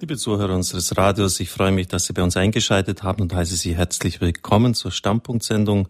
[0.00, 3.54] Liebe Zuhörer unseres Radios, ich freue mich, dass Sie bei uns eingeschaltet haben und heiße
[3.54, 5.88] Sie herzlich willkommen zur Stammpunktsendung.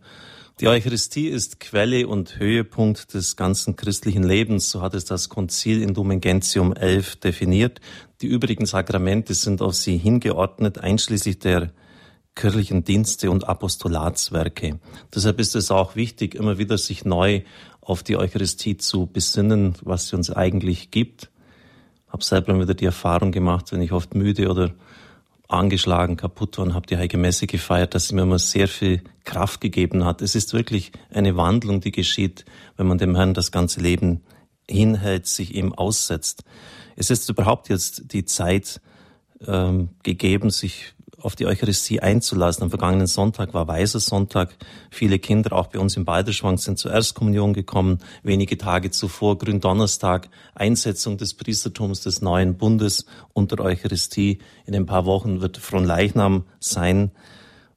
[0.58, 5.80] Die Eucharistie ist Quelle und Höhepunkt des ganzen christlichen Lebens, so hat es das Konzil
[5.80, 7.80] in Lumen Gentium 11 definiert.
[8.20, 11.70] Die übrigen Sakramente sind auf sie hingeordnet, einschließlich der
[12.34, 14.80] kirchlichen Dienste und Apostolatswerke.
[15.14, 17.42] Deshalb ist es auch wichtig, immer wieder sich neu
[17.80, 21.29] auf die Eucharistie zu besinnen, was sie uns eigentlich gibt
[22.10, 24.72] habe selber wieder die Erfahrung gemacht, wenn ich oft müde oder
[25.48, 29.02] angeschlagen, kaputt war und habe die Heilige Messe gefeiert, dass sie mir immer sehr viel
[29.24, 30.22] Kraft gegeben hat.
[30.22, 32.44] Es ist wirklich eine Wandlung, die geschieht,
[32.76, 34.22] wenn man dem Herrn das ganze Leben
[34.68, 36.44] hinhält, sich ihm aussetzt.
[36.96, 38.80] Es ist überhaupt jetzt die Zeit
[39.46, 42.64] ähm, gegeben, sich auf die Eucharistie einzulassen.
[42.64, 44.56] Am vergangenen Sonntag war Weiser Sonntag.
[44.90, 47.98] Viele Kinder, auch bei uns im Balderschwang, sind zur Erstkommunion gekommen.
[48.22, 54.38] Wenige Tage zuvor, Gründonnerstag, Einsetzung des Priestertums des neuen Bundes unter Eucharistie.
[54.66, 57.10] In ein paar Wochen wird Fronleichnam sein.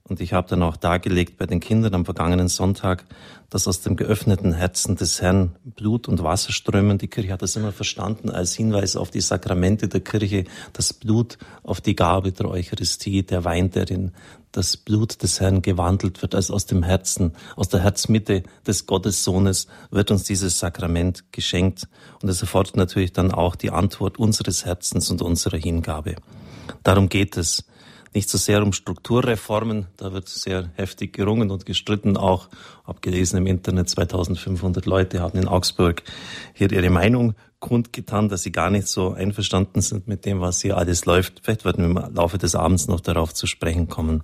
[0.09, 3.05] Und ich habe dann auch dargelegt bei den Kindern am vergangenen Sonntag,
[3.49, 6.97] dass aus dem geöffneten Herzen des Herrn Blut und Wasser strömen.
[6.97, 10.43] Die Kirche hat das immer verstanden als Hinweis auf die Sakramente der Kirche,
[10.73, 14.11] das Blut auf die Gabe der Eucharistie, der Wein, darin
[14.51, 19.67] das Blut des Herrn gewandelt wird, als aus dem Herzen, aus der Herzmitte des Gottessohnes
[19.89, 21.87] wird uns dieses Sakrament geschenkt.
[22.21, 26.15] Und es erfordert natürlich dann auch die Antwort unseres Herzens und unserer Hingabe.
[26.83, 27.65] Darum geht es
[28.13, 29.87] nicht so sehr um Strukturreformen.
[29.97, 32.17] Da wird sehr heftig gerungen und gestritten.
[32.17, 32.49] Auch
[32.83, 36.03] abgelesen im Internet 2500 Leute haben in Augsburg
[36.53, 40.75] hier ihre Meinung kundgetan, dass sie gar nicht so einverstanden sind mit dem, was hier
[40.75, 41.39] alles läuft.
[41.43, 44.23] Vielleicht werden wir im Laufe des Abends noch darauf zu sprechen kommen.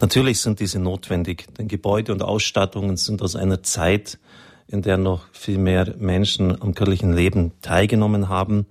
[0.00, 4.18] Natürlich sind diese notwendig, denn Gebäude und Ausstattungen sind aus einer Zeit,
[4.66, 8.66] in der noch viel mehr Menschen am kirchlichen Leben teilgenommen haben.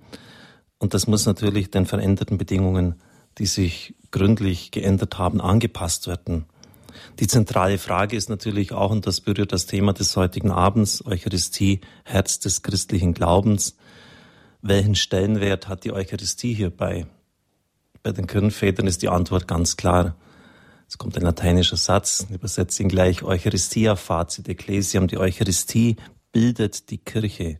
[0.78, 2.96] Und das muss natürlich den veränderten Bedingungen,
[3.38, 6.46] die sich gründlich geändert haben, angepasst werden.
[7.20, 11.80] Die zentrale Frage ist natürlich auch, und das berührt das Thema des heutigen Abends, Eucharistie,
[12.04, 13.76] Herz des christlichen Glaubens.
[14.62, 17.06] Welchen Stellenwert hat die Eucharistie hierbei?
[18.02, 20.16] Bei den Kirchenvätern ist die Antwort ganz klar.
[20.88, 25.08] Es kommt ein lateinischer Satz, übersetze ihn gleich, Eucharistia facit ecclesiam.
[25.08, 25.96] Die Eucharistie
[26.32, 27.58] bildet die Kirche.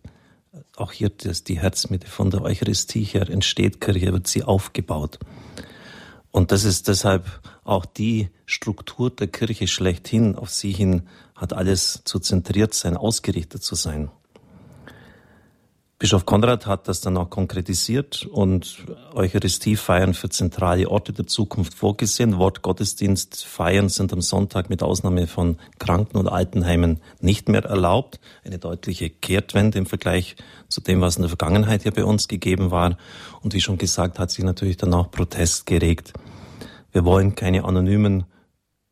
[0.77, 5.19] Auch hier ist die Herzmitte von der Eucharistie her entsteht Kirche, wird sie aufgebaut.
[6.35, 7.27] Und das ist deshalb
[7.63, 10.35] auch die Struktur der Kirche schlechthin.
[10.35, 11.03] Auf sie hin
[11.37, 14.11] hat alles zu zentriert sein, ausgerichtet zu sein.
[15.97, 18.85] Bischof Konrad hat das dann auch konkretisiert und
[19.15, 22.37] Eucharistiefeiern für zentrale Orte der Zukunft vorgesehen.
[22.37, 28.19] Wort Gottesdienst feiern sind am Sonntag mit Ausnahme von Kranken- und Altenheimen nicht mehr erlaubt.
[28.45, 30.35] Eine deutliche Kehrtwende im Vergleich
[30.69, 32.99] zu dem, was in der Vergangenheit hier bei uns gegeben war.
[33.43, 36.13] Und wie schon gesagt, hat sich natürlich dann auch Protest geregt.
[36.91, 38.25] Wir wollen keine anonymen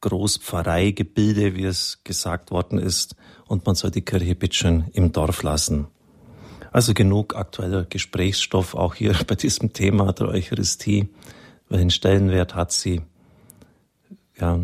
[0.02, 5.88] Großpfarreigebilde, wie es gesagt worden ist, und man soll die Kirche bitteschön im Dorf lassen.
[6.72, 11.08] Also genug aktueller Gesprächsstoff auch hier bei diesem Thema der Eucharistie.
[11.68, 13.02] Welchen Stellenwert hat sie?
[14.38, 14.60] Ja,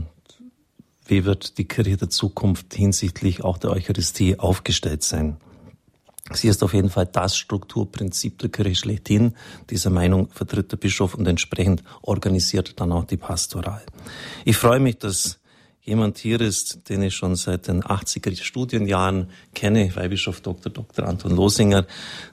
[1.06, 5.36] wie wird die Kirche der Zukunft hinsichtlich auch der Eucharistie aufgestellt sein?
[6.32, 9.34] Sie ist auf jeden Fall das Strukturprinzip der Kirche schlechthin.
[9.70, 13.82] Dieser Meinung vertritt der Bischof und entsprechend organisiert dann auch die Pastoral.
[14.44, 15.40] Ich freue mich, dass
[15.88, 20.71] jemand hier ist, den ich schon seit den 80er Studienjahren kenne, Weihbischof Dr.
[20.71, 21.06] Dr.
[21.06, 21.87] Anton Losinger.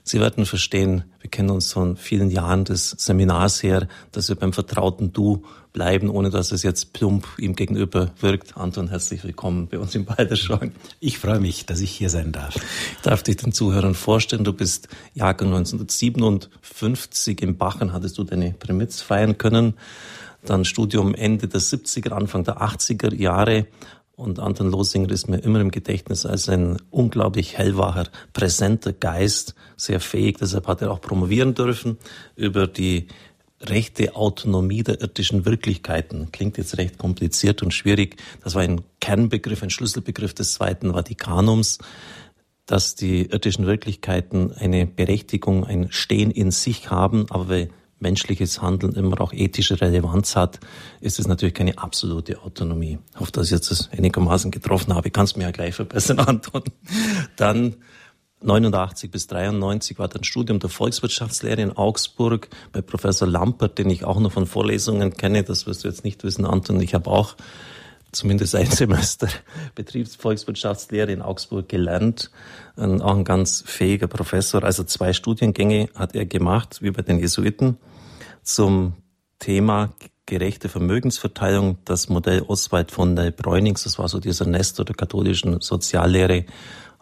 [0.03, 4.51] Sie werden verstehen, wir kennen uns von vielen Jahren des Seminars her, dass wir beim
[4.51, 8.57] vertrauten Du bleiben, ohne dass es jetzt plump ihm gegenüber wirkt.
[8.57, 10.73] Anton, herzlich willkommen bei uns im Balderschwang.
[10.99, 12.55] Ich freue mich, dass ich hier sein darf.
[12.57, 14.43] Ich darf dich den Zuhörern vorstellen.
[14.43, 19.75] Du bist Jahrgang 1957 in Bachen, hattest du deine Primitz feiern können
[20.49, 23.67] dann Studium Ende der 70er, Anfang der 80er Jahre.
[24.15, 29.99] Und Anton Losinger ist mir immer im Gedächtnis als ein unglaublich hellwacher, präsenter Geist, sehr
[29.99, 30.37] fähig.
[30.39, 31.97] Deshalb hat er auch promovieren dürfen
[32.35, 33.07] über die
[33.61, 36.31] rechte Autonomie der irdischen Wirklichkeiten.
[36.31, 38.17] Klingt jetzt recht kompliziert und schwierig.
[38.43, 41.79] Das war ein Kernbegriff, ein Schlüsselbegriff des Zweiten Vatikanums,
[42.65, 47.67] dass die irdischen Wirklichkeiten eine Berechtigung, ein Stehen in sich haben, aber
[47.99, 50.59] menschliches Handeln immer auch ethische Relevanz hat,
[51.01, 52.99] ist es natürlich keine absolute Autonomie.
[53.13, 55.11] Ich hoffe, dass ich jetzt das einigermaßen getroffen habe.
[55.11, 56.63] Kannst mir ja gleich verbessern, Anton.
[57.35, 57.75] Dann
[58.41, 64.03] 89 bis 93 war dann Studium der Volkswirtschaftslehre in Augsburg bei Professor Lampert, den ich
[64.03, 65.43] auch noch von Vorlesungen kenne.
[65.43, 66.79] Das wirst du jetzt nicht wissen, Anton.
[66.81, 67.35] Ich habe auch
[68.15, 69.27] zumindest ein Semester
[69.75, 72.31] Betriebsvolkswirtschaftslehre in Augsburg gelernt.
[72.75, 74.63] Ein, auch ein ganz fähiger Professor.
[74.63, 77.77] Also zwei Studiengänge hat er gemacht, wie bei den Jesuiten.
[78.43, 78.93] Zum
[79.39, 79.93] Thema
[80.25, 85.61] gerechte Vermögensverteilung, das Modell Oswald von der Bräunings, das war so dieser Nestor der katholischen
[85.61, 86.45] Soziallehre,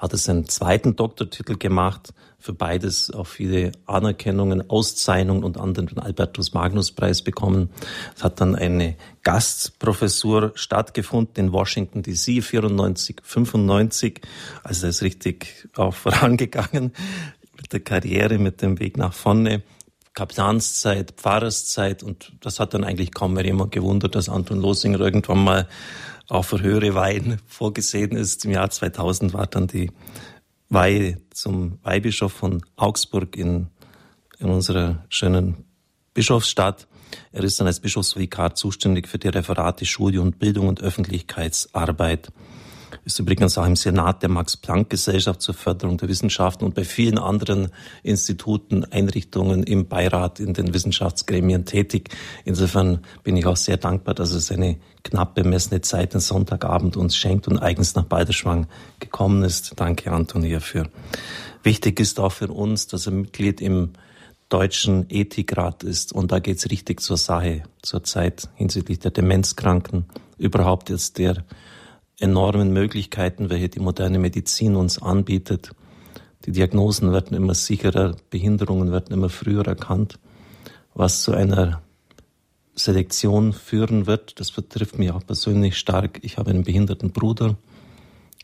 [0.04, 6.00] hat es einen zweiten Doktortitel gemacht, für beides auch viele Anerkennungen, Auszeichnungen und anderen den
[6.00, 7.70] Albertus Magnus Preis bekommen.
[8.14, 14.20] Es hat dann eine Gastprofessur stattgefunden in Washington DC 94, 95.
[14.62, 16.92] Also er ist richtig auch vorangegangen
[17.56, 19.64] mit der Karriere, mit dem Weg nach vorne.
[20.14, 25.44] Kapitänszeit, Pfarrerszeit und das hat dann eigentlich kaum mehr jemand gewundert, dass Anton Losinger irgendwann
[25.44, 25.68] mal
[26.30, 28.46] auch für höhere Weihen vorgesehen ist.
[28.46, 29.92] Im Jahr 2000 war dann die
[30.70, 33.68] Weihe zum Weihbischof von Augsburg in,
[34.40, 35.66] in unserer schönen
[36.14, 36.88] Bischofsstadt.
[37.32, 42.32] Er ist dann als Bischofsvikar zuständig für die Referate Schule und Bildung und Öffentlichkeitsarbeit
[43.06, 47.70] ist übrigens auch im Senat der Max-Planck-Gesellschaft zur Förderung der Wissenschaften und bei vielen anderen
[48.04, 52.10] Instituten, Einrichtungen im Beirat, in den Wissenschaftsgremien tätig.
[52.46, 57.16] Insofern bin ich auch sehr dankbar, dass es eine knapp bemessene Zeit, den Sonntagabend uns
[57.16, 58.68] schenkt und eigens nach Balderschwang
[59.00, 59.74] gekommen ist.
[59.76, 60.88] Danke, Antoni, dafür.
[61.64, 63.94] Wichtig ist auch für uns, dass er Mitglied im
[64.50, 66.14] Deutschen Ethikrat ist.
[66.14, 70.06] Und da geht's richtig zur Sache zurzeit hinsichtlich der Demenzkranken.
[70.38, 71.44] Überhaupt jetzt der
[72.20, 75.72] enormen Möglichkeiten, welche die moderne Medizin uns anbietet.
[76.46, 80.20] Die Diagnosen werden immer sicherer, Behinderungen werden immer früher erkannt,
[80.94, 81.82] was zu einer
[82.76, 84.40] Selektion führen wird.
[84.40, 86.20] Das betrifft mich auch persönlich stark.
[86.22, 87.56] Ich habe einen behinderten Bruder.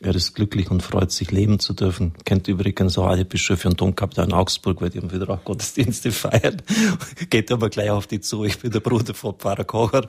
[0.01, 2.13] Er ist glücklich und freut sich, leben zu dürfen.
[2.23, 6.11] Kennt übrigens auch alle Bischöfe und Domkapitel in Augsburg, weil die haben wieder auch Gottesdienste
[6.11, 6.61] feiern.
[7.29, 8.45] Geht aber gleich auf die zu.
[8.45, 10.07] Ich bin der Bruder von Pfarrer Kocher.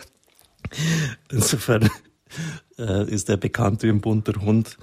[1.30, 1.90] Insofern
[2.80, 4.78] äh, ist er bekannt wie ein bunter Hund.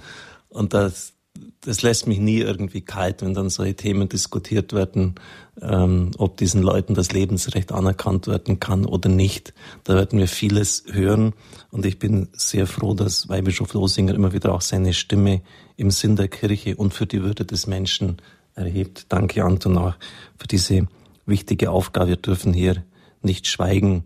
[0.49, 1.13] Und das,
[1.61, 5.15] das lässt mich nie irgendwie kalt, wenn dann solche Themen diskutiert werden,
[5.61, 9.53] ähm, ob diesen Leuten das Lebensrecht anerkannt werden kann oder nicht.
[9.83, 11.33] Da werden wir vieles hören.
[11.71, 15.41] Und ich bin sehr froh, dass Weihbischof Losinger immer wieder auch seine Stimme
[15.75, 18.17] im Sinn der Kirche und für die Würde des Menschen
[18.55, 19.07] erhebt.
[19.09, 19.95] Danke, Anton, auch
[20.37, 20.87] für diese
[21.25, 22.09] wichtige Aufgabe.
[22.09, 22.83] Wir dürfen hier
[23.21, 24.05] nicht schweigen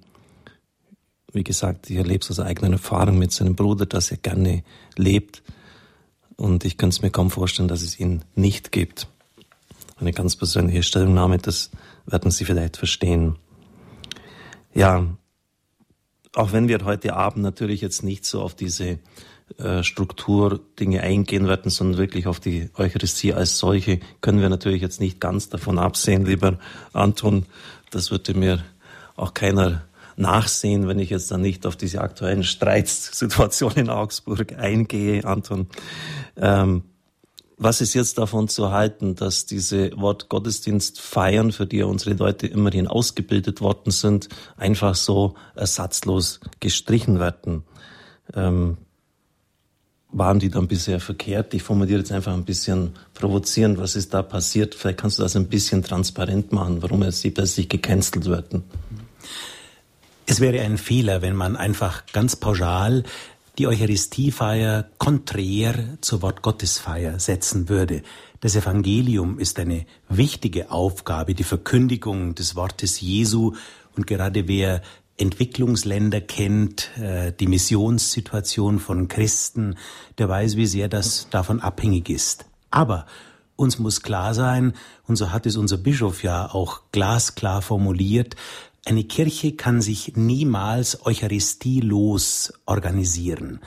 [1.34, 4.64] wie gesagt, ich erlebe es aus eigener Erfahrung mit seinem Bruder, dass er gerne
[4.96, 5.44] lebt.
[6.36, 9.08] Und ich könnte es mir kaum vorstellen, dass es ihn nicht gibt.
[9.98, 11.70] Eine ganz persönliche Stellungnahme, das
[12.06, 13.36] werden Sie vielleicht verstehen.
[14.74, 15.06] Ja,
[16.34, 19.00] auch wenn wir heute Abend natürlich jetzt nicht so auf diese
[19.58, 25.02] äh, Strukturdinge eingehen werden, sondern wirklich auf die Eucharistie als solche, können wir natürlich jetzt
[25.02, 26.58] nicht ganz davon absehen, lieber
[26.94, 27.46] Anton.
[27.90, 28.64] Das würde mir
[29.16, 29.84] auch keiner
[30.22, 35.68] nachsehen, wenn ich jetzt dann nicht auf diese aktuellen Streitssituationen in Augsburg eingehe, Anton.
[36.38, 36.84] Ähm,
[37.58, 42.48] was ist jetzt davon zu halten, dass diese Wort Gottesdienst feiern, für die unsere Leute
[42.48, 47.64] immerhin ausgebildet worden sind, einfach so ersatzlos gestrichen werden?
[48.34, 48.78] Ähm,
[50.12, 51.54] waren die dann bisher verkehrt?
[51.54, 54.76] Ich formuliere jetzt einfach ein bisschen provozierend, was ist da passiert?
[54.76, 58.64] Vielleicht kannst du das ein bisschen transparent machen, warum sie plötzlich gecancelt werden.
[60.26, 63.04] Es wäre ein Fehler, wenn man einfach ganz pauschal
[63.58, 68.02] die Eucharistiefeier konträr zur Wortgottesfeier setzen würde.
[68.40, 73.54] Das Evangelium ist eine wichtige Aufgabe, die Verkündigung des Wortes Jesu
[73.96, 74.82] und gerade wer
[75.18, 79.76] Entwicklungsländer kennt, äh, die Missionssituation von Christen,
[80.18, 82.46] der weiß, wie sehr das davon abhängig ist.
[82.72, 83.06] Aber
[83.56, 84.74] uns muss klar sein,
[85.06, 88.36] und so hat es unser Bischof ja auch glasklar formuliert,
[88.86, 93.60] eine Kirche kann sich niemals eucharistielos organisieren.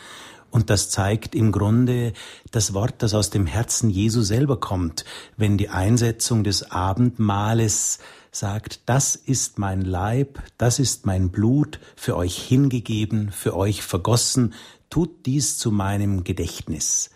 [0.50, 2.12] Und das zeigt im Grunde
[2.52, 5.04] das Wort, das aus dem Herzen Jesu selber kommt,
[5.37, 7.99] wenn die Einsetzung des Abendmahles
[8.30, 14.54] sagt, das ist mein Leib, das ist mein Blut, für euch hingegeben, für euch vergossen,
[14.90, 17.11] tut dies zu meinem Gedächtnis.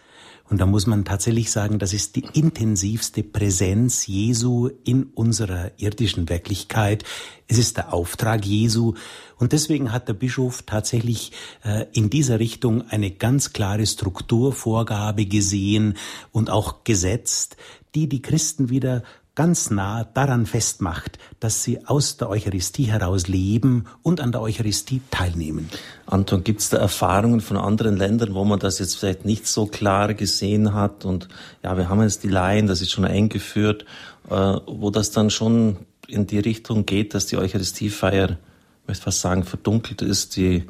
[0.50, 6.28] Und da muss man tatsächlich sagen, das ist die intensivste Präsenz Jesu in unserer irdischen
[6.28, 7.04] Wirklichkeit.
[7.48, 8.94] Es ist der Auftrag Jesu.
[9.36, 11.32] Und deswegen hat der Bischof tatsächlich
[11.64, 15.94] äh, in dieser Richtung eine ganz klare Strukturvorgabe gesehen
[16.32, 17.56] und auch gesetzt,
[17.94, 19.02] die die Christen wieder
[19.38, 25.00] ganz nah daran festmacht, dass sie aus der Eucharistie heraus leben und an der Eucharistie
[25.12, 25.68] teilnehmen.
[26.06, 29.66] Anton, gibt es da Erfahrungen von anderen Ländern, wo man das jetzt vielleicht nicht so
[29.66, 31.04] klar gesehen hat?
[31.04, 31.28] Und
[31.62, 33.84] ja, wir haben jetzt die Laien, das ist schon eingeführt,
[34.28, 35.76] äh, wo das dann schon
[36.08, 40.34] in die Richtung geht, dass die Eucharistiefeier, ich möchte fast sagen, verdunkelt ist.
[40.34, 40.66] Die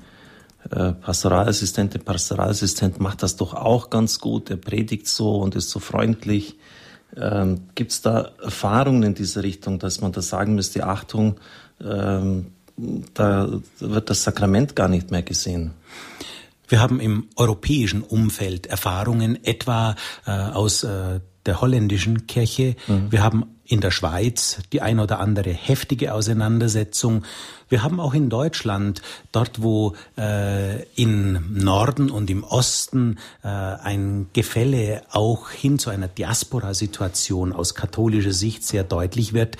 [0.70, 4.50] äh, Pastoralassistent, der Pastoralassistent macht das doch auch ganz gut.
[4.50, 6.58] Er predigt so und ist so freundlich.
[7.16, 11.36] Ähm, Gibt es da Erfahrungen in diese Richtung, dass man da sagen müsste, Achtung,
[11.82, 12.52] ähm,
[13.14, 13.48] da
[13.80, 15.72] wird das Sakrament gar nicht mehr gesehen.
[16.68, 19.96] Wir haben im europäischen Umfeld Erfahrungen etwa
[20.26, 22.76] äh, aus äh, der holländischen Kirche.
[22.86, 23.10] Mhm.
[23.10, 27.24] Wir haben in der Schweiz die ein oder andere heftige Auseinandersetzung.
[27.68, 34.28] Wir haben auch in Deutschland, dort wo äh, im Norden und im Osten äh, ein
[34.32, 39.58] Gefälle auch hin zu einer Diaspora-Situation aus katholischer Sicht sehr deutlich wird,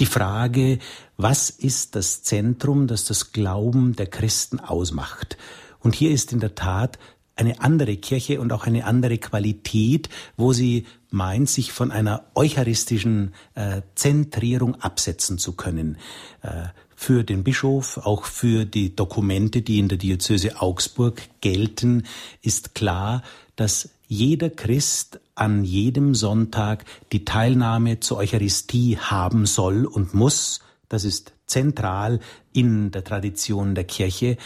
[0.00, 0.78] die Frage,
[1.16, 5.36] was ist das Zentrum, das das Glauben der Christen ausmacht?
[5.78, 6.98] Und hier ist in der Tat
[7.36, 13.34] eine andere Kirche und auch eine andere Qualität, wo sie meint, sich von einer eucharistischen
[13.54, 15.98] äh, Zentrierung absetzen zu können.
[16.42, 22.04] Äh, für den Bischof, auch für die Dokumente, die in der Diözese Augsburg gelten,
[22.42, 23.22] ist klar,
[23.56, 30.60] dass jeder Christ an jedem Sonntag die Teilnahme zur Eucharistie haben soll und muss.
[30.88, 32.20] Das ist zentral
[32.52, 34.36] in der Tradition der Kirche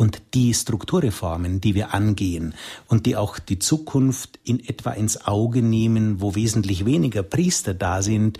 [0.00, 2.54] und die Strukturreformen, die wir angehen
[2.88, 8.00] und die auch die Zukunft in etwa ins Auge nehmen, wo wesentlich weniger Priester da
[8.00, 8.38] sind,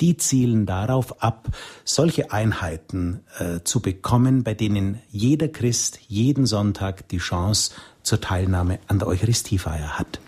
[0.00, 1.48] die zielen darauf ab,
[1.84, 7.72] solche Einheiten äh, zu bekommen, bei denen jeder Christ jeden Sonntag die Chance
[8.04, 10.20] zur Teilnahme an der Eucharistiefeier hat.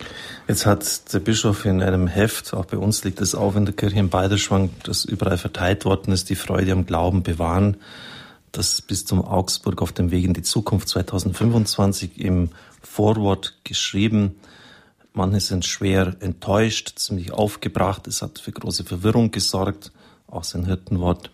[0.49, 3.75] Jetzt hat der Bischof in einem Heft, auch bei uns liegt es auf in der
[3.75, 7.77] Kirche in Balderschwang, das überall verteilt worden ist, die Freude am Glauben bewahren,
[8.53, 12.51] das bis zum Augsburg auf dem Weg in die Zukunft 2025 im
[12.83, 14.37] Vorwort geschrieben.
[15.15, 18.07] Manche sind schwer enttäuscht, ziemlich aufgebracht.
[18.07, 19.91] Es hat für große Verwirrung gesorgt,
[20.27, 21.31] auch sein Hirtenwort.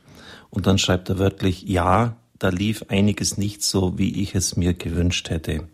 [0.51, 4.75] Und dann schreibt er wörtlich, ja, da lief einiges nicht so, wie ich es mir
[4.75, 5.65] gewünscht hätte.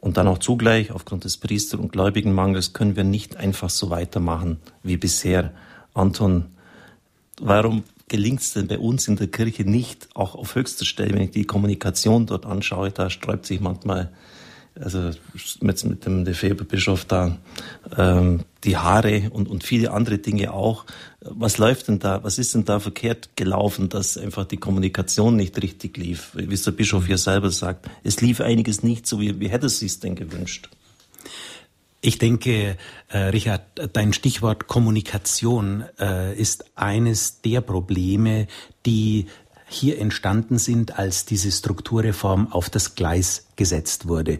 [0.00, 4.58] Und dann auch zugleich, aufgrund des Priester- und Gläubigenmangels, können wir nicht einfach so weitermachen
[4.82, 5.52] wie bisher.
[5.92, 6.46] Anton,
[7.40, 11.22] warum gelingt es denn bei uns in der Kirche nicht, auch auf höchster Stelle, wenn
[11.22, 14.10] ich die Kommunikation dort anschaue, da sträubt sich manchmal
[14.78, 15.10] also
[15.60, 17.38] mit, mit dem Lefebvre-Bischof da,
[17.96, 20.84] ähm, die Haare und, und viele andere Dinge auch.
[21.20, 25.60] Was läuft denn da, was ist denn da verkehrt gelaufen, dass einfach die Kommunikation nicht
[25.60, 26.30] richtig lief?
[26.34, 29.66] Wie es der Bischof hier selber sagt, es lief einiges nicht so, wie, wie hätte
[29.66, 30.68] es sich denn gewünscht?
[32.02, 32.78] Ich denke,
[33.08, 38.46] äh, Richard, dein Stichwort Kommunikation äh, ist eines der Probleme,
[38.86, 39.26] die
[39.68, 44.38] hier entstanden sind, als diese Strukturreform auf das Gleis gesetzt wurde.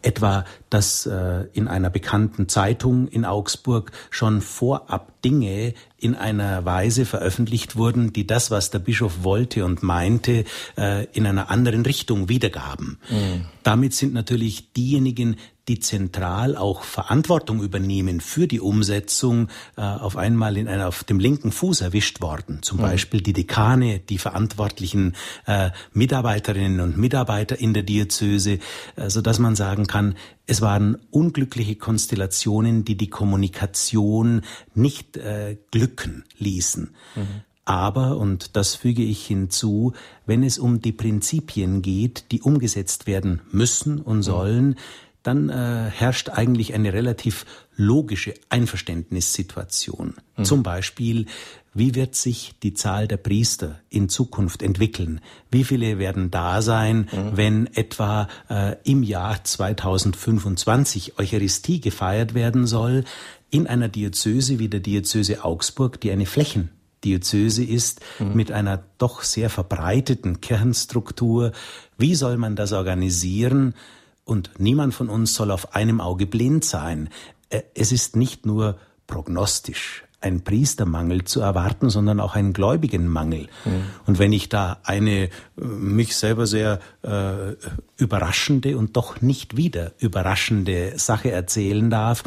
[0.00, 7.06] Etwa, dass äh, in einer bekannten Zeitung in Augsburg schon vorab Dinge in einer Weise
[7.06, 10.44] veröffentlicht wurden, die das, was der Bischof wollte und meinte,
[10.76, 12.98] äh, in einer anderen Richtung wiedergaben.
[13.08, 13.46] Mhm.
[13.62, 20.58] Damit sind natürlich diejenigen, die zentral auch Verantwortung übernehmen für die Umsetzung, äh, auf einmal
[20.58, 22.58] in einer, auf dem linken Fuß erwischt worden.
[22.60, 22.82] Zum mhm.
[22.82, 25.14] Beispiel die Dekane, die verantwortlichen
[25.46, 28.58] äh, Mitarbeiterinnen und Mitarbeiter in der Diözese,
[29.06, 30.16] so dass man sagen kann,
[30.46, 34.42] es waren unglückliche Konstellationen, die die Kommunikation
[34.74, 36.94] nicht äh, glücken ließen.
[37.14, 37.42] Mhm.
[37.64, 39.94] Aber, und das füge ich hinzu,
[40.26, 44.22] wenn es um die Prinzipien geht, die umgesetzt werden müssen und mhm.
[44.22, 44.76] sollen,
[45.22, 50.14] dann äh, herrscht eigentlich eine relativ logische Einverständnissituation.
[50.36, 50.44] Mhm.
[50.44, 51.24] Zum Beispiel,
[51.74, 55.20] wie wird sich die Zahl der Priester in Zukunft entwickeln?
[55.50, 57.36] Wie viele werden da sein, mhm.
[57.36, 63.04] wenn etwa äh, im Jahr 2025 Eucharistie gefeiert werden soll,
[63.50, 68.34] in einer Diözese wie der Diözese Augsburg, die eine Flächendiözese ist, mhm.
[68.34, 71.52] mit einer doch sehr verbreiteten Kirchenstruktur.
[71.98, 73.74] Wie soll man das organisieren?
[74.24, 77.08] Und niemand von uns soll auf einem Auge blind sein.
[77.50, 83.48] Äh, es ist nicht nur prognostisch ein Priestermangel zu erwarten, sondern auch ein Gläubigenmangel.
[83.64, 83.84] Mhm.
[84.06, 87.54] Und wenn ich da eine äh, mich selber sehr äh,
[87.96, 92.24] überraschende und doch nicht wieder überraschende Sache erzählen darf,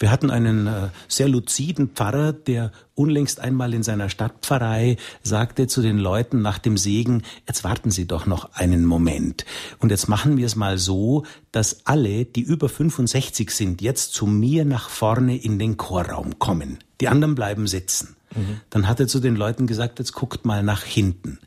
[0.00, 5.82] wir hatten einen äh, sehr luziden Pfarrer, der unlängst einmal in seiner Stadtpfarrei sagte zu
[5.82, 9.44] den Leuten nach dem Segen, jetzt warten Sie doch noch einen Moment.
[9.78, 14.26] Und jetzt machen wir es mal so, dass alle, die über 65 sind, jetzt zu
[14.26, 16.78] mir nach vorne in den Chorraum kommen.
[17.00, 18.16] Die anderen bleiben sitzen.
[18.34, 18.60] Mhm.
[18.70, 21.38] Dann hat er zu den Leuten gesagt, jetzt guckt mal nach hinten.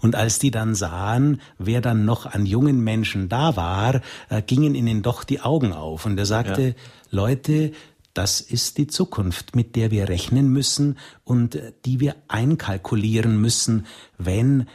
[0.00, 4.74] Und als die dann sahen, wer dann noch an jungen Menschen da war, äh, gingen
[4.74, 6.06] ihnen doch die Augen auf.
[6.06, 6.74] Und er sagte, ja.
[7.10, 7.72] Leute,
[8.14, 13.86] das ist die Zukunft, mit der wir rechnen müssen und die wir einkalkulieren müssen,
[14.18, 14.66] wenn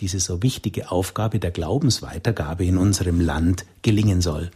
[0.00, 4.50] diese so wichtige Aufgabe der Glaubensweitergabe in unserem Land gelingen soll.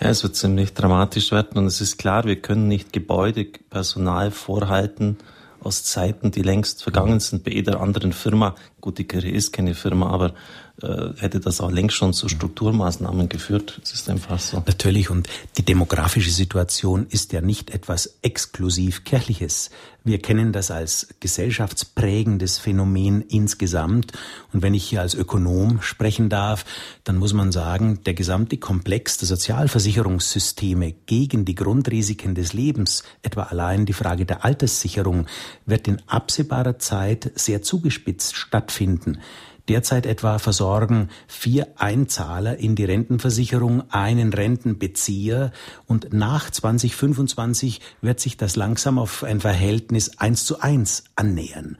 [0.00, 4.30] Ja, es wird ziemlich dramatisch werden und es ist klar, wir können nicht Gebäude, Personal
[4.30, 5.18] vorhalten
[5.60, 8.54] aus Zeiten, die längst vergangen sind bei jeder anderen Firma.
[8.80, 10.34] Gut, die Kirche ist keine Firma, aber
[10.80, 13.80] hätte das auch längst schon zu Strukturmaßnahmen geführt.
[13.84, 14.62] Es ist einfach so.
[14.66, 15.08] Natürlich.
[15.08, 19.70] Und die demografische Situation ist ja nicht etwas exklusiv Kirchliches.
[20.02, 24.12] Wir kennen das als gesellschaftsprägendes Phänomen insgesamt.
[24.52, 26.64] Und wenn ich hier als Ökonom sprechen darf,
[27.04, 33.44] dann muss man sagen, der gesamte Komplex der Sozialversicherungssysteme gegen die Grundrisiken des Lebens, etwa
[33.44, 35.26] allein die Frage der Alterssicherung,
[35.66, 39.20] wird in absehbarer Zeit sehr zugespitzt stattfinden.
[39.68, 45.52] Derzeit etwa versorgen vier Einzahler in die Rentenversicherung einen Rentenbezieher
[45.86, 51.78] und nach 2025 wird sich das langsam auf ein Verhältnis eins zu eins annähern.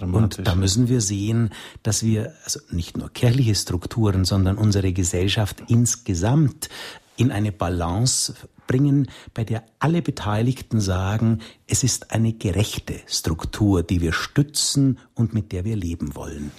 [0.00, 1.50] Und da müssen wir sehen,
[1.84, 6.68] dass wir also nicht nur kirchliche Strukturen, sondern unsere Gesellschaft insgesamt
[7.16, 8.34] in eine Balance
[8.66, 15.32] bringen, bei der alle Beteiligten sagen, es ist eine gerechte Struktur, die wir stützen und
[15.32, 16.50] mit der wir leben wollen.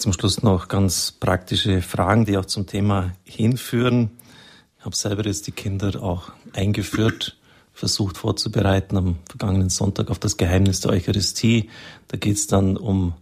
[0.00, 4.10] Zum Schluss noch ganz praktische Fragen, die auch zum Thema hinführen.
[4.78, 7.36] Ich habe selber jetzt die Kinder auch eingeführt,
[7.74, 11.68] versucht vorzubereiten am vergangenen Sonntag auf das Geheimnis der Eucharistie.
[12.08, 13.12] Da geht es dann um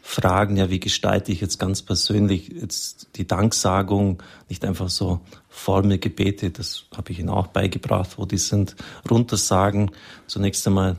[0.00, 5.18] Fragen, ja, wie gestalte ich jetzt ganz persönlich jetzt die Danksagung, nicht einfach so
[5.48, 8.76] Formelgebete, das habe ich Ihnen auch beigebracht, wo die sind,
[9.10, 9.90] runtersagen.
[10.28, 10.98] Zunächst einmal,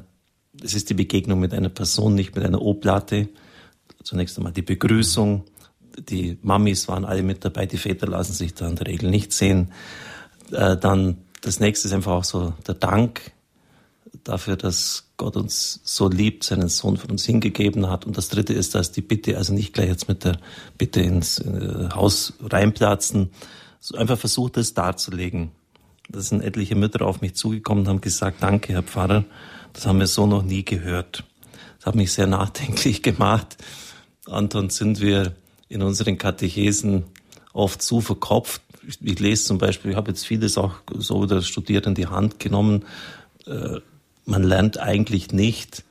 [0.61, 3.29] es ist die Begegnung mit einer Person, nicht mit einer O-Platte
[4.03, 5.43] zunächst einmal die Begrüßung.
[5.97, 9.33] Die Mamis waren alle mit dabei, die Väter lassen sich da in der Regel nicht
[9.33, 9.71] sehen.
[10.51, 13.31] Äh, dann das nächste ist einfach auch so der Dank
[14.23, 18.05] dafür, dass Gott uns so liebt, seinen Sohn für uns hingegeben hat.
[18.05, 20.39] Und das dritte ist, dass die Bitte, also nicht gleich jetzt mit der
[20.77, 23.31] Bitte ins äh, Haus reinplatzen,
[23.79, 25.51] so einfach versucht es darzulegen.
[26.09, 29.25] Da sind etliche Mütter auf mich zugekommen und haben gesagt, danke, Herr Pfarrer,
[29.73, 31.23] das haben wir so noch nie gehört.
[31.77, 33.57] Das hat mich sehr nachdenklich gemacht.
[34.29, 35.33] Anton, sind wir
[35.67, 37.03] in unseren Katechesen
[37.53, 38.61] oft zu verkopft.
[38.87, 42.07] Ich, ich lese zum Beispiel, ich habe jetzt vieles auch so wieder studiert in die
[42.07, 42.85] Hand genommen.
[43.45, 43.79] Äh,
[44.25, 45.83] man lernt eigentlich nicht,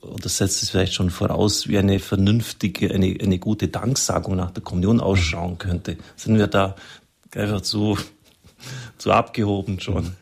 [0.00, 4.62] oder setzt es vielleicht schon voraus, wie eine vernünftige, eine, eine gute Danksagung nach der
[4.62, 5.96] Kommunion ausschauen könnte.
[6.16, 6.76] Sind wir da
[7.34, 7.98] einfach zu,
[8.98, 10.12] zu abgehoben schon?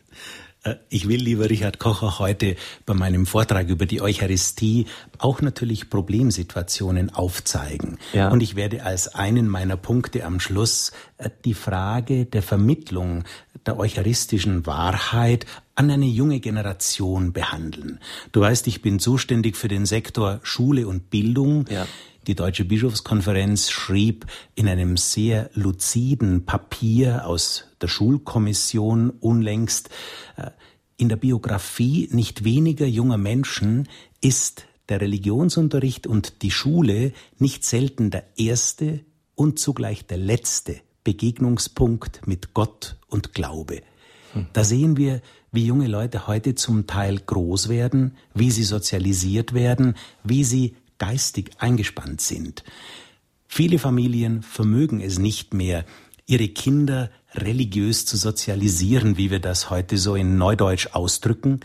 [0.67, 4.85] Äh, ich will, lieber Richard Kocher, heute bei meinem Vortrag über die Eucharistie
[5.17, 7.97] auch natürlich Problemsituationen aufzeigen.
[8.13, 8.29] Ja.
[8.29, 13.23] Und ich werde als einen meiner Punkte am Schluss äh, die Frage der Vermittlung
[13.65, 17.99] der eucharistischen Wahrheit an eine junge Generation behandeln.
[18.31, 21.65] Du weißt, ich bin zuständig für den Sektor Schule und Bildung.
[21.69, 21.85] Ja.
[22.25, 24.25] Die Deutsche Bischofskonferenz schrieb
[24.55, 29.89] in einem sehr luziden Papier aus der Schulkommission unlängst,
[30.35, 30.51] äh,
[30.97, 33.87] in der Biografie nicht weniger junger Menschen
[34.19, 39.01] ist der Religionsunterricht und die Schule nicht selten der erste
[39.35, 43.81] und zugleich der letzte Begegnungspunkt mit Gott und Glaube.
[44.33, 44.47] Hm.
[44.53, 49.95] Da sehen wir, wie junge Leute heute zum Teil groß werden, wie sie sozialisiert werden,
[50.23, 52.63] wie sie geistig eingespannt sind.
[53.47, 55.85] Viele Familien vermögen es nicht mehr,
[56.25, 61.59] ihre Kinder religiös zu sozialisieren, wie wir das heute so in Neudeutsch ausdrücken.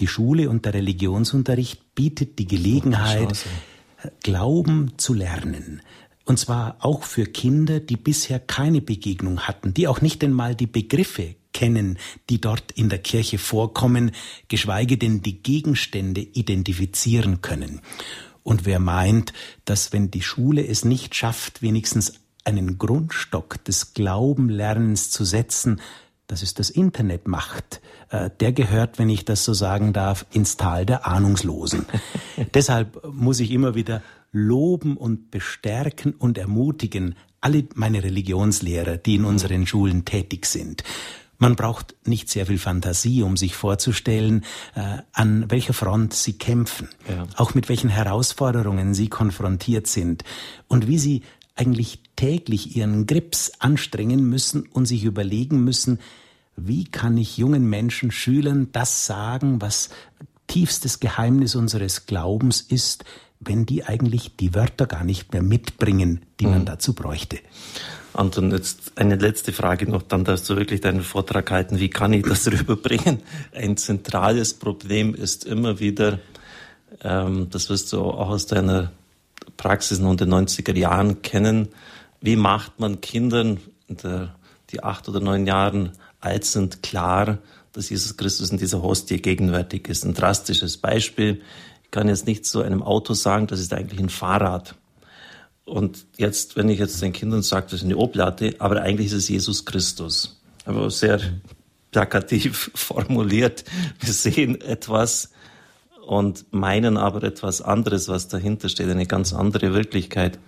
[0.00, 3.44] Die Schule und der Religionsunterricht bietet die Gelegenheit,
[4.22, 5.82] Glauben zu lernen.
[6.24, 10.66] Und zwar auch für Kinder, die bisher keine Begegnung hatten, die auch nicht einmal die
[10.66, 11.98] Begriffe kennen,
[12.30, 14.12] die dort in der Kirche vorkommen,
[14.46, 17.80] geschweige denn die Gegenstände identifizieren können.
[18.44, 19.32] Und wer meint,
[19.64, 25.82] dass wenn die Schule es nicht schafft, wenigstens einen Grundstock des Glaubenlernens zu setzen,
[26.28, 27.80] dass es das Internet macht,
[28.10, 31.84] äh, der gehört, wenn ich das so sagen darf, ins Tal der Ahnungslosen.
[32.54, 39.24] Deshalb muss ich immer wieder loben und bestärken und ermutigen alle meine Religionslehrer, die in
[39.24, 40.82] unseren Schulen tätig sind.
[41.40, 46.88] Man braucht nicht sehr viel Fantasie, um sich vorzustellen, äh, an welcher Front sie kämpfen,
[47.08, 47.26] ja.
[47.36, 50.24] auch mit welchen Herausforderungen sie konfrontiert sind
[50.66, 51.22] und wie sie
[51.58, 55.98] eigentlich täglich ihren Grips anstrengen müssen und sich überlegen müssen,
[56.56, 59.90] wie kann ich jungen Menschen, Schülern das sagen, was
[60.46, 63.04] tiefstes Geheimnis unseres Glaubens ist,
[63.40, 66.52] wenn die eigentlich die Wörter gar nicht mehr mitbringen, die mhm.
[66.52, 67.38] man dazu bräuchte.
[68.12, 71.78] Anton, jetzt eine letzte Frage noch, dann darfst du wirklich deinen Vortrag halten.
[71.78, 73.20] Wie kann ich das rüberbringen?
[73.52, 76.18] Ein zentrales Problem ist immer wieder,
[77.02, 78.92] ähm, das wirst du auch aus deiner
[79.56, 81.68] Praxis in den 90er Jahren kennen,
[82.20, 84.34] wie macht man Kindern, der,
[84.70, 87.38] die acht oder neun Jahren alt sind, klar,
[87.72, 90.04] dass Jesus Christus in dieser Hostie gegenwärtig ist.
[90.04, 91.42] Ein drastisches Beispiel.
[91.84, 94.74] Ich kann jetzt nicht zu einem Auto sagen, das ist eigentlich ein Fahrrad.
[95.64, 99.12] Und jetzt, wenn ich jetzt den Kindern sage, das ist eine Oblate, aber eigentlich ist
[99.12, 100.40] es Jesus Christus.
[100.64, 101.20] Aber sehr
[101.90, 103.64] plakativ formuliert.
[104.00, 105.30] Wir sehen etwas
[106.08, 110.38] und meinen aber etwas anderes, was dahinter steht, eine ganz andere Wirklichkeit.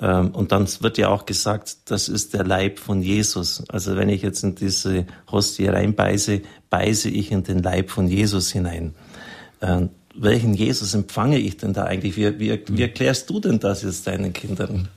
[0.00, 3.62] Ähm, und dann wird ja auch gesagt, das ist der Leib von Jesus.
[3.68, 8.50] Also wenn ich jetzt in diese Hostie reinbeiße, beiße ich in den Leib von Jesus
[8.50, 8.96] hinein.
[9.60, 12.16] Ähm, welchen Jesus empfange ich denn da eigentlich?
[12.16, 14.88] Wie, wie, wie erklärst du denn das jetzt deinen Kindern?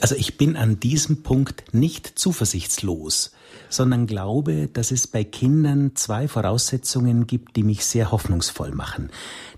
[0.00, 3.32] Also ich bin an diesem Punkt nicht zuversichtslos,
[3.68, 9.10] sondern glaube, dass es bei Kindern zwei Voraussetzungen gibt, die mich sehr hoffnungsvoll machen.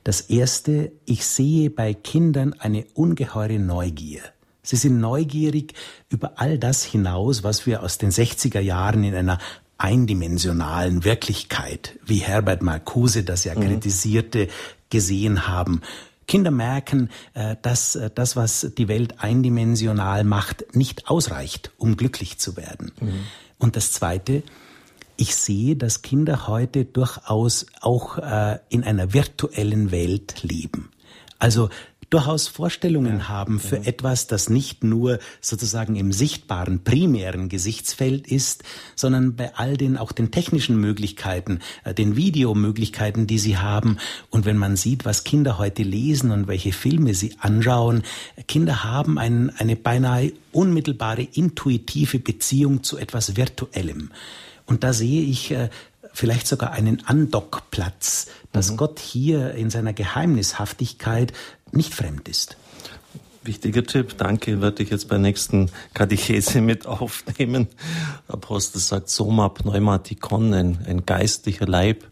[0.04, 4.22] Das erste, ich sehe bei Kindern eine ungeheure Neugier.
[4.62, 5.74] Sie sind neugierig
[6.08, 9.38] über all das hinaus, was wir aus den 60er Jahren in einer
[9.78, 13.60] eindimensionalen Wirklichkeit, wie Herbert Marcuse das ja mhm.
[13.62, 14.48] kritisierte,
[14.90, 15.80] gesehen haben.
[16.26, 22.38] Kinder merken, äh, dass äh, das, was die Welt eindimensional macht, nicht ausreicht, um glücklich
[22.38, 22.92] zu werden.
[23.00, 23.20] Mhm.
[23.58, 24.42] Und das Zweite,
[25.16, 30.90] ich sehe, dass Kinder heute durchaus auch äh, in einer virtuellen Welt leben.
[31.38, 31.68] Also
[32.10, 33.82] durchaus Vorstellungen ja, haben für ja.
[33.84, 38.64] etwas, das nicht nur sozusagen im sichtbaren, primären Gesichtsfeld ist,
[38.96, 43.98] sondern bei all den auch den technischen Möglichkeiten, äh, den Videomöglichkeiten, die sie haben.
[44.30, 48.02] Und wenn man sieht, was Kinder heute lesen und welche Filme sie anschauen,
[48.46, 54.10] Kinder haben ein, eine beinahe unmittelbare, intuitive Beziehung zu etwas Virtuellem.
[54.66, 55.70] Und da sehe ich äh,
[56.12, 58.76] vielleicht sogar einen Andockplatz, dass mhm.
[58.76, 61.32] Gott hier in seiner Geheimnishaftigkeit
[61.72, 62.56] nicht fremd ist.
[63.42, 67.68] Wichtiger Tipp, danke, werde ich jetzt bei der nächsten Katechese mit aufnehmen.
[68.26, 72.04] Apostel sagt Soma Pneumatikon, ein, ein geistlicher Leib,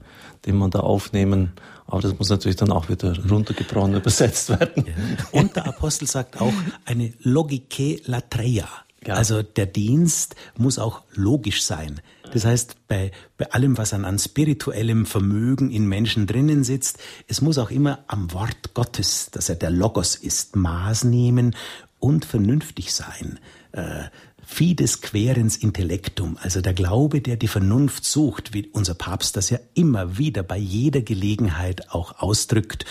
[0.47, 1.53] den man da aufnehmen.
[1.87, 4.87] Aber das muss natürlich dann auch wieder runtergebrochen übersetzt werden.
[5.31, 8.69] Und der Apostel sagt auch eine Logike latreia.
[9.07, 9.15] Ja.
[9.15, 12.01] Also der Dienst muss auch logisch sein.
[12.33, 17.41] Das heißt, bei, bei allem, was an, an spirituellem Vermögen in Menschen drinnen sitzt, es
[17.41, 21.55] muss auch immer am Wort Gottes, dass er der Logos ist, Maß nehmen
[21.99, 23.39] und vernünftig sein.
[23.73, 24.05] Äh,
[24.49, 29.59] Fides querens intellectum, also der Glaube, der die Vernunft sucht, wie unser Papst das ja
[29.75, 32.85] immer wieder bei jeder Gelegenheit auch ausdrückt.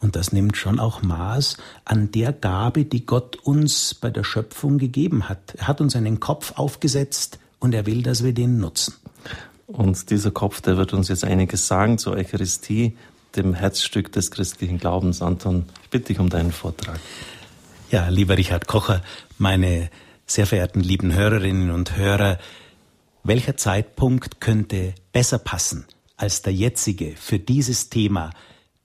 [0.00, 4.78] Und das nimmt schon auch Maß an der Gabe, die Gott uns bei der Schöpfung
[4.78, 5.54] gegeben hat.
[5.58, 8.94] Er hat uns einen Kopf aufgesetzt und er will, dass wir den nutzen.
[9.66, 12.96] Und dieser Kopf, der wird uns jetzt einiges sagen zur Eucharistie,
[13.36, 15.22] dem Herzstück des christlichen Glaubens.
[15.22, 16.98] Anton, ich bitte dich um deinen Vortrag.
[17.90, 19.02] Ja, lieber Richard Kocher,
[19.38, 19.90] meine
[20.26, 22.38] sehr verehrten lieben Hörerinnen und Hörer,
[23.22, 25.84] welcher Zeitpunkt könnte besser passen
[26.16, 28.30] als der jetzige für dieses Thema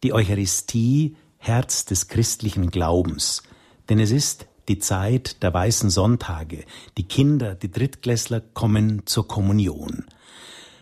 [0.05, 3.41] die Eucharistie Herz des christlichen Glaubens,
[3.89, 6.63] denn es ist die Zeit der weißen Sonntage,
[6.99, 10.05] die Kinder, die Drittklässler kommen zur Kommunion.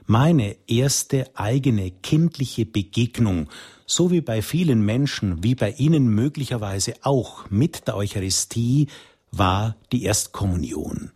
[0.05, 3.47] Meine erste eigene kindliche Begegnung,
[3.85, 8.87] so wie bei vielen Menschen, wie bei Ihnen möglicherweise auch mit der Eucharistie,
[9.31, 11.11] war die Erstkommunion.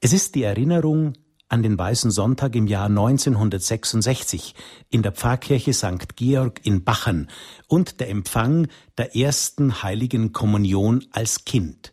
[0.00, 1.12] Es ist die Erinnerung
[1.48, 4.54] an den Weißen Sonntag im Jahr 1966
[4.90, 6.16] in der Pfarrkirche St.
[6.16, 7.30] Georg in Bachen
[7.66, 11.92] und der Empfang der ersten heiligen Kommunion als Kind.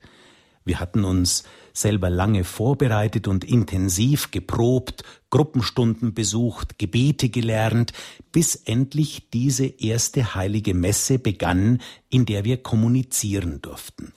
[0.65, 7.93] Wir hatten uns selber lange vorbereitet und intensiv geprobt, Gruppenstunden besucht, Gebete gelernt,
[8.31, 14.13] bis endlich diese erste heilige Messe begann, in der wir kommunizieren durften.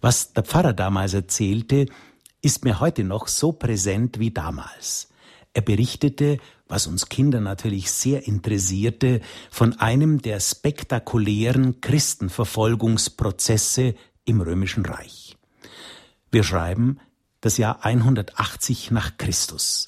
[0.00, 1.86] Was der Pfarrer damals erzählte,
[2.44, 5.08] ist mir heute noch so präsent wie damals.
[5.54, 6.36] Er berichtete,
[6.68, 13.94] was uns Kinder natürlich sehr interessierte, von einem der spektakulären Christenverfolgungsprozesse
[14.26, 15.38] im Römischen Reich.
[16.30, 16.98] Wir schreiben
[17.40, 19.86] das Jahr 180 nach Christus.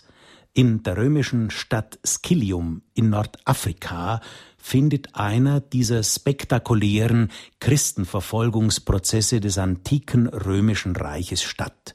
[0.54, 4.22] In der römischen Stadt Skilium in Nordafrika
[4.56, 11.92] findet einer dieser spektakulären Christenverfolgungsprozesse des antiken römischen Reiches statt.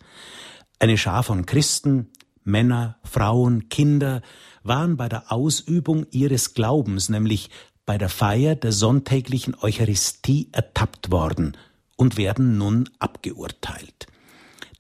[0.82, 2.10] Eine Schar von Christen,
[2.44, 4.24] Männer, Frauen, Kinder
[4.64, 7.52] waren bei der Ausübung ihres Glaubens, nämlich
[7.86, 11.56] bei der Feier der sonntäglichen Eucharistie ertappt worden
[11.98, 14.08] und werden nun abgeurteilt.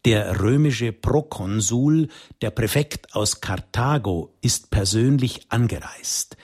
[0.04, 2.08] Der römische Prokonsul,
[2.42, 6.36] der Präfekt aus Karthago, ist persönlich angereist.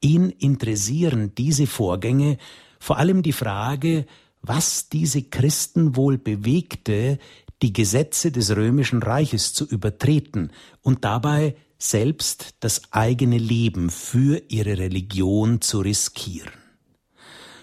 [0.00, 2.38] Ihn interessieren diese Vorgänge,
[2.80, 4.04] vor allem die Frage,
[4.42, 7.20] was diese Christen wohl bewegte,
[7.62, 14.78] die Gesetze des römischen Reiches zu übertreten und dabei selbst das eigene Leben für ihre
[14.78, 16.52] Religion zu riskieren.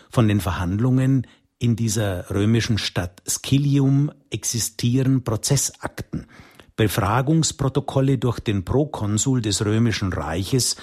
[0.09, 1.27] Von den Verhandlungen
[1.59, 6.27] In dieser römischen Stadt Scilium existieren Prozessakten,
[6.75, 10.75] Befragungsprotokolle durch den Prokonsul des römischen Reiches,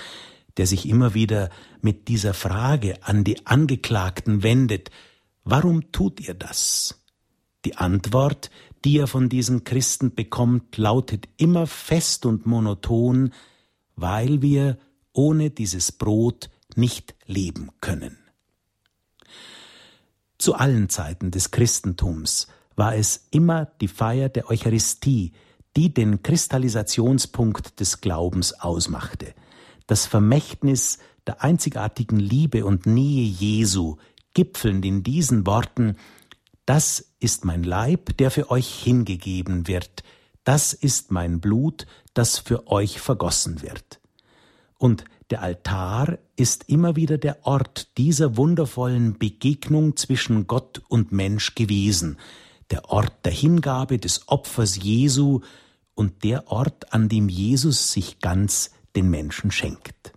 [0.56, 4.90] der sich immer wieder mit dieser Frage an die Angeklagten wendet,
[5.44, 7.02] warum tut ihr das?
[7.64, 8.50] Die Antwort,
[8.84, 13.32] die er von diesen Christen bekommt, lautet immer fest und monoton,
[13.96, 14.78] weil wir
[15.12, 18.18] ohne dieses Brot nicht leben können.
[20.38, 25.32] Zu allen Zeiten des Christentums war es immer die Feier der Eucharistie,
[25.76, 29.34] die den Kristallisationspunkt des Glaubens ausmachte.
[29.86, 33.96] Das Vermächtnis der einzigartigen Liebe und Nähe Jesu,
[34.32, 35.96] gipfelnd in diesen Worten
[36.64, 40.02] Das ist mein Leib, der für euch hingegeben wird,
[40.44, 44.00] das ist mein Blut, das für euch vergossen wird.
[44.78, 51.54] Und der Altar ist immer wieder der Ort dieser wundervollen Begegnung zwischen Gott und Mensch
[51.54, 52.18] gewesen,
[52.70, 55.40] der Ort der Hingabe des Opfers Jesu
[55.94, 60.12] und der Ort, an dem Jesus sich ganz den Menschen schenkt.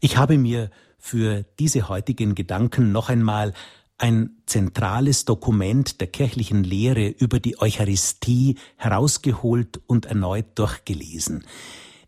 [0.00, 3.52] Ich habe mir für diese heutigen Gedanken noch einmal
[3.98, 11.44] ein zentrales Dokument der kirchlichen Lehre über die Eucharistie herausgeholt und erneut durchgelesen.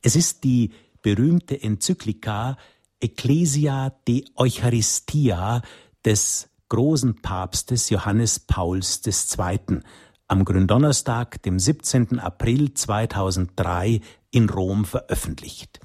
[0.03, 0.73] Es ist die
[1.03, 2.57] berühmte Enzyklika
[3.01, 5.63] Ecclesia de Eucharistia
[6.05, 9.81] des großen Papstes Johannes Pauls II.
[10.27, 12.19] am Gründonnerstag, dem 17.
[12.19, 15.81] April 2003 in Rom veröffentlicht.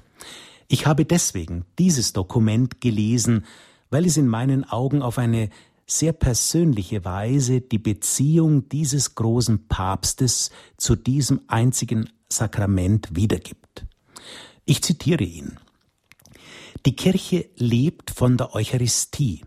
[0.68, 3.46] Ich habe deswegen dieses Dokument gelesen,
[3.90, 5.50] weil es in meinen Augen auf eine
[5.86, 13.86] sehr persönliche Weise die Beziehung dieses großen Papstes zu diesem einzigen Sakrament wiedergibt.
[14.64, 15.58] Ich zitiere ihn.
[16.86, 19.42] Die Kirche lebt von der Eucharistie.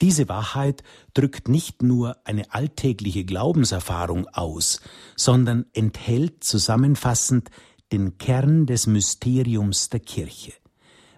[0.00, 0.82] Diese Wahrheit
[1.14, 4.80] drückt nicht nur eine alltägliche Glaubenserfahrung aus,
[5.16, 7.50] sondern enthält zusammenfassend
[7.92, 10.54] den Kern des Mysteriums der Kirche.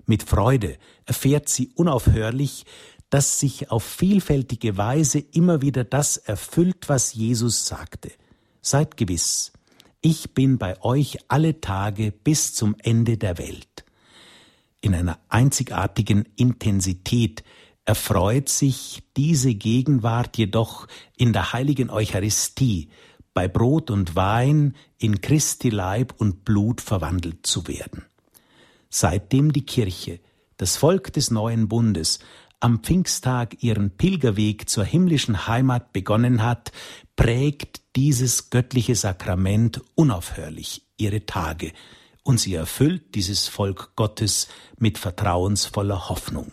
[0.06, 2.66] Mit Freude erfährt sie unaufhörlich,
[3.14, 8.10] dass sich auf vielfältige Weise immer wieder das erfüllt, was Jesus sagte.
[8.60, 9.52] Seid gewiss,
[10.00, 13.84] ich bin bei euch alle Tage bis zum Ende der Welt.
[14.80, 17.44] In einer einzigartigen Intensität
[17.84, 22.88] erfreut sich diese Gegenwart jedoch in der heiligen Eucharistie,
[23.32, 28.06] bei Brot und Wein in Christi Leib und Blut verwandelt zu werden.
[28.90, 30.18] Seitdem die Kirche,
[30.56, 32.18] das Volk des neuen Bundes,
[32.64, 36.72] am Pfingsttag ihren Pilgerweg zur himmlischen Heimat begonnen hat,
[37.14, 41.72] prägt dieses göttliche Sakrament unaufhörlich ihre Tage,
[42.22, 44.48] und sie erfüllt dieses Volk Gottes
[44.78, 46.52] mit vertrauensvoller Hoffnung.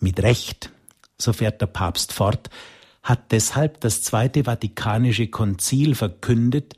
[0.00, 0.72] Mit Recht,
[1.18, 2.50] so fährt der Papst fort,
[3.04, 6.74] hat deshalb das Zweite Vatikanische Konzil verkündet,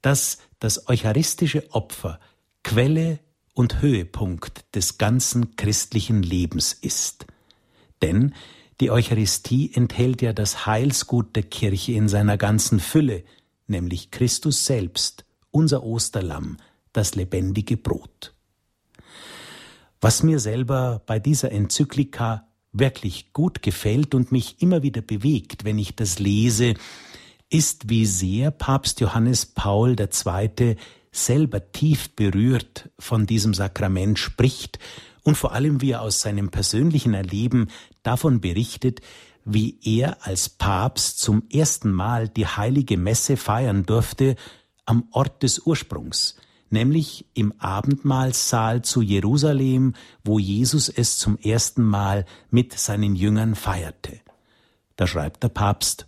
[0.00, 2.20] dass das eucharistische Opfer
[2.62, 3.18] Quelle
[3.52, 7.26] und Höhepunkt des ganzen christlichen Lebens ist.
[8.04, 8.34] Denn
[8.82, 13.24] die Eucharistie enthält ja das Heilsgut der Kirche in seiner ganzen Fülle,
[13.66, 16.58] nämlich Christus selbst, unser Osterlamm,
[16.92, 18.34] das lebendige Brot.
[20.02, 25.78] Was mir selber bei dieser Enzyklika wirklich gut gefällt und mich immer wieder bewegt, wenn
[25.78, 26.74] ich das lese,
[27.48, 30.76] ist, wie sehr Papst Johannes Paul II.
[31.10, 34.78] selber tief berührt von diesem Sakrament spricht
[35.22, 37.68] und vor allem wie er aus seinem persönlichen Erleben
[38.04, 39.00] davon berichtet,
[39.44, 44.36] wie er als Papst zum ersten Mal die heilige Messe feiern durfte
[44.86, 46.36] am Ort des Ursprungs,
[46.70, 54.20] nämlich im Abendmahlsaal zu Jerusalem, wo Jesus es zum ersten Mal mit seinen Jüngern feierte.
[54.96, 56.06] Da schreibt der Papst,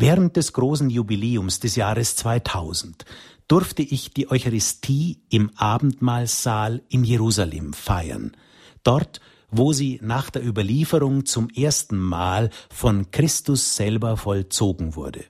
[0.00, 3.04] Während des großen Jubiläums des Jahres 2000
[3.48, 8.36] durfte ich die Eucharistie im Abendmahlsaal in Jerusalem feiern,
[8.84, 15.24] dort, wo sie nach der Überlieferung zum ersten Mal von Christus selber vollzogen wurde.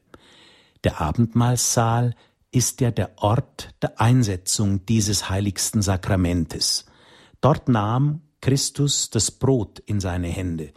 [0.84, 2.14] Der Abendmahlsaal
[2.50, 6.86] ist ja der Ort der Einsetzung dieses heiligsten Sakramentes.
[7.40, 10.72] Dort nahm Christus das Brot in seine Hände,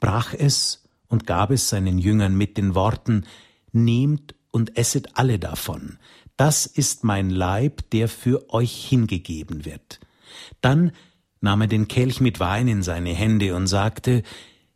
[0.00, 3.24] brach es und gab es seinen Jüngern mit den Worten
[3.72, 5.98] Nehmt und esset alle davon,
[6.36, 10.00] das ist mein Leib, der für euch hingegeben wird.
[10.60, 10.92] Dann
[11.44, 14.22] nahm er den Kelch mit Wein in seine Hände und sagte,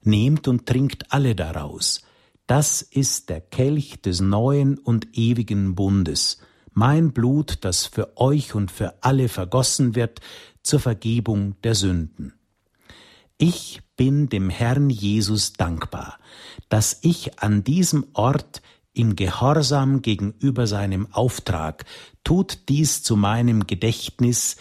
[0.02, 2.02] Nehmt und trinkt alle daraus.
[2.46, 6.38] Das ist der Kelch des neuen und ewigen Bundes,
[6.72, 10.20] mein Blut, das für euch und für alle vergossen wird
[10.62, 12.34] zur Vergebung der Sünden.
[13.38, 16.18] Ich bin dem Herrn Jesus dankbar,
[16.68, 21.84] dass ich an diesem Ort im Gehorsam gegenüber seinem Auftrag,
[22.24, 24.56] tut dies zu meinem Gedächtnis,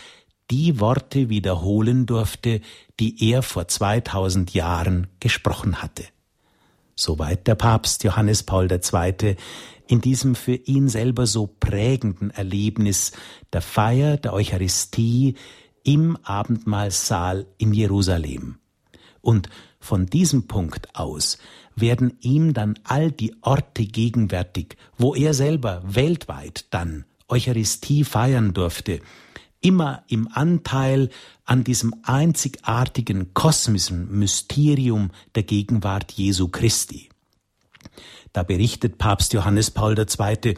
[0.49, 2.61] die Worte wiederholen durfte,
[2.99, 6.03] die er vor 2000 Jahren gesprochen hatte.
[6.95, 9.35] Soweit der Papst Johannes Paul II.
[9.87, 13.11] in diesem für ihn selber so prägenden Erlebnis
[13.53, 15.35] der Feier der Eucharistie
[15.83, 18.57] im Abendmahlsaal in Jerusalem.
[19.21, 21.37] Und von diesem Punkt aus
[21.75, 29.01] werden ihm dann all die Orte gegenwärtig, wo er selber weltweit dann Eucharistie feiern durfte,
[29.61, 31.09] immer im Anteil
[31.45, 37.09] an diesem einzigartigen kosmischen Mysterium der Gegenwart Jesu Christi.
[38.33, 40.55] Da berichtet Papst Johannes Paul II.,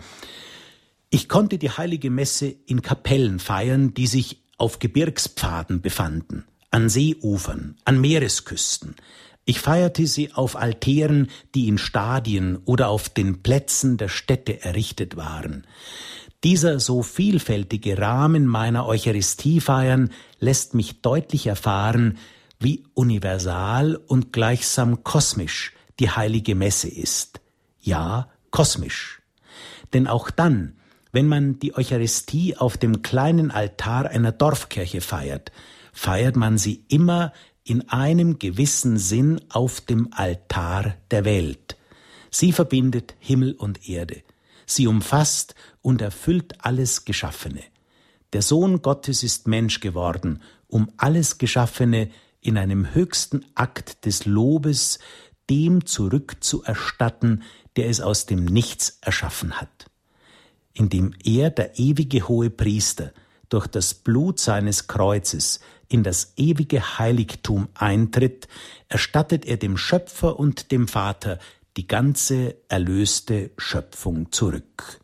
[1.12, 7.78] ich konnte die heilige Messe in Kapellen feiern, die sich auf Gebirgspfaden befanden, an Seeufern,
[7.84, 8.96] an Meeresküsten.
[9.44, 15.16] Ich feierte sie auf Altären, die in Stadien oder auf den Plätzen der Städte errichtet
[15.16, 15.66] waren.
[16.44, 22.18] Dieser so vielfältige Rahmen meiner Eucharistiefeiern lässt mich deutlich erfahren,
[22.60, 27.42] wie universal und gleichsam kosmisch die heilige Messe ist.
[27.82, 29.22] Ja, kosmisch.
[29.94, 30.78] Denn auch dann,
[31.12, 35.52] wenn man die Eucharistie auf dem kleinen Altar einer Dorfkirche feiert,
[35.92, 41.78] feiert man sie immer in einem gewissen Sinn auf dem Altar der Welt.
[42.32, 44.22] Sie verbindet Himmel und Erde.
[44.70, 47.64] Sie umfasst und erfüllt alles Geschaffene.
[48.34, 55.00] Der Sohn Gottes ist Mensch geworden, um alles Geschaffene in einem höchsten Akt des Lobes
[55.50, 57.42] dem zurückzuerstatten,
[57.78, 59.88] der es aus dem Nichts erschaffen hat.
[60.74, 63.12] Indem er, der ewige hohe Priester,
[63.50, 68.48] durch das Blut seines Kreuzes in das ewige Heiligtum eintritt,
[68.88, 71.40] erstattet er dem Schöpfer und dem Vater
[71.80, 75.00] die ganze erlöste Schöpfung zurück.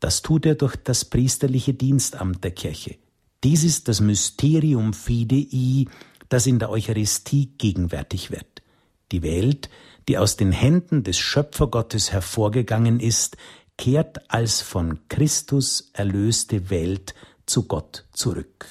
[0.00, 2.96] Das tut er durch das priesterliche Dienstamt der Kirche.
[3.44, 5.84] Dies ist das Mysterium Fidei,
[6.28, 8.62] das in der Eucharistie gegenwärtig wird.
[9.12, 9.70] Die Welt,
[10.08, 13.36] die aus den Händen des Schöpfergottes hervorgegangen ist,
[13.76, 17.14] kehrt als von Christus erlöste Welt
[17.46, 18.66] zu Gott zurück.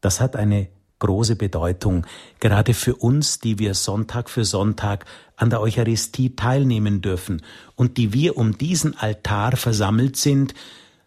[0.00, 0.66] Das hat eine
[1.00, 2.06] große Bedeutung,
[2.38, 5.04] gerade für uns, die wir Sonntag für Sonntag
[5.36, 7.42] an der Eucharistie teilnehmen dürfen
[7.74, 10.54] und die wir um diesen Altar versammelt sind,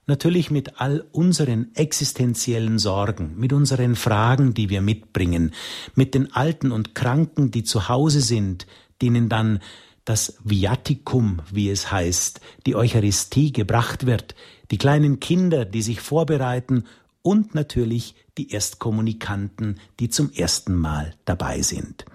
[0.06, 5.54] natürlich mit all unseren existenziellen Sorgen, mit unseren Fragen, die wir mitbringen,
[5.96, 8.68] mit den Alten und Kranken, die zu Hause sind,
[9.02, 9.60] denen dann
[10.06, 14.36] das Viaticum, wie es heißt, die Eucharistie gebracht wird,
[14.72, 16.84] die kleinen Kinder, die sich vorbereiten
[17.22, 22.06] und natürlich die Erstkommunikanten, die zum ersten Mal dabei sind.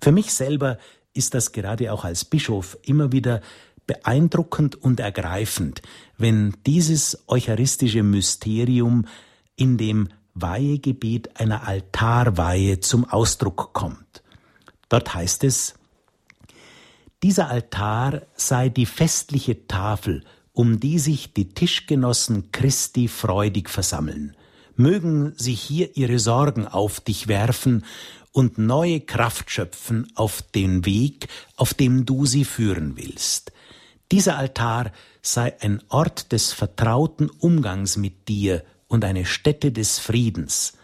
[0.00, 0.78] Für mich selber
[1.12, 3.40] ist das gerade auch als Bischof immer wieder
[3.86, 5.82] beeindruckend und ergreifend,
[6.16, 9.06] wenn dieses eucharistische Mysterium
[9.56, 14.22] in dem Weihegebet einer Altarweihe zum Ausdruck kommt.
[14.88, 15.74] Dort heißt es,
[17.22, 24.36] dieser Altar sei die festliche Tafel, um die sich die Tischgenossen Christi freudig versammeln
[24.76, 27.84] mögen sie hier ihre Sorgen auf dich werfen
[28.32, 33.52] und neue Kraft schöpfen auf den Weg, auf dem du sie führen willst.
[34.10, 40.74] Dieser Altar sei ein Ort des vertrauten Umgangs mit dir und eine Stätte des Friedens.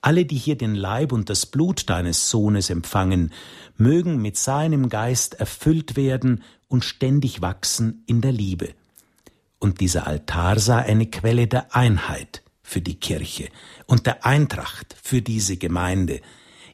[0.00, 3.32] Alle, die hier den Leib und das Blut deines Sohnes empfangen,
[3.76, 8.74] mögen mit seinem Geist erfüllt werden und ständig wachsen in der Liebe.
[9.58, 13.48] Und dieser Altar sei eine Quelle der Einheit, für die Kirche
[13.86, 16.20] und der Eintracht für diese Gemeinde.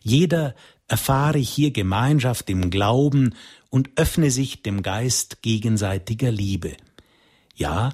[0.03, 0.55] Jeder
[0.89, 3.35] erfahre hier Gemeinschaft im Glauben
[3.71, 6.77] und öffne sich dem Geist gegenseitiger Liebe.
[7.55, 7.93] Ja,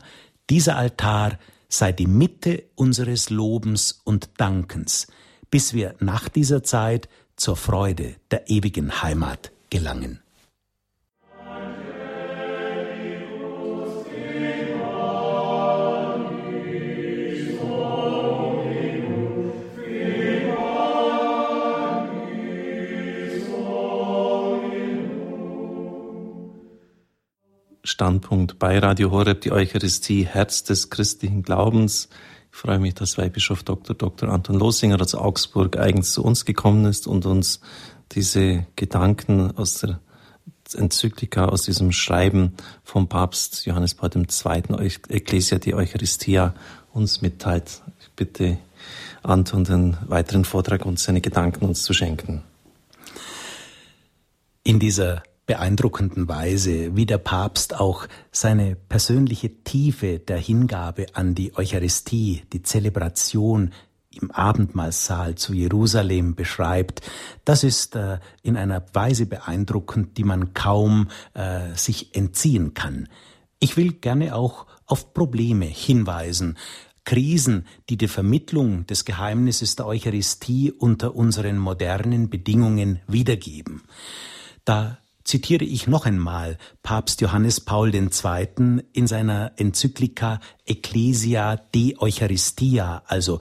[0.49, 5.07] dieser Altar sei die Mitte unseres Lobens und Dankens,
[5.51, 10.21] bis wir nach dieser Zeit zur Freude der ewigen Heimat gelangen.
[28.01, 32.09] Standpunkt bei Radio Horeb, die Eucharistie, Herz des christlichen Glaubens.
[32.51, 33.95] Ich freue mich, dass Weihbischof Dr.
[33.95, 34.31] Dr.
[34.31, 37.61] Anton Losinger aus Augsburg eigens zu uns gekommen ist und uns
[38.13, 40.01] diese Gedanken aus der
[40.75, 44.91] Enzyklika, aus diesem Schreiben vom Papst Johannes Paul II.
[45.11, 46.55] Ecclesia die Eucharistia
[46.95, 47.83] uns mitteilt.
[48.01, 48.57] Ich bitte
[49.23, 52.45] Anton den weiteren Vortrag und seine Gedanken uns zu schenken.
[54.65, 61.57] In dieser beeindruckenden Weise, wie der Papst auch seine persönliche Tiefe der Hingabe an die
[61.57, 63.73] Eucharistie, die Zelebration
[64.13, 67.03] im Abendmahlsaal zu Jerusalem beschreibt,
[67.45, 73.09] das ist äh, in einer Weise beeindruckend, die man kaum äh, sich entziehen kann.
[73.61, 76.57] Ich will gerne auch auf Probleme hinweisen,
[77.05, 83.83] Krisen, die die Vermittlung des Geheimnisses der Eucharistie unter unseren modernen Bedingungen wiedergeben.
[84.65, 84.99] Da
[85.31, 88.83] zitiere ich noch einmal Papst Johannes Paul II.
[88.93, 93.39] in seiner Enzyklika Ecclesia de Eucharistia, also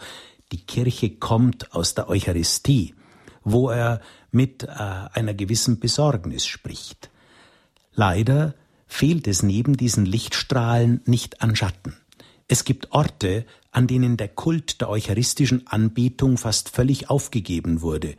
[0.51, 2.93] die Kirche kommt aus der Eucharistie,
[3.43, 7.09] wo er mit äh, einer gewissen Besorgnis spricht.
[7.93, 8.53] Leider
[8.85, 11.97] fehlt es neben diesen Lichtstrahlen nicht an Schatten.
[12.51, 18.15] Es gibt Orte, an denen der Kult der eucharistischen Anbetung fast völlig aufgegeben wurde.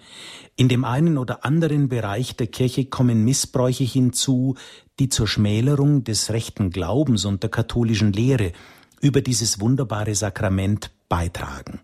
[0.54, 4.54] In dem einen oder anderen Bereich der Kirche kommen Missbräuche hinzu,
[5.00, 8.52] die zur Schmälerung des rechten Glaubens und der katholischen Lehre
[9.00, 11.80] über dieses wunderbare Sakrament beitragen.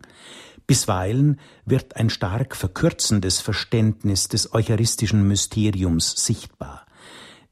[0.68, 6.86] Bisweilen wird ein stark verkürzendes Verständnis des eucharistischen Mysteriums sichtbar.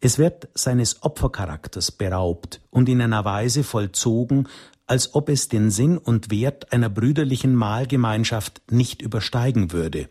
[0.00, 4.48] Es wird seines Opfercharakters beraubt und in einer Weise vollzogen,
[4.86, 10.08] als ob es den Sinn und Wert einer brüderlichen Mahlgemeinschaft nicht übersteigen würde.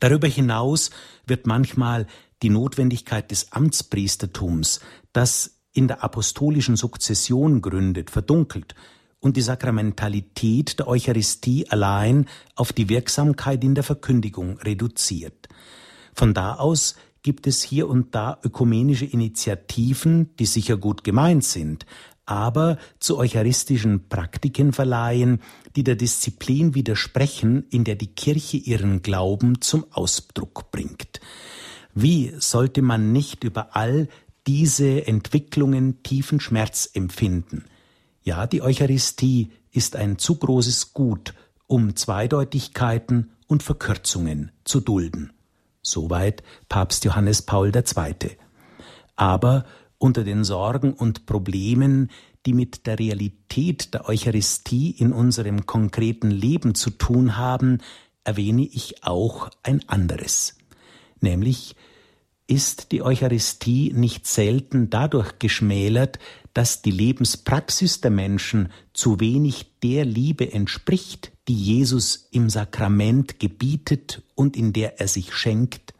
[0.00, 0.90] Darüber hinaus
[1.26, 2.06] wird manchmal
[2.42, 4.80] die Notwendigkeit des Amtspriestertums,
[5.12, 8.74] das in der apostolischen Sukzession gründet, verdunkelt
[9.20, 15.48] und die Sakramentalität der Eucharistie allein auf die Wirksamkeit in der Verkündigung reduziert.
[16.14, 21.84] Von da aus gibt es hier und da ökumenische Initiativen, die sicher gut gemeint sind,
[22.28, 25.40] aber zu eucharistischen Praktiken verleihen,
[25.76, 31.20] die der Disziplin widersprechen, in der die Kirche ihren Glauben zum Ausdruck bringt.
[31.94, 34.08] Wie sollte man nicht über all
[34.46, 37.64] diese Entwicklungen tiefen Schmerz empfinden?
[38.22, 41.32] Ja, die Eucharistie ist ein zu großes Gut,
[41.66, 45.32] um Zweideutigkeiten und Verkürzungen zu dulden.
[45.80, 48.36] Soweit Papst Johannes Paul II.
[49.16, 49.64] Aber
[49.98, 52.10] unter den Sorgen und Problemen,
[52.46, 57.78] die mit der Realität der Eucharistie in unserem konkreten Leben zu tun haben,
[58.24, 60.56] erwähne ich auch ein anderes.
[61.20, 61.74] Nämlich
[62.46, 66.18] ist die Eucharistie nicht selten dadurch geschmälert,
[66.54, 74.22] dass die Lebenspraxis der Menschen zu wenig der Liebe entspricht, die Jesus im Sakrament gebietet
[74.34, 75.92] und in der er sich schenkt?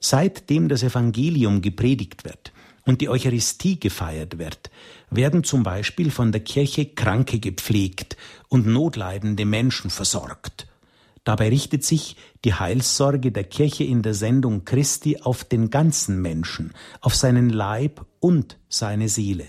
[0.00, 2.52] Seitdem das Evangelium gepredigt wird,
[2.84, 4.70] und die Eucharistie gefeiert wird,
[5.10, 8.16] werden zum Beispiel von der Kirche Kranke gepflegt
[8.48, 10.66] und notleidende Menschen versorgt.
[11.24, 16.74] Dabei richtet sich die Heilssorge der Kirche in der Sendung Christi auf den ganzen Menschen,
[17.00, 19.46] auf seinen Leib und seine Seele.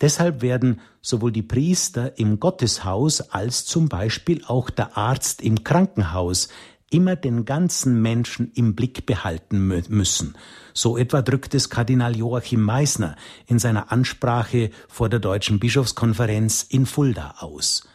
[0.00, 6.48] Deshalb werden sowohl die Priester im Gotteshaus als zum Beispiel auch der Arzt im Krankenhaus
[6.90, 10.36] immer den ganzen Menschen im Blick behalten müssen.
[10.72, 13.16] So etwa drückt es Kardinal Joachim Meissner
[13.46, 17.88] in seiner Ansprache vor der Deutschen Bischofskonferenz in Fulda aus.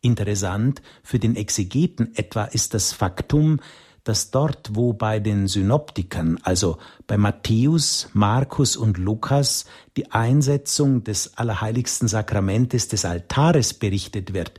[0.00, 3.60] Interessant für den Exegeten etwa ist das Faktum,
[4.04, 9.66] dass dort, wo bei den Synoptikern, also bei Matthäus, Markus und Lukas,
[9.98, 14.52] die Einsetzung des Allerheiligsten Sakramentes des Altares berichtet wird,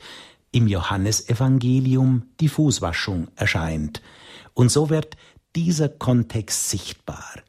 [0.51, 4.01] im Johannesevangelium die Fußwaschung erscheint.
[4.53, 5.15] Und so wird
[5.55, 7.41] dieser Kontext sichtbar.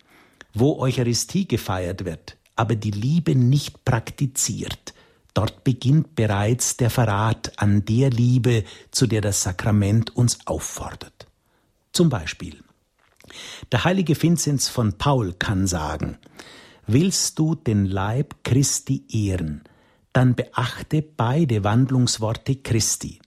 [0.52, 4.94] Wo Eucharistie gefeiert wird, aber die Liebe nicht praktiziert,
[5.34, 11.26] dort beginnt bereits der Verrat an der Liebe, zu der das Sakrament uns auffordert.
[11.92, 12.62] Zum Beispiel.
[13.70, 16.18] Der heilige Vinzenz von Paul kann sagen,
[16.86, 19.62] Willst du den Leib Christi ehren,
[20.12, 23.20] dann beachte beide Wandlungsworte Christi.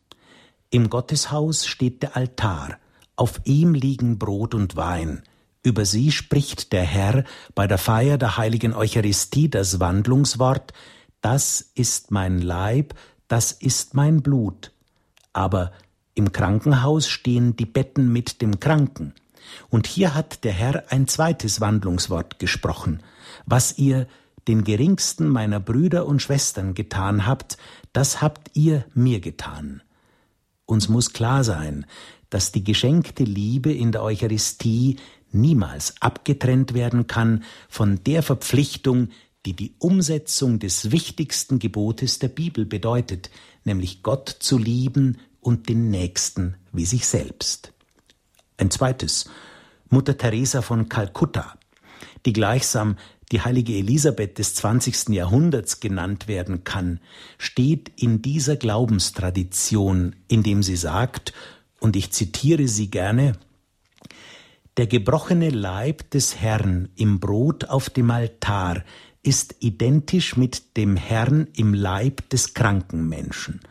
[0.69, 2.77] Im Gotteshaus steht der Altar,
[3.15, 5.23] auf ihm liegen Brot und Wein.
[5.61, 7.23] Über sie spricht der Herr
[7.55, 10.73] bei der Feier der heiligen Eucharistie das Wandlungswort,
[11.21, 12.95] das ist mein Leib,
[13.29, 14.71] das ist mein Blut.
[15.31, 15.71] Aber
[16.15, 19.13] im Krankenhaus stehen die Betten mit dem Kranken.
[19.69, 23.01] Und hier hat der Herr ein zweites Wandlungswort gesprochen.
[23.45, 24.07] Was ihr
[24.48, 27.58] den geringsten meiner Brüder und Schwestern getan habt,
[27.94, 29.82] das habt ihr mir getan.
[30.66, 31.86] Uns muss klar sein,
[32.30, 34.98] dass die geschenkte Liebe in der Eucharistie
[35.32, 39.10] niemals abgetrennt werden kann von der Verpflichtung,
[39.46, 43.30] die die Umsetzung des wichtigsten Gebotes der Bibel bedeutet,
[43.66, 47.74] nämlich Gott zu lieben und den Nächsten wie sich selbst.
[48.58, 49.30] Ein zweites
[49.89, 51.58] Mutter Teresa von Kalkutta,
[52.26, 52.96] die gleichsam
[53.32, 55.09] die heilige Elisabeth des 20.
[55.09, 56.99] Jahrhunderts genannt werden kann,
[57.38, 61.34] steht in dieser Glaubenstradition, indem sie sagt,
[61.80, 63.34] und ich zitiere sie gerne,
[64.78, 68.84] der gebrochene Leib des Herrn im Brot auf dem Altar
[69.21, 73.61] ist identisch mit dem Herrn im Leib des kranken Menschen.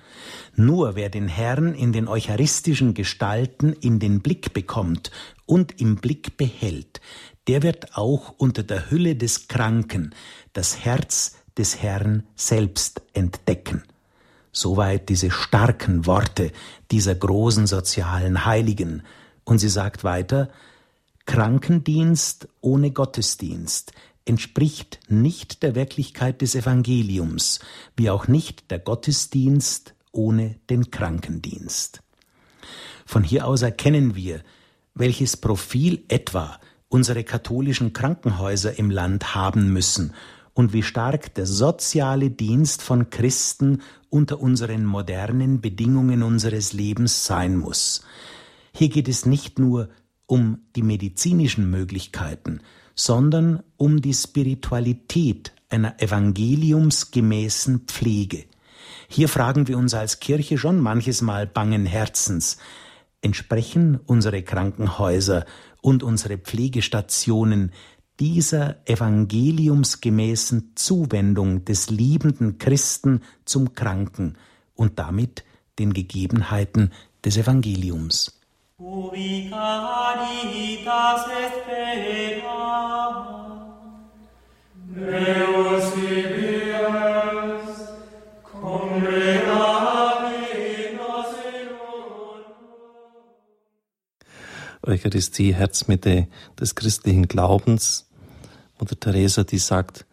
[0.54, 5.10] Nur wer den Herrn in den eucharistischen Gestalten in den Blick bekommt
[5.44, 7.00] und im Blick behält,
[7.48, 10.14] der wird auch unter der Hülle des Kranken
[10.52, 13.82] das Herz des Herrn selbst entdecken.
[14.52, 16.52] Soweit diese starken Worte
[16.90, 19.02] dieser großen sozialen Heiligen.
[19.44, 20.50] Und sie sagt weiter,
[21.24, 23.92] Krankendienst ohne Gottesdienst
[24.24, 27.60] entspricht nicht der Wirklichkeit des Evangeliums,
[27.96, 32.02] wie auch nicht der Gottesdienst ohne den Krankendienst.
[33.06, 34.42] Von hier aus erkennen wir,
[34.94, 36.60] welches Profil etwa
[36.92, 40.12] unsere katholischen Krankenhäuser im Land haben müssen
[40.52, 43.80] und wie stark der soziale Dienst von Christen
[44.10, 48.04] unter unseren modernen Bedingungen unseres Lebens sein muss.
[48.74, 49.88] Hier geht es nicht nur
[50.26, 52.60] um die medizinischen Möglichkeiten,
[52.94, 58.44] sondern um die Spiritualität einer evangeliumsgemäßen Pflege.
[59.08, 62.58] Hier fragen wir uns als Kirche schon manches Mal bangen Herzens,
[63.22, 65.46] entsprechen unsere Krankenhäuser
[65.82, 67.72] und unsere Pflegestationen
[68.18, 74.38] dieser evangeliumsgemäßen Zuwendung des liebenden Christen zum Kranken
[74.74, 75.44] und damit
[75.78, 76.92] den Gegebenheiten
[77.24, 78.40] des Evangeliums.
[84.94, 85.94] Deus
[94.82, 96.26] Eucharistie, Herzmitte
[96.58, 98.08] des christlichen Glaubens.
[98.78, 100.06] Mutter Teresa, die sagt,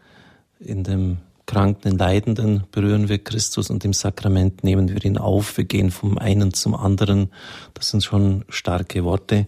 [0.60, 5.58] in dem Kranken, Leidenden berühren wir Christus und im Sakrament nehmen wir ihn auf.
[5.58, 7.32] Wir gehen vom einen zum anderen.
[7.74, 9.48] Das sind schon starke Worte.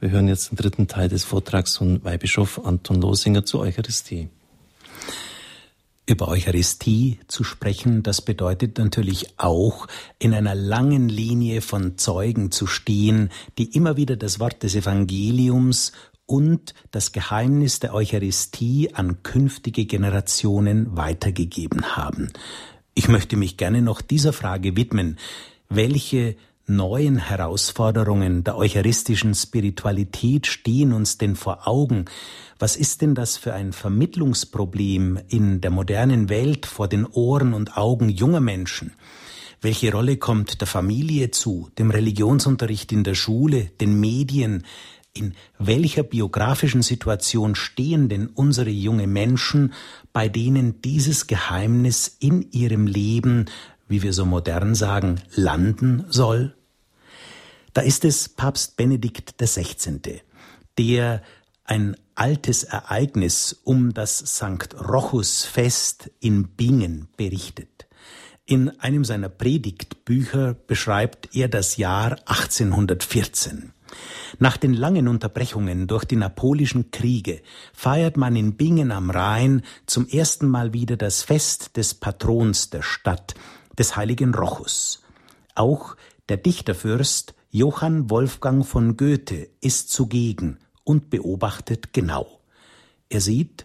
[0.00, 4.28] Wir hören jetzt den dritten Teil des Vortrags von Weihbischof Anton Losinger zur Eucharistie.
[6.08, 9.88] Über Eucharistie zu sprechen, das bedeutet natürlich auch,
[10.20, 15.90] in einer langen Linie von Zeugen zu stehen, die immer wieder das Wort des Evangeliums
[16.24, 22.32] und das Geheimnis der Eucharistie an künftige Generationen weitergegeben haben.
[22.94, 25.18] Ich möchte mich gerne noch dieser Frage widmen.
[25.68, 26.36] Welche
[26.66, 32.06] neuen Herausforderungen der eucharistischen Spiritualität stehen uns denn vor Augen?
[32.58, 37.76] Was ist denn das für ein Vermittlungsproblem in der modernen Welt vor den Ohren und
[37.76, 38.92] Augen junger Menschen?
[39.60, 44.64] Welche Rolle kommt der Familie zu, dem Religionsunterricht in der Schule, den Medien?
[45.12, 49.72] In welcher biografischen Situation stehen denn unsere junge Menschen,
[50.12, 53.46] bei denen dieses Geheimnis in ihrem Leben
[53.88, 56.55] wie wir so modern sagen, landen soll?
[57.76, 60.22] Da ist es Papst Benedikt XVI.,
[60.78, 61.20] der
[61.64, 64.74] ein altes Ereignis um das St.
[64.80, 67.86] Rochus Fest in Bingen berichtet.
[68.46, 73.74] In einem seiner Predigtbücher beschreibt er das Jahr 1814.
[74.38, 77.42] Nach den langen Unterbrechungen durch die Napolischen Kriege
[77.74, 82.80] feiert man in Bingen am Rhein zum ersten Mal wieder das Fest des Patrons der
[82.80, 83.34] Stadt,
[83.78, 85.02] des heiligen Rochus.
[85.54, 85.94] Auch
[86.30, 92.42] der Dichterfürst Johann Wolfgang von Goethe ist zugegen und beobachtet genau.
[93.08, 93.64] Er sieht,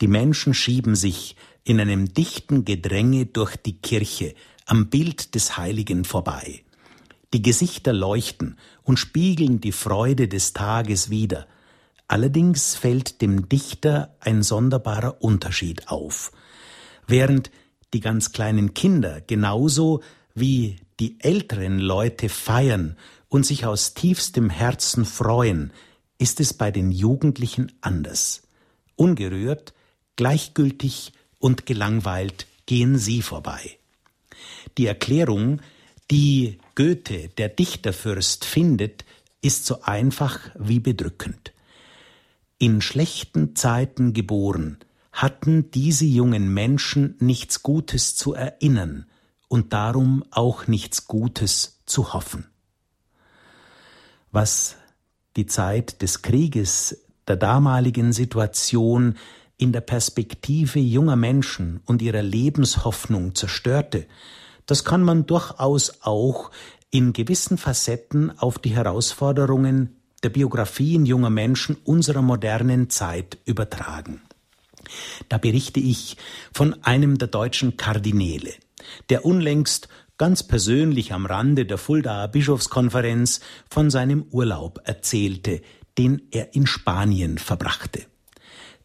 [0.00, 4.34] die Menschen schieben sich in einem dichten Gedränge durch die Kirche
[4.66, 6.64] am Bild des Heiligen vorbei.
[7.32, 11.46] Die Gesichter leuchten und spiegeln die Freude des Tages wider.
[12.08, 16.32] Allerdings fällt dem Dichter ein sonderbarer Unterschied auf.
[17.06, 17.52] Während
[17.94, 20.00] die ganz kleinen Kinder genauso
[20.34, 22.96] wie die älteren Leute feiern
[23.30, 25.72] und sich aus tiefstem Herzen freuen,
[26.18, 28.42] ist es bei den Jugendlichen anders.
[28.96, 29.72] Ungerührt,
[30.16, 33.78] gleichgültig und gelangweilt gehen sie vorbei.
[34.76, 35.62] Die Erklärung,
[36.10, 39.06] die Goethe, der Dichterfürst, findet,
[39.40, 41.52] ist so einfach wie bedrückend.
[42.58, 44.78] In schlechten Zeiten geboren,
[45.12, 49.06] hatten diese jungen Menschen nichts Gutes zu erinnern
[49.48, 52.46] und darum auch nichts Gutes zu hoffen.
[54.32, 54.76] Was
[55.36, 59.16] die Zeit des Krieges, der damaligen Situation
[59.56, 64.06] in der Perspektive junger Menschen und ihrer Lebenshoffnung zerstörte,
[64.66, 66.50] das kann man durchaus auch
[66.90, 74.22] in gewissen Facetten auf die Herausforderungen der Biografien junger Menschen unserer modernen Zeit übertragen.
[75.28, 76.16] Da berichte ich
[76.52, 78.52] von einem der deutschen Kardinäle,
[79.08, 79.88] der unlängst
[80.20, 83.40] ganz persönlich am Rande der Fuldaer Bischofskonferenz
[83.70, 85.62] von seinem Urlaub erzählte,
[85.96, 88.02] den er in Spanien verbrachte.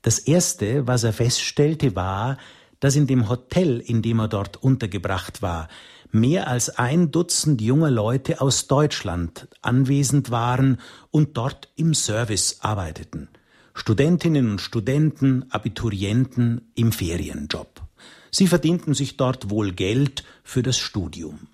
[0.01, 2.37] Das Erste, was er feststellte, war,
[2.79, 5.67] dass in dem Hotel, in dem er dort untergebracht war,
[6.09, 10.79] mehr als ein Dutzend junger Leute aus Deutschland anwesend waren
[11.11, 13.27] und dort im Service arbeiteten.
[13.73, 17.81] Studentinnen und Studenten, Abiturienten im Ferienjob.
[18.35, 21.47] Sie verdienten sich dort wohl Geld für das Studium.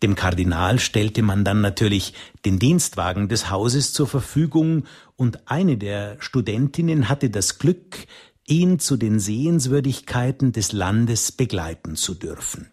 [0.00, 4.84] Dem Kardinal stellte man dann natürlich den Dienstwagen des Hauses zur Verfügung,
[5.16, 8.06] und eine der Studentinnen hatte das Glück,
[8.46, 12.68] ihn zu den Sehenswürdigkeiten des Landes begleiten zu dürfen.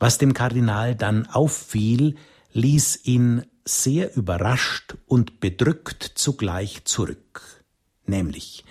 [0.00, 2.16] Was dem Kardinal dann auffiel,
[2.52, 7.62] ließ ihn sehr überrascht und bedrückt zugleich zurück.
[8.06, 8.64] Nämlich,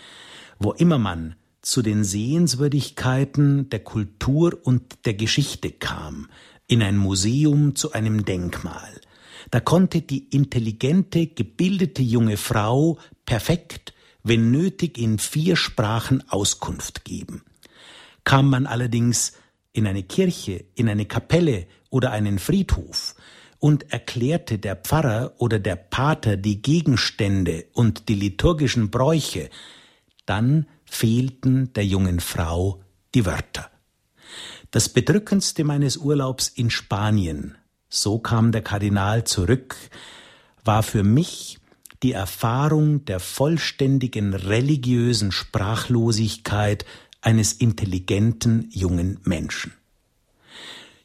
[0.59, 6.29] wo immer man zu den Sehenswürdigkeiten der Kultur und der Geschichte kam,
[6.67, 9.01] in ein Museum zu einem Denkmal,
[9.49, 13.93] da konnte die intelligente, gebildete junge Frau perfekt,
[14.23, 17.43] wenn nötig in vier Sprachen Auskunft geben.
[18.23, 19.33] Kam man allerdings
[19.73, 23.15] in eine Kirche, in eine Kapelle oder einen Friedhof
[23.59, 29.49] und erklärte der Pfarrer oder der Pater die Gegenstände und die liturgischen Bräuche,
[30.25, 32.81] dann fehlten der jungen Frau
[33.15, 33.69] die Wörter.
[34.71, 37.55] Das Bedrückendste meines Urlaubs in Spanien,
[37.89, 39.75] so kam der Kardinal zurück,
[40.63, 41.57] war für mich
[42.03, 46.85] die Erfahrung der vollständigen religiösen Sprachlosigkeit
[47.21, 49.73] eines intelligenten jungen Menschen.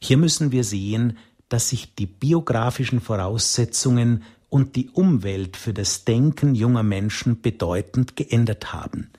[0.00, 1.18] Hier müssen wir sehen,
[1.48, 8.72] dass sich die biografischen Voraussetzungen und die Umwelt für das Denken junger Menschen bedeutend geändert
[8.72, 9.10] haben.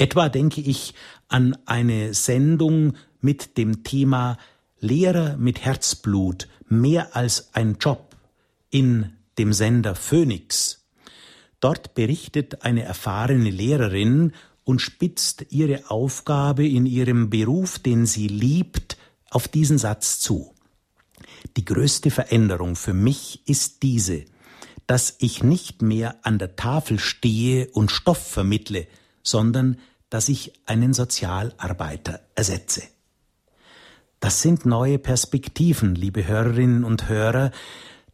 [0.00, 0.94] Etwa denke ich
[1.28, 4.38] an eine Sendung mit dem Thema
[4.78, 8.16] Lehrer mit Herzblut, mehr als ein Job
[8.70, 10.86] in dem Sender Phoenix.
[11.60, 14.32] Dort berichtet eine erfahrene Lehrerin
[14.64, 18.96] und spitzt ihre Aufgabe in ihrem Beruf, den sie liebt,
[19.28, 20.54] auf diesen Satz zu.
[21.58, 24.24] Die größte Veränderung für mich ist diese,
[24.86, 28.86] dass ich nicht mehr an der Tafel stehe und Stoff vermittle,
[29.22, 29.76] sondern
[30.10, 32.82] dass ich einen Sozialarbeiter ersetze.
[34.18, 37.52] Das sind neue Perspektiven, liebe Hörerinnen und Hörer,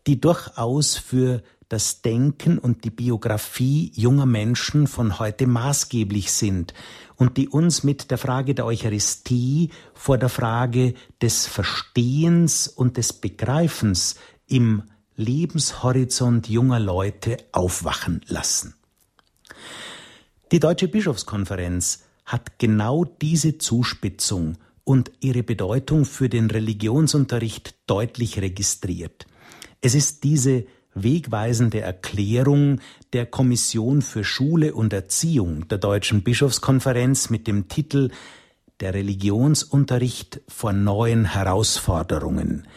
[0.07, 6.75] die durchaus für das Denken und die Biografie junger Menschen von heute maßgeblich sind
[7.17, 13.13] und die uns mit der Frage der Eucharistie vor der Frage des Verstehens und des
[13.15, 14.15] Begreifens
[14.47, 14.85] im
[15.17, 18.76] Lebenshorizont junger Leute aufwachen lassen.
[20.53, 29.27] Die Deutsche Bischofskonferenz hat genau diese Zuspitzung und ihre Bedeutung für den Religionsunterricht deutlich registriert.
[29.81, 32.81] Es ist diese wegweisende Erklärung
[33.13, 38.11] der Kommission für Schule und Erziehung der Deutschen Bischofskonferenz mit dem Titel
[38.79, 42.69] Der Religionsunterricht vor neuen Herausforderungen,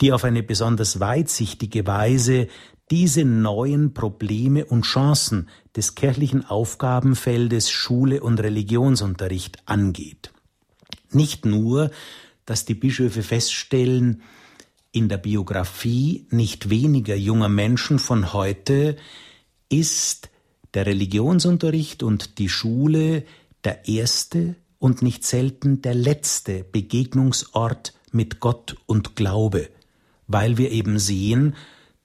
[0.00, 2.48] die auf eine besonders weitsichtige Weise
[2.90, 10.32] diese neuen Probleme und Chancen des kirchlichen Aufgabenfeldes Schule und Religionsunterricht angeht.
[11.10, 11.90] Nicht nur,
[12.46, 14.22] dass die Bischöfe feststellen,
[14.90, 18.96] in der Biografie nicht weniger junger Menschen von heute
[19.68, 20.30] ist
[20.74, 23.24] der Religionsunterricht und die Schule
[23.64, 29.68] der erste und nicht selten der letzte Begegnungsort mit Gott und Glaube,
[30.26, 31.54] weil wir eben sehen,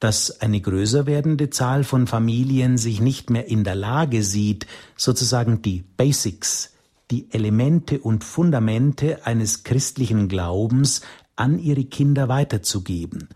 [0.04, 5.62] dass eine größer werdende Zahl von Familien sich nicht mehr in der Lage sieht, sozusagen
[5.62, 6.74] die Basics,
[7.10, 11.04] die Elemente und Fundamente eines christlichen Glaubens
[11.38, 13.30] an ihre Kinder weiterzugeben.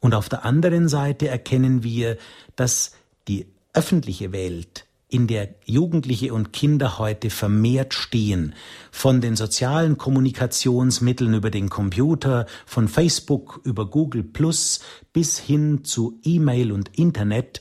[0.00, 2.18] Und auf der anderen Seite erkennen wir,
[2.56, 2.92] dass
[3.26, 8.54] die öffentliche Welt, in der Jugendliche und Kinder heute vermehrt stehen,
[8.90, 14.80] von den sozialen Kommunikationsmitteln über den Computer, von Facebook über Google Plus
[15.12, 17.60] bis hin zu E-Mail und Internet,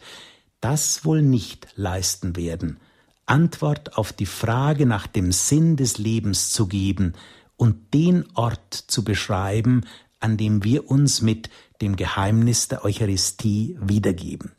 [0.61, 2.79] das wohl nicht leisten werden,
[3.25, 7.13] Antwort auf die Frage nach dem Sinn des Lebens zu geben,
[7.57, 9.85] und den Ort zu beschreiben,
[10.19, 14.53] an dem wir uns mit dem Geheimnis der Eucharistie wiedergeben.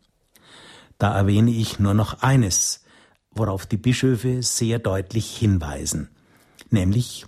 [0.99, 2.82] Da erwähne ich nur noch eines,
[3.35, 6.09] worauf die Bischöfe sehr deutlich hinweisen,
[6.71, 7.27] nämlich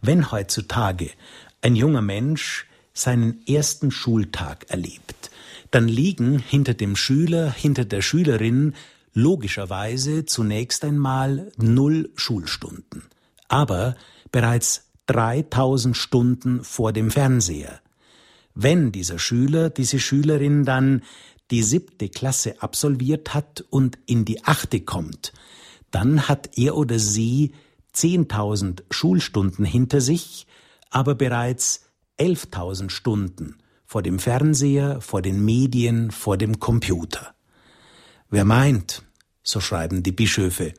[0.00, 1.10] wenn heutzutage
[1.62, 5.30] ein junger Mensch seinen ersten Schultag erlebt,
[5.70, 8.74] dann liegen hinter dem Schüler, hinter der Schülerin
[9.12, 13.04] logischerweise zunächst einmal null Schulstunden,
[13.48, 13.96] aber
[14.30, 17.80] bereits 3000 Stunden vor dem Fernseher.
[18.54, 21.02] Wenn dieser Schüler, diese Schülerin dann
[21.50, 25.32] die siebte Klasse absolviert hat und in die achte kommt,
[25.90, 27.52] dann hat er oder sie
[27.94, 30.46] 10.000 Schulstunden hinter sich,
[30.90, 31.86] aber bereits
[32.18, 37.34] 11.000 Stunden vor dem Fernseher, vor den Medien, vor dem Computer.
[38.28, 39.02] Wer meint,
[39.42, 40.74] so schreiben die Bischöfe,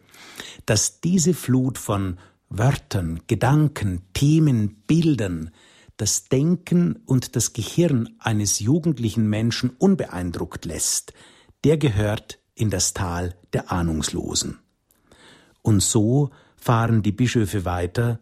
[0.66, 2.18] dass diese Flut von
[2.50, 5.52] Wörtern, Gedanken, Themen, Bildern
[5.98, 11.14] das Denken und das Gehirn eines jugendlichen Menschen unbeeindruckt lässt,
[11.64, 14.60] der gehört in das Tal der Ahnungslosen.
[15.64, 18.20] Und so fahren die Bischöfe weiter,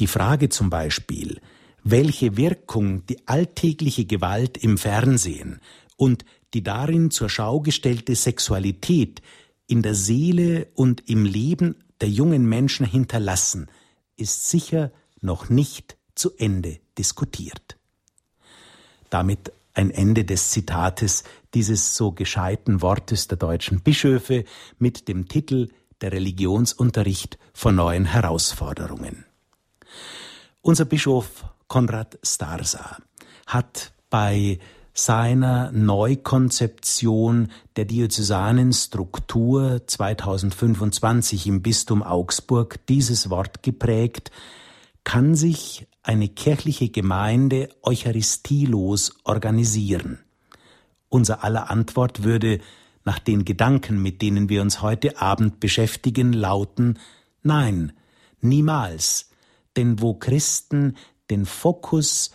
[0.00, 1.40] die Frage zum Beispiel,
[1.84, 5.60] welche Wirkung die alltägliche Gewalt im Fernsehen
[5.96, 6.24] und
[6.54, 9.22] die darin zur Schau gestellte Sexualität
[9.66, 13.70] in der Seele und im Leben der jungen Menschen hinterlassen,
[14.16, 17.76] ist sicher noch nicht zu Ende diskutiert.
[19.10, 24.44] Damit ein Ende des Zitates dieses so gescheiten Wortes der deutschen Bischöfe
[24.78, 25.68] mit dem Titel
[26.00, 29.24] Der Religionsunterricht vor neuen Herausforderungen.
[30.60, 32.98] Unser Bischof Konrad Starsa
[33.46, 34.58] hat bei
[34.92, 44.32] seiner Neukonzeption der diözesanen Struktur 2025 im Bistum Augsburg dieses Wort geprägt,
[45.08, 50.18] kann sich eine kirchliche Gemeinde eucharistielos organisieren?
[51.08, 52.60] Unser aller Antwort würde
[53.06, 56.98] nach den Gedanken, mit denen wir uns heute Abend beschäftigen, lauten
[57.42, 57.94] Nein,
[58.42, 59.30] niemals,
[59.78, 60.94] denn wo Christen
[61.30, 62.30] den Fokus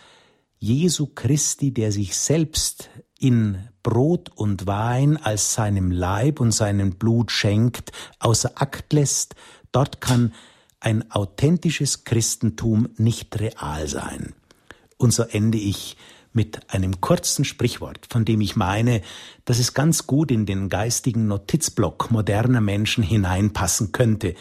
[0.58, 7.30] Jesu Christi, der sich selbst in Brot und Wein als seinem Leib und seinem Blut
[7.30, 9.36] schenkt, außer Akt lässt,
[9.70, 10.32] dort kann
[10.84, 14.34] ein authentisches Christentum nicht real sein.
[14.98, 15.96] Und so ende ich
[16.34, 19.00] mit einem kurzen Sprichwort, von dem ich meine,
[19.46, 24.34] dass es ganz gut in den geistigen Notizblock moderner Menschen hineinpassen könnte.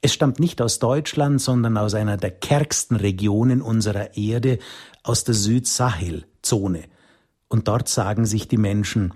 [0.00, 4.60] Es stammt nicht aus Deutschland, sondern aus einer der kärgsten Regionen unserer Erde,
[5.02, 6.84] aus der Süd-Sahel-Zone.
[7.48, 9.12] Und dort sagen sich die Menschen,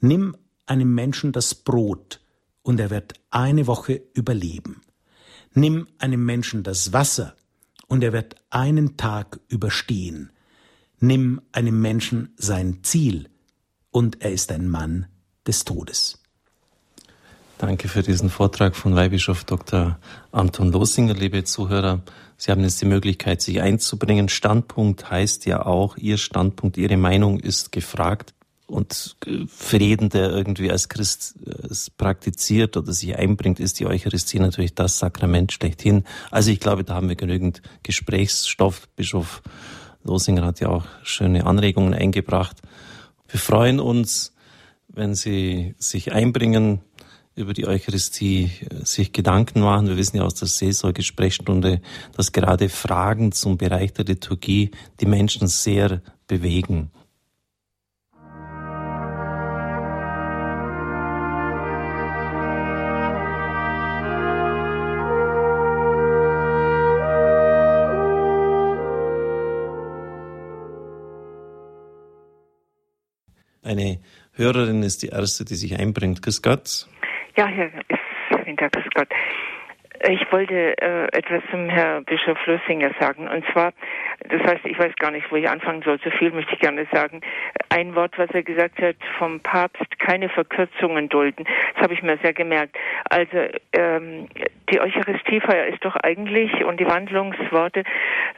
[0.00, 2.20] nimm einem Menschen das Brot
[2.62, 4.80] und er wird eine Woche überleben.
[5.54, 7.34] Nimm einem Menschen das Wasser,
[7.86, 10.30] und er wird einen Tag überstehen.
[11.00, 13.28] Nimm einem Menschen sein Ziel,
[13.90, 15.06] und er ist ein Mann
[15.46, 16.22] des Todes.
[17.56, 19.98] Danke für diesen Vortrag von Weihbischof Dr.
[20.30, 22.02] Anton Losinger, liebe Zuhörer.
[22.36, 24.28] Sie haben jetzt die Möglichkeit, sich einzubringen.
[24.28, 28.32] Standpunkt heißt ja auch, Ihr Standpunkt, Ihre Meinung ist gefragt
[28.68, 29.16] und
[29.48, 34.74] für jeden, der irgendwie als Christ äh, praktiziert oder sich einbringt, ist die Eucharistie natürlich
[34.74, 36.04] das Sakrament schlechthin.
[36.30, 38.88] Also ich glaube, da haben wir genügend Gesprächsstoff.
[38.94, 39.42] Bischof
[40.04, 42.58] Losinger hat ja auch schöne Anregungen eingebracht.
[43.26, 44.34] Wir freuen uns,
[44.88, 46.80] wenn Sie sich einbringen
[47.34, 49.88] über die Eucharistie, äh, sich Gedanken machen.
[49.88, 51.80] Wir wissen ja aus der Seelsorge-Sprechstunde,
[52.14, 56.90] dass gerade Fragen zum Bereich der Liturgie die Menschen sehr bewegen.
[73.68, 73.98] Eine
[74.32, 76.22] Hörerin ist die erste, die sich einbringt.
[76.22, 76.88] Grüß Gott.
[77.36, 77.70] Ja, Herr
[78.46, 79.08] Winter, grüß Gott.
[80.06, 83.26] Ich wollte äh, etwas zum Herrn Bischof Flüssinger sagen.
[83.26, 83.72] Und zwar,
[84.28, 85.98] das heißt, ich weiß gar nicht, wo ich anfangen soll.
[86.00, 87.20] Zu viel möchte ich gerne sagen.
[87.70, 91.44] Ein Wort, was er gesagt hat, vom Papst keine Verkürzungen dulden.
[91.74, 92.76] Das habe ich mir sehr gemerkt.
[93.10, 93.38] Also
[93.72, 94.28] ähm,
[94.70, 97.84] die Eucharistiefeier ist doch eigentlich und die Wandlungsworte,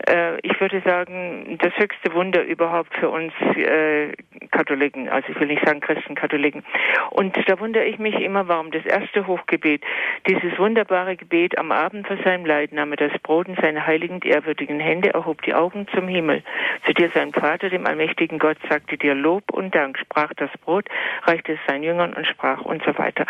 [0.09, 4.13] äh, ich würde sagen, das höchste Wunder überhaupt für uns äh,
[4.51, 5.09] Katholiken.
[5.09, 6.63] Also ich will nicht sagen Christen, Katholiken.
[7.11, 9.83] Und da wundere ich mich immer, warum das erste Hochgebet,
[10.27, 14.15] dieses wunderbare Gebet am Abend vor seinem Leid, nahm er das Brot in seine heiligen
[14.15, 16.43] und ehrwürdigen Hände, erhob die Augen zum Himmel.
[16.87, 20.87] Zu dir sein Vater, dem allmächtigen Gott, sagte dir Lob und Dank, sprach das Brot,
[21.23, 23.27] reichte es seinen Jüngern und sprach und so weiter.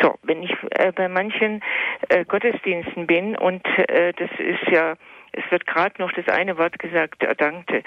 [0.00, 1.62] So, wenn ich äh, bei manchen
[2.08, 4.94] äh, Gottesdiensten bin und äh, das ist ja
[5.36, 7.82] es wird gerade noch das eine Wort gesagt, er dankte.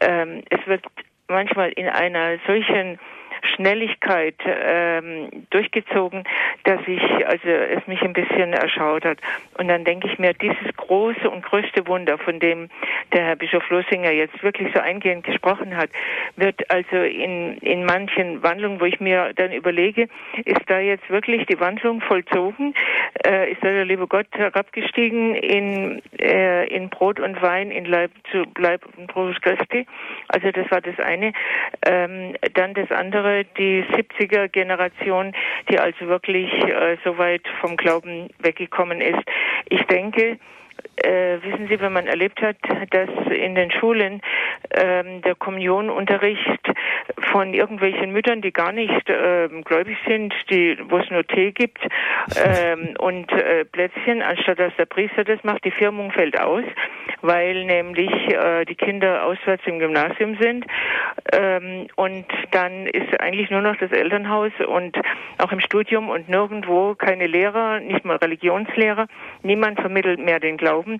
[0.00, 0.84] Ähm, es wird
[1.28, 2.98] manchmal in einer solchen
[3.42, 6.24] Schnelligkeit ähm, durchgezogen,
[6.64, 9.20] dass ich, also es mich ein bisschen erschaudert.
[9.58, 12.68] Und dann denke ich mir, dieses große und größte Wunder, von dem
[13.12, 15.90] der Herr Bischof Losinger jetzt wirklich so eingehend gesprochen hat,
[16.36, 20.08] wird also in, in manchen Wandlungen, wo ich mir dann überlege,
[20.44, 22.74] ist da jetzt wirklich die Wandlung vollzogen?
[23.26, 28.10] Äh, ist da der liebe Gott herabgestiegen in, äh, in Brot und Wein, in Leib
[28.30, 29.86] zu Leib und Brot Christi?
[30.28, 31.32] Also das war das eine.
[31.86, 35.32] Ähm, dann das andere, die 70er Generation,
[35.70, 39.22] die also wirklich äh, so weit vom Glauben weggekommen ist.
[39.68, 40.38] Ich denke,
[41.04, 42.56] äh, wissen Sie, wenn man erlebt hat,
[42.90, 44.20] dass in den Schulen
[44.70, 46.60] ähm, der Kommunionunterricht
[47.30, 51.80] von irgendwelchen Müttern, die gar nicht ähm, gläubig sind, die, wo es nur Tee gibt
[52.44, 56.64] ähm, und äh, Plätzchen, anstatt dass der Priester das macht, die Firmung fällt aus,
[57.20, 60.66] weil nämlich äh, die Kinder auswärts im Gymnasium sind.
[61.32, 64.96] Ähm, und dann ist eigentlich nur noch das Elternhaus und
[65.38, 69.06] auch im Studium und nirgendwo keine Lehrer, nicht mal Religionslehrer,
[69.42, 70.91] niemand vermittelt mehr den Glauben,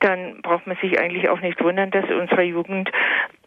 [0.00, 2.90] dann braucht man sich eigentlich auch nicht wundern, dass unsere Jugend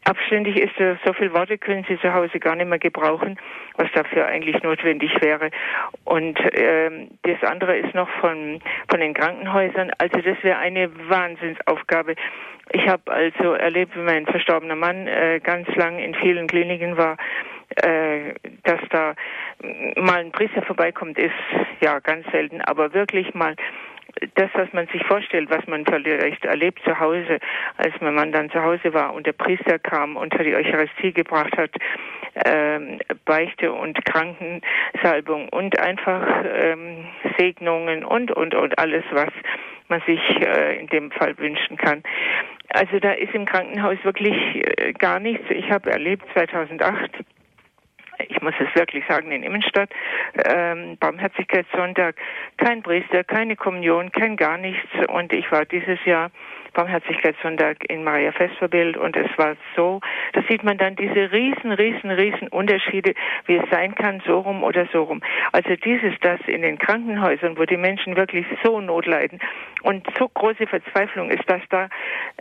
[0.07, 0.73] abständig ist.
[1.05, 3.37] So viele Worte können sie zu Hause gar nicht mehr gebrauchen,
[3.75, 5.51] was dafür eigentlich notwendig wäre.
[6.05, 9.91] Und ähm, das andere ist noch von, von den Krankenhäusern.
[9.97, 12.15] Also das wäre eine Wahnsinnsaufgabe.
[12.71, 17.17] Ich habe also erlebt, wie mein verstorbener Mann äh, ganz lang in vielen Kliniken war,
[17.75, 18.33] äh,
[18.63, 19.13] dass da
[19.95, 21.31] mal ein Priester vorbeikommt, ist
[21.81, 23.55] ja ganz selten, aber wirklich mal
[24.35, 27.39] das, was man sich vorstellt, was man vielleicht erlebt zu Hause,
[27.77, 31.55] als mein Mann dann zu Hause war und der Priester kam und die Eucharistie gebracht
[31.57, 31.71] hat,
[32.45, 37.05] ähm, Beichte und Krankensalbung und einfach ähm,
[37.37, 39.31] Segnungen und, und, und alles, was
[39.87, 42.03] man sich äh, in dem Fall wünschen kann.
[42.69, 44.35] Also da ist im Krankenhaus wirklich
[44.77, 45.45] äh, gar nichts.
[45.49, 47.11] Ich habe erlebt 2008,
[48.29, 49.89] ich muss es wirklich sagen, in Immenstadt,
[50.45, 52.15] ähm, Barmherzigkeitssonntag,
[52.57, 54.89] kein Priester, keine Kommunion, kein gar nichts.
[55.07, 56.31] Und ich war dieses Jahr
[56.77, 59.99] Barmherzigkeitssonntag in Maria Festverbild und es war so,
[60.33, 63.15] da sieht man dann diese riesen, riesen, riesen Unterschiede,
[63.47, 65.23] wie es sein kann, so rum oder so rum.
[65.53, 69.39] Also dieses, das in den Krankenhäusern, wo die Menschen wirklich so Not leiden
[69.81, 71.89] und so große Verzweiflung ist, dass da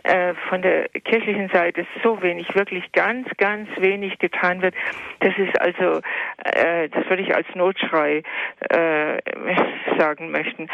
[0.03, 4.75] äh, von der kirchlichen Seite so wenig, wirklich ganz, ganz wenig getan wird.
[5.21, 6.01] Das ist also,
[6.43, 8.21] äh, das würde ich als Notschrei
[8.69, 9.17] äh,
[9.97, 10.69] sagen möchten.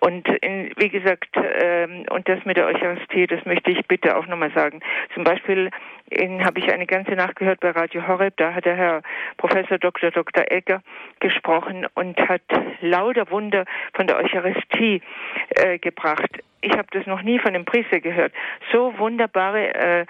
[0.00, 4.26] Und in, wie gesagt, ähm, und das mit der Eucharistie, das möchte ich bitte auch
[4.26, 4.80] nochmal sagen.
[5.14, 5.70] Zum Beispiel
[6.44, 9.02] habe ich eine ganze Nacht gehört bei Radio Horeb, da hat der Herr
[9.36, 10.10] Professor Dr.
[10.10, 10.44] Dr.
[10.50, 10.82] Egger
[11.20, 12.42] gesprochen und hat
[12.80, 15.02] lauter Wunder von der Eucharistie
[15.56, 16.30] äh, gebracht.
[16.60, 18.32] Ich habe das noch nie von einem Priester gehört.
[18.72, 20.06] So wunderbare äh,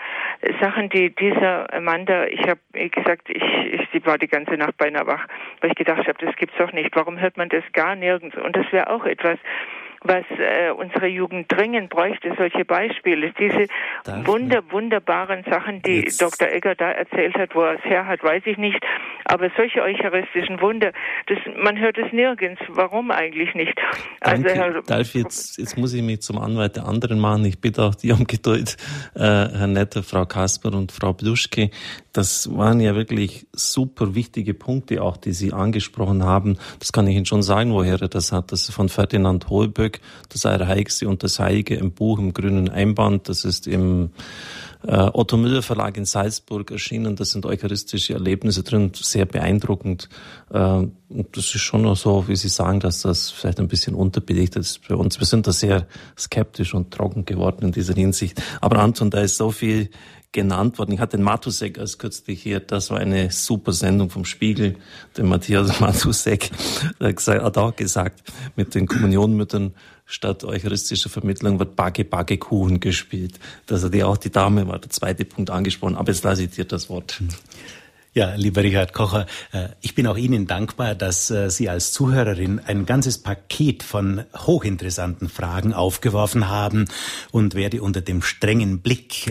[0.61, 3.43] Sachen, die dieser Mann da, ich habe gesagt, ich,
[3.93, 5.27] ich war die ganze Nacht beinahe wach,
[5.61, 6.91] weil ich gedacht habe, das gibt's doch nicht.
[6.95, 8.37] Warum hört man das gar nirgends?
[8.37, 9.39] Und das wäre auch etwas,
[10.05, 13.33] was äh, unsere Jugend dringend bräuchte, solche Beispiele.
[13.39, 13.67] Diese
[14.05, 16.21] Darf wunder, wunderbaren Sachen, die Jetzt.
[16.21, 16.49] Dr.
[16.49, 18.79] Egger da erzählt hat, wo er es her hat, weiß ich nicht.
[19.25, 20.93] Aber solche eucharistischen Wunder,
[21.27, 22.61] das, man hört es nirgends.
[22.69, 23.75] Warum eigentlich nicht?
[24.21, 24.59] Also, Danke.
[24.59, 27.45] Herr, Darf jetzt, jetzt muss ich mich zum Anwalt der anderen machen.
[27.47, 28.77] Ich bitte auch die um Geduld,
[29.15, 31.71] äh, Herr Netter, Frau Kasper und Frau Bluschke.
[32.13, 36.59] Das waren ja wirklich super wichtige Punkte auch, die Sie angesprochen haben.
[36.79, 38.53] Das kann ich Ihnen schon sagen, woher er das hat.
[38.53, 39.49] Das ist von Ferdinand
[39.95, 43.29] Holböck, das Allerheiligste und das Heilige im Buch im grünen Einband.
[43.29, 44.11] Das ist im
[44.87, 47.17] äh, Otto Müller Verlag in Salzburg erschienen.
[47.17, 50.09] Das sind eucharistische Erlebnisse drin, sehr beeindruckend.
[50.51, 53.95] Äh, und das ist schon noch so, wie Sie sagen, dass das vielleicht ein bisschen
[53.95, 55.21] unterbelichtet ist bei uns.
[55.21, 55.87] Wir sind da sehr
[56.19, 58.43] skeptisch und trocken geworden in dieser Hinsicht.
[58.61, 59.91] Aber Anton, da ist so viel
[60.35, 60.93] genannt worden.
[60.93, 64.77] Ich hatte den Matusek als kürzlich hier, das war eine super Sendung vom Spiegel,
[65.17, 66.51] der Matthias Matusek,
[67.01, 68.23] hat auch gesagt,
[68.57, 69.73] mit den Kommunionmüttern
[70.05, 73.39] statt eucharistischer Vermittlung wird Backe Backe Kuchen gespielt.
[73.65, 76.51] Das hat ja auch die Dame, war der zweite Punkt angesprochen, aber jetzt lasse ich
[76.51, 77.23] dir das Wort.
[78.17, 82.61] Ja, lieber Richard Kocher, äh, ich bin auch Ihnen dankbar, dass äh, Sie als Zuhörerin
[82.65, 86.85] ein ganzes Paket von hochinteressanten Fragen aufgeworfen haben
[87.33, 89.27] und werde unter dem strengen Blick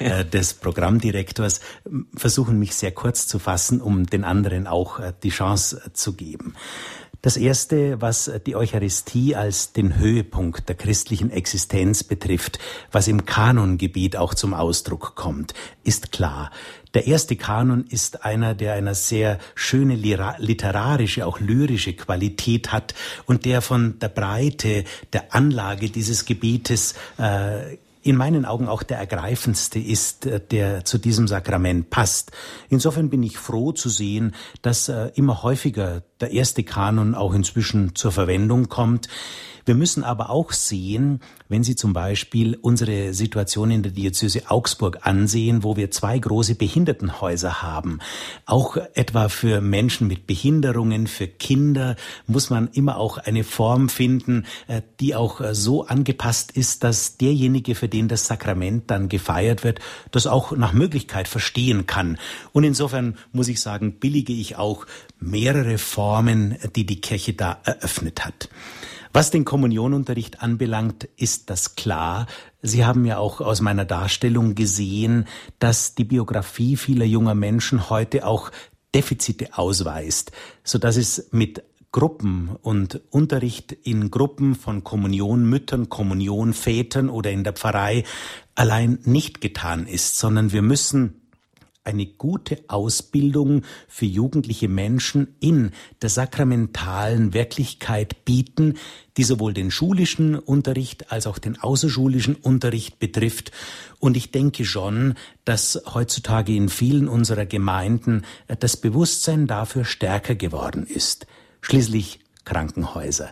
[0.00, 1.62] äh, des Programmdirektors
[2.14, 6.52] versuchen, mich sehr kurz zu fassen, um den anderen auch die Chance zu geben.
[7.22, 12.58] Das erste, was die Eucharistie als den Höhepunkt der christlichen Existenz betrifft,
[12.92, 16.50] was im Kanongebiet auch zum Ausdruck kommt, ist klar.
[16.96, 22.94] Der erste Kanon ist einer, der eine sehr schöne literarische, auch lyrische Qualität hat
[23.26, 28.96] und der von der Breite der Anlage dieses Gebietes äh, in meinen Augen auch der
[28.96, 32.32] ergreifendste ist, äh, der zu diesem Sakrament passt.
[32.70, 37.94] Insofern bin ich froh zu sehen, dass äh, immer häufiger der erste Kanon auch inzwischen
[37.94, 39.08] zur Verwendung kommt.
[39.66, 44.98] Wir müssen aber auch sehen, wenn Sie zum Beispiel unsere Situation in der Diözese Augsburg
[45.02, 47.98] ansehen, wo wir zwei große Behindertenhäuser haben.
[48.44, 51.96] Auch etwa für Menschen mit Behinderungen, für Kinder
[52.28, 57.16] muss man immer auch eine Form finden, äh, die auch äh, so angepasst ist, dass
[57.16, 59.80] derjenige, für den das Sakrament dann gefeiert wird,
[60.12, 62.18] das auch nach Möglichkeit verstehen kann.
[62.52, 64.86] Und insofern muss ich sagen, billige ich auch
[65.18, 66.05] mehrere Formen,
[66.74, 68.48] die die Kirche da eröffnet hat.
[69.12, 72.26] Was den Kommunionunterricht anbelangt, ist das klar.
[72.60, 75.26] Sie haben ja auch aus meiner Darstellung gesehen,
[75.58, 78.50] dass die Biografie vieler junger Menschen heute auch
[78.94, 80.32] Defizite ausweist,
[80.64, 87.54] so dass es mit Gruppen und Unterricht in Gruppen von Kommunionmüttern, Kommunionvätern oder in der
[87.54, 88.04] Pfarrei
[88.54, 91.25] allein nicht getan ist, sondern wir müssen
[91.86, 95.70] eine gute Ausbildung für jugendliche Menschen in
[96.02, 98.74] der sakramentalen Wirklichkeit bieten,
[99.16, 103.52] die sowohl den schulischen Unterricht als auch den außerschulischen Unterricht betrifft.
[103.98, 105.14] Und ich denke schon,
[105.44, 108.22] dass heutzutage in vielen unserer Gemeinden
[108.60, 111.26] das Bewusstsein dafür stärker geworden ist.
[111.60, 113.30] Schließlich Krankenhäuser.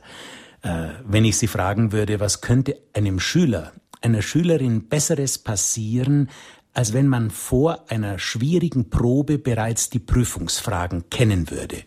[0.62, 6.28] Äh, wenn ich Sie fragen würde, was könnte einem Schüler, einer Schülerin Besseres passieren,
[6.74, 11.84] als wenn man vor einer schwierigen Probe bereits die Prüfungsfragen kennen würde.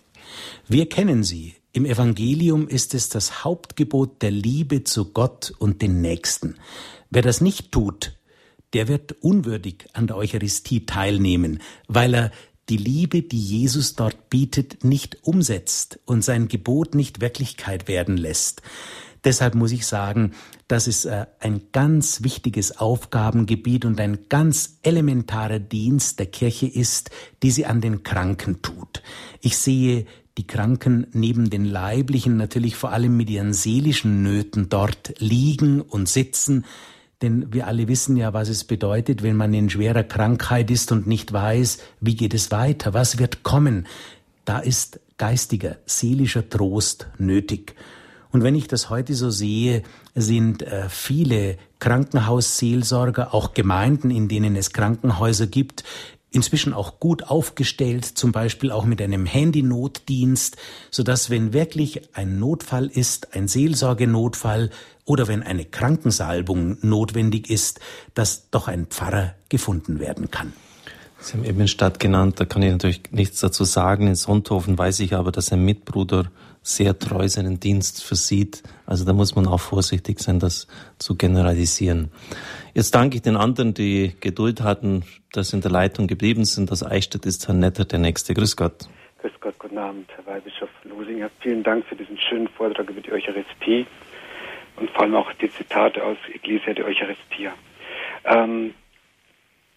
[0.68, 1.56] Wir kennen sie.
[1.74, 6.56] Im Evangelium ist es das Hauptgebot der Liebe zu Gott und den Nächsten.
[7.12, 8.18] Wer das nicht tut,
[8.74, 12.32] der wird unwürdig an der Eucharistie teilnehmen, weil er
[12.70, 18.62] die Liebe, die Jesus dort bietet, nicht umsetzt und sein Gebot nicht Wirklichkeit werden lässt.
[19.28, 20.32] Deshalb muss ich sagen,
[20.70, 27.12] dass es äh, ein ganz wichtiges Aufgabengebiet und ein ganz elementarer Dienst der Kirche ist,
[27.44, 29.04] die sie an den Kranken tut.
[29.42, 30.06] Ich sehe
[30.38, 36.08] die Kranken neben den leiblichen natürlich vor allem mit ihren seelischen Nöten dort liegen und
[36.08, 36.64] sitzen,
[37.22, 41.06] denn wir alle wissen ja, was es bedeutet, wenn man in schwerer Krankheit ist und
[41.06, 43.88] nicht weiß, wie geht es weiter, was wird kommen.
[44.46, 47.76] Da ist geistiger, seelischer Trost nötig.
[48.32, 49.84] Und wenn ich das heute so sehe,
[50.16, 55.84] sind äh, viele Krankenhausseelsorger, auch Gemeinden, in denen es Krankenhäuser gibt,
[56.32, 60.58] inzwischen auch gut aufgestellt, zum Beispiel auch mit einem Handynotdienst,
[60.92, 64.70] so dass wenn wirklich ein Notfall ist, ein Seelsorgenotfall
[65.06, 67.80] oder wenn eine Krankensalbung notwendig ist,
[68.14, 70.54] dass doch ein Pfarrer gefunden werden kann.
[71.20, 74.08] Sie haben eben Stadt genannt, da kann ich natürlich nichts dazu sagen.
[74.08, 76.30] In Sonthofen weiß ich aber, dass ein Mitbruder
[76.68, 78.62] sehr treu seinen Dienst versieht.
[78.86, 82.12] Also da muss man auch vorsichtig sein, das zu generalisieren.
[82.74, 86.70] Jetzt danke ich den anderen, die Geduld hatten, dass in der Leitung geblieben sind.
[86.70, 88.34] Das Eichstätt ist Herr Netter, der Nächste.
[88.34, 88.90] Grüß Gott.
[89.22, 91.30] Grüß Gott, guten Abend, Herr Weihbischof Lusinger.
[91.40, 93.88] Vielen Dank für diesen schönen Vortrag über die Eucharistie
[94.76, 97.54] und vor allem auch die Zitate aus Ecclesia de Eucharistia.
[98.26, 98.74] Ähm,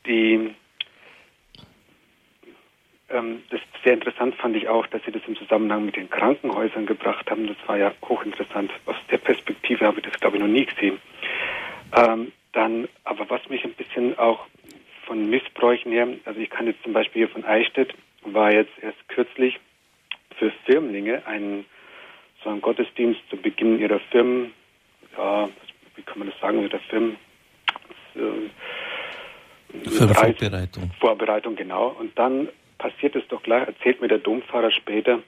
[0.07, 0.55] die
[3.11, 6.87] ähm, das sehr interessant fand ich auch, dass Sie das im Zusammenhang mit den Krankenhäusern
[6.87, 7.47] gebracht haben.
[7.47, 8.71] Das war ja hochinteressant.
[8.87, 10.99] Aus der Perspektive habe ich das, glaube ich, noch nie gesehen.
[11.97, 14.47] Ähm, dann, aber was mich ein bisschen auch
[15.07, 19.09] von Missbräuchen her, also ich kann jetzt zum Beispiel hier von Eichstätt, war jetzt erst
[19.09, 19.59] kürzlich
[20.37, 21.65] für Firmlinge ein,
[22.45, 24.53] so ein Gottesdienst zu Beginn ihrer Firmen,
[25.17, 25.49] ja,
[25.97, 27.17] wie kann man das sagen, ihrer Firmen,
[28.15, 28.51] äh,
[29.89, 30.91] Vorbereitung.
[30.99, 31.89] Vorbereitung, genau.
[31.99, 32.49] Und dann
[32.81, 35.23] passiert es doch gleich, erzählt mir der Dompfarrer später,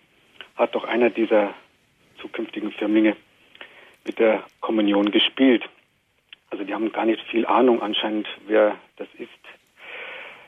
[0.57, 1.55] hat doch einer dieser
[2.19, 3.15] zukünftigen Firmlinge
[4.05, 5.63] mit der Kommunion gespielt.
[6.51, 9.29] Also die haben gar nicht viel Ahnung anscheinend, wer das ist.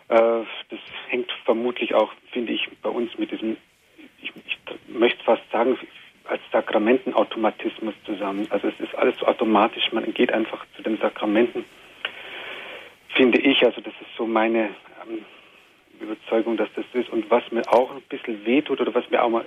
[0.09, 3.59] Äh, das hängt vermutlich auch, finde ich, bei uns mit diesem,
[4.23, 5.79] ich, ich möchte fast sagen,
[6.25, 8.47] als Sakramentenautomatismus zusammen.
[8.49, 11.67] Also es ist alles so automatisch, man geht einfach zu den Sakramenten,
[13.09, 13.63] finde ich.
[13.63, 14.71] Also das ist so meine
[15.07, 15.25] ähm,
[16.05, 17.11] Überzeugung, dass das ist.
[17.11, 19.45] Und was mir auch ein bisschen wehtut oder was mir auch mal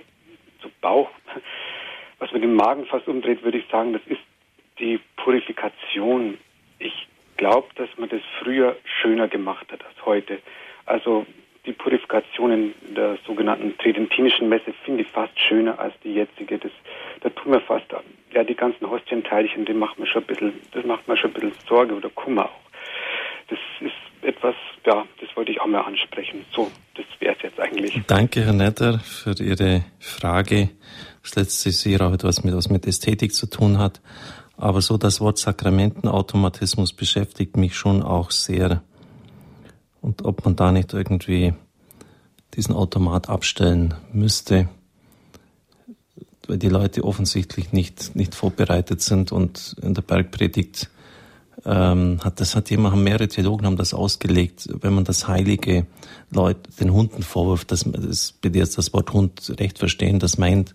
[0.62, 1.10] zu Bauch,
[2.20, 4.22] was mir den Magen fast umdreht, würde ich sagen, das ist
[4.80, 6.38] die Purifikation.
[6.80, 10.40] Ich glaube, dass man das früher schöner gemacht hat als heute.
[10.86, 11.26] Also
[11.66, 16.58] die Purifikation in der sogenannten tridentinischen Messe finde ich fast schöner als die jetzige.
[16.58, 16.72] Das,
[17.22, 17.86] da tun wir fast,
[18.34, 21.34] ja, die ganzen Hostienteilchen, die macht mir schon ein bisschen, das macht mir schon ein
[21.34, 22.68] bisschen Sorge oder Kummer auch.
[23.50, 24.56] Das ist etwas,
[24.86, 26.46] ja, das wollte ich auch mal ansprechen.
[26.54, 28.02] So, das wäre es jetzt eigentlich.
[28.08, 30.70] Danke, Herr Netter, für Ihre Frage.
[31.24, 34.02] Das letzte ist sicher auch etwas mit, was mit Ästhetik zu tun hat.
[34.56, 38.82] Aber so das Wort Sakramentenautomatismus beschäftigt mich schon auch sehr.
[40.02, 41.54] Und ob man da nicht irgendwie
[42.56, 44.70] diesen Automat abstellen müsste.
[46.48, 50.90] weil die Leute offensichtlich nicht, nicht vorbereitet sind und in der Bergpredigt
[51.68, 55.86] ähm, hat, das hat jemand, mehrere Theologen haben das ausgelegt, wenn man das Heilige
[56.32, 60.74] Leute, den Hunden vorwirft, dass das, bitte jetzt das Wort Hund recht verstehen, das meint,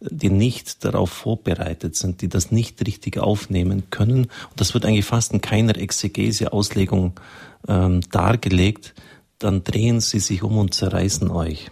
[0.00, 4.24] die nicht darauf vorbereitet sind, die das nicht richtig aufnehmen können.
[4.24, 7.20] Und das wird eigentlich fast in keiner Exegese, Auslegung
[7.68, 8.94] ähm, dargelegt.
[9.38, 11.70] Dann drehen sie sich um und zerreißen euch.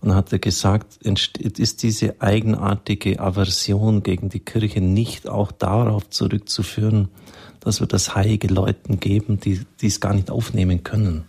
[0.00, 6.10] Und dann hat er gesagt, ist diese eigenartige Aversion gegen die Kirche nicht auch darauf
[6.10, 7.08] zurückzuführen,
[7.66, 11.24] dass wir das Heilige Leuten geben, die, die es gar nicht aufnehmen können.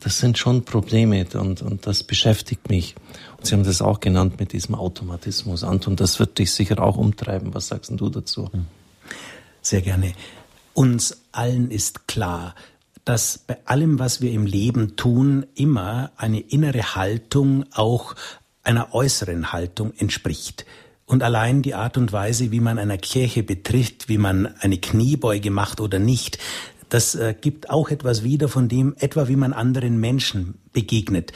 [0.00, 2.96] Das sind schon Probleme und, und das beschäftigt mich.
[3.36, 5.62] Und Sie haben das auch genannt mit diesem Automatismus.
[5.62, 7.54] Anton, das wird dich sicher auch umtreiben.
[7.54, 8.50] Was sagst du dazu?
[9.62, 10.14] Sehr gerne.
[10.72, 12.56] Uns allen ist klar,
[13.04, 18.16] dass bei allem, was wir im Leben tun, immer eine innere Haltung auch
[18.64, 20.66] einer äußeren Haltung entspricht.
[21.06, 25.50] Und allein die Art und Weise, wie man einer Kirche betritt, wie man eine Kniebeuge
[25.50, 26.38] macht oder nicht,
[26.88, 31.32] das äh, gibt auch etwas wieder von dem, etwa wie man anderen Menschen begegnet.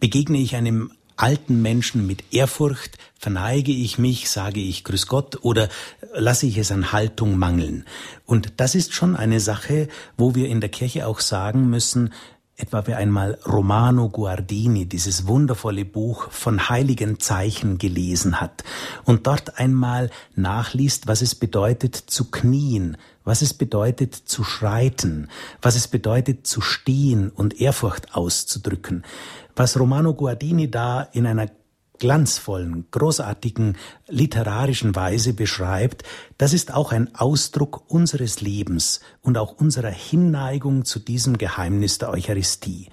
[0.00, 5.68] Begegne ich einem alten Menschen mit Ehrfurcht, verneige ich mich, sage ich Grüß Gott oder
[6.14, 7.84] lasse ich es an Haltung mangeln.
[8.26, 12.12] Und das ist schon eine Sache, wo wir in der Kirche auch sagen müssen,
[12.56, 18.64] etwa wer einmal Romano Guardini, dieses wundervolle Buch von heiligen Zeichen gelesen hat
[19.04, 25.28] und dort einmal nachliest, was es bedeutet zu knien, was es bedeutet zu schreiten,
[25.60, 29.04] was es bedeutet zu stehen und Ehrfurcht auszudrücken,
[29.54, 31.48] was Romano Guardini da in einer
[31.98, 33.76] glanzvollen, großartigen
[34.08, 36.02] literarischen Weise beschreibt,
[36.38, 42.10] das ist auch ein Ausdruck unseres Lebens und auch unserer Hinneigung zu diesem Geheimnis der
[42.10, 42.88] Eucharistie.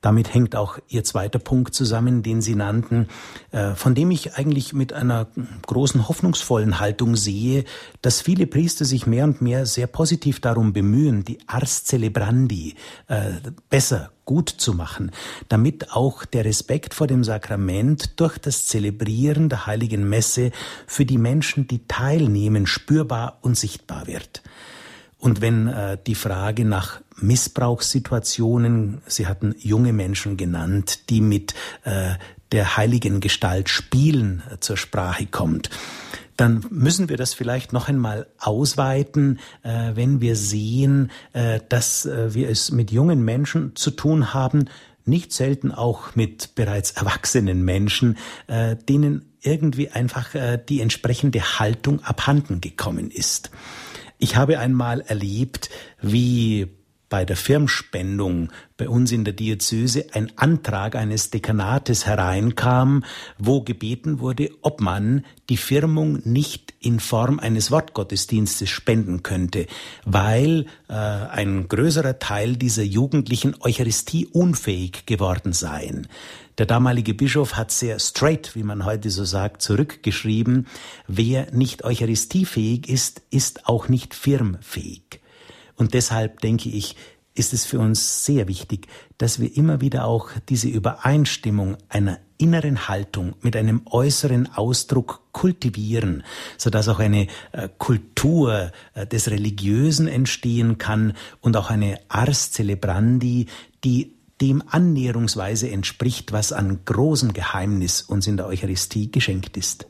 [0.00, 3.08] Damit hängt auch Ihr zweiter Punkt zusammen, den Sie nannten,
[3.50, 5.26] äh, von dem ich eigentlich mit einer
[5.66, 7.64] großen hoffnungsvollen Haltung sehe,
[8.02, 12.74] dass viele Priester sich mehr und mehr sehr positiv darum bemühen, die Ars Celebrandi
[13.08, 13.32] äh,
[13.68, 15.10] besser gut zu machen,
[15.48, 20.50] damit auch der Respekt vor dem Sakrament durch das Zelebrieren der heiligen Messe
[20.86, 24.42] für die Menschen, die teilnehmen, spürbar und sichtbar wird.
[25.18, 31.54] Und wenn äh, die Frage nach Missbrauchssituationen, Sie hatten junge Menschen genannt, die mit
[31.84, 32.14] äh,
[32.52, 35.70] der heiligen Gestalt spielen, äh, zur Sprache kommt,
[36.36, 42.34] dann müssen wir das vielleicht noch einmal ausweiten, äh, wenn wir sehen, äh, dass äh,
[42.34, 44.68] wir es mit jungen Menschen zu tun haben,
[45.04, 48.18] nicht selten auch mit bereits erwachsenen Menschen,
[48.48, 53.50] äh, denen irgendwie einfach äh, die entsprechende Haltung abhanden gekommen ist.
[54.18, 55.70] Ich habe einmal erlebt,
[56.00, 56.75] wie
[57.08, 63.04] bei der Firmspendung bei uns in der Diözese ein Antrag eines Dekanates hereinkam,
[63.38, 69.66] wo gebeten wurde, ob man die Firmung nicht in Form eines Wortgottesdienstes spenden könnte,
[70.04, 76.08] weil äh, ein größerer Teil dieser Jugendlichen Eucharistie unfähig geworden seien.
[76.58, 80.66] Der damalige Bischof hat sehr straight, wie man heute so sagt, zurückgeschrieben,
[81.06, 85.20] wer nicht eucharistiefähig ist, ist auch nicht firmfähig.
[85.76, 86.96] Und deshalb denke ich,
[87.34, 92.88] ist es für uns sehr wichtig, dass wir immer wieder auch diese Übereinstimmung einer inneren
[92.88, 96.22] Haltung mit einem äußeren Ausdruck kultivieren,
[96.58, 102.52] so dass auch eine äh, Kultur äh, des Religiösen entstehen kann und auch eine Ars
[102.52, 103.46] Celebrandi,
[103.84, 109.86] die dem annäherungsweise entspricht, was an großem Geheimnis uns in der Eucharistie geschenkt ist.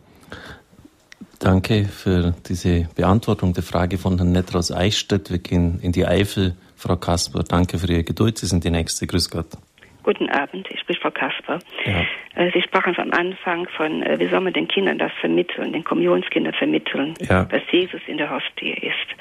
[1.39, 5.31] Danke für diese Beantwortung der Frage von Herrn Nettraus Eichstätt.
[5.31, 6.57] Wir gehen in die Eifel.
[6.77, 8.39] Frau Kasper, danke für Ihre Geduld.
[8.39, 9.07] Sie sind die Nächste.
[9.07, 9.47] Grüß Gott.
[10.03, 11.59] Guten Abend, ich bin Frau Kasper.
[11.85, 12.05] Ja.
[12.37, 15.83] Äh, Sie sprachen am Anfang von, äh, wie soll man den Kindern das vermitteln, den
[15.83, 17.45] Kommunionskindern vermitteln, ja.
[17.45, 19.21] dass Jesus in der Hostie ist.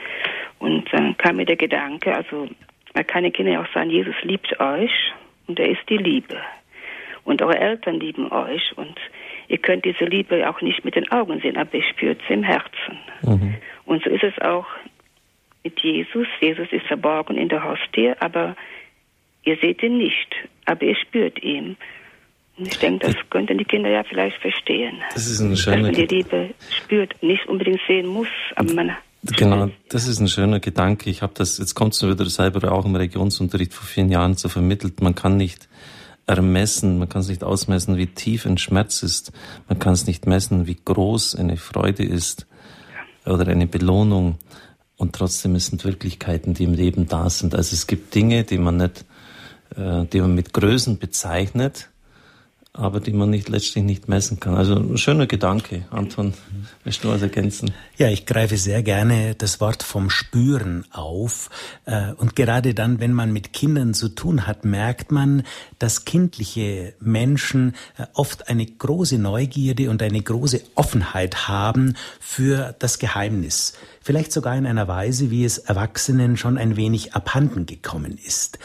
[0.59, 2.47] Und dann kam mir der Gedanke, also
[2.93, 4.91] man kann den Kindern auch sagen, Jesus liebt euch
[5.47, 6.37] und er ist die Liebe.
[7.23, 8.95] Und eure Eltern lieben euch und
[9.47, 12.43] Ihr könnt diese Liebe auch nicht mit den Augen sehen, aber ihr spürt sie im
[12.43, 12.97] Herzen.
[13.21, 13.55] Mhm.
[13.85, 14.65] Und so ist es auch
[15.63, 16.27] mit Jesus.
[16.41, 18.55] Jesus ist verborgen in der Hostie, aber
[19.43, 20.35] ihr seht ihn nicht,
[20.65, 21.77] aber ihr spürt ihn.
[22.57, 25.01] Und ich denke, das könnten die Kinder ja vielleicht verstehen.
[25.13, 26.49] Das ist ein schöner Dass man die Liebe
[26.83, 28.95] spürt, nicht unbedingt sehen muss, aber man
[29.37, 31.09] Genau, das ist ein schöner Gedanke.
[31.09, 34.35] Ich habe das, jetzt kommt es mir wieder selber auch im Religionsunterricht vor vielen Jahren
[34.35, 35.01] so vermittelt.
[35.01, 35.67] Man kann nicht
[36.25, 39.31] ermessen, man kann es nicht ausmessen, wie tief ein Schmerz ist,
[39.67, 42.47] man kann es nicht messen, wie groß eine Freude ist
[43.25, 44.37] oder eine Belohnung.
[44.97, 47.53] Und trotzdem es sind Wirklichkeiten, die im Leben da sind.
[47.53, 49.05] Also es gibt Dinge, die man nicht,
[49.75, 51.89] äh, die man mit Größen bezeichnet,
[52.77, 54.55] aber die man nicht letztlich nicht messen kann.
[54.55, 56.33] Also ein schöner Gedanke, Anton.
[56.83, 57.71] Willst du was ergänzen?
[57.97, 61.49] Ja, ich greife sehr gerne das Wort vom Spüren auf.
[61.85, 65.43] Äh, und gerade dann, wenn man mit Kindern zu tun hat, merkt man,
[65.79, 72.99] dass kindliche Menschen äh, oft eine große Neugierde und eine große Offenheit haben für das
[72.99, 73.73] Geheimnis.
[74.01, 78.59] Vielleicht sogar in einer Weise, wie es Erwachsenen schon ein wenig abhanden gekommen ist.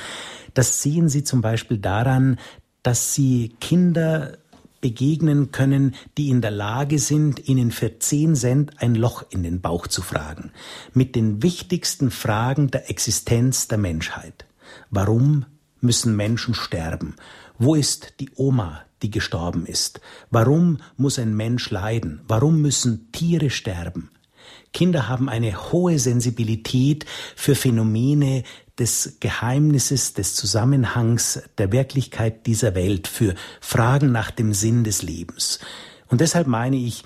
[0.55, 2.39] Das sehen Sie zum Beispiel daran,
[2.83, 4.39] dass sie Kinder
[4.81, 9.61] begegnen können, die in der Lage sind, ihnen für zehn Cent ein Loch in den
[9.61, 10.53] Bauch zu fragen,
[10.95, 14.47] mit den wichtigsten Fragen der Existenz der Menschheit.
[14.91, 15.45] Warum
[15.81, 17.15] müssen Menschen sterben?
[17.59, 20.01] Wo ist die Oma, die gestorben ist?
[20.31, 22.23] Warum muss ein Mensch leiden?
[22.27, 24.11] Warum müssen Tiere sterben?
[24.73, 27.05] Kinder haben eine hohe Sensibilität
[27.35, 28.45] für Phänomene
[28.81, 35.61] des Geheimnisses, des Zusammenhangs der Wirklichkeit dieser Welt, für Fragen nach dem Sinn des Lebens.
[36.09, 37.05] Und deshalb meine ich,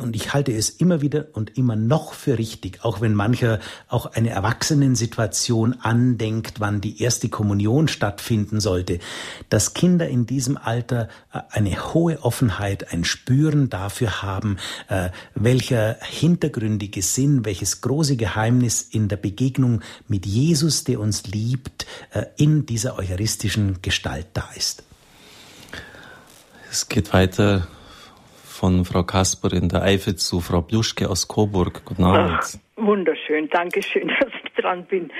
[0.00, 4.06] und ich halte es immer wieder und immer noch für richtig, auch wenn mancher auch
[4.06, 8.98] eine Erwachsenensituation andenkt, wann die erste Kommunion stattfinden sollte,
[9.50, 14.56] dass Kinder in diesem Alter äh, eine hohe Offenheit, ein Spüren dafür haben,
[14.88, 21.86] äh, welcher hintergründige Sinn, welches große Geheimnis in der Begegnung mit Jesus, der uns liebt,
[22.12, 24.82] äh, in dieser eucharistischen Gestalt da ist.
[26.70, 27.68] Es geht weiter
[28.54, 31.84] von Frau Kasper in der Eifel zu Frau Bluschke aus Coburg.
[31.84, 32.38] Guten Abend.
[32.40, 35.10] Ach, wunderschön, danke schön, dass ich dran bin.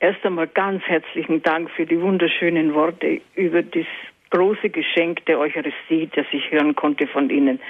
[0.00, 3.86] Erst einmal ganz herzlichen Dank für die wunderschönen Worte über das
[4.30, 7.60] große Geschenk der Eucharistie, das ich hören konnte von Ihnen,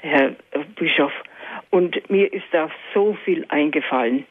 [0.00, 0.34] Herr
[0.76, 1.12] Bischof.
[1.70, 4.24] Und mir ist da so viel eingefallen.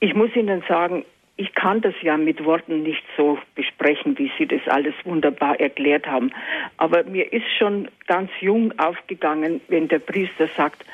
[0.00, 1.04] Ich muss Ihnen sagen,
[1.36, 6.06] ich kann das ja mit Worten nicht so besprechen, wie Sie das alles wunderbar erklärt
[6.06, 6.32] haben.
[6.78, 10.84] Aber mir ist schon ganz jung aufgegangen, wenn der Priester sagt,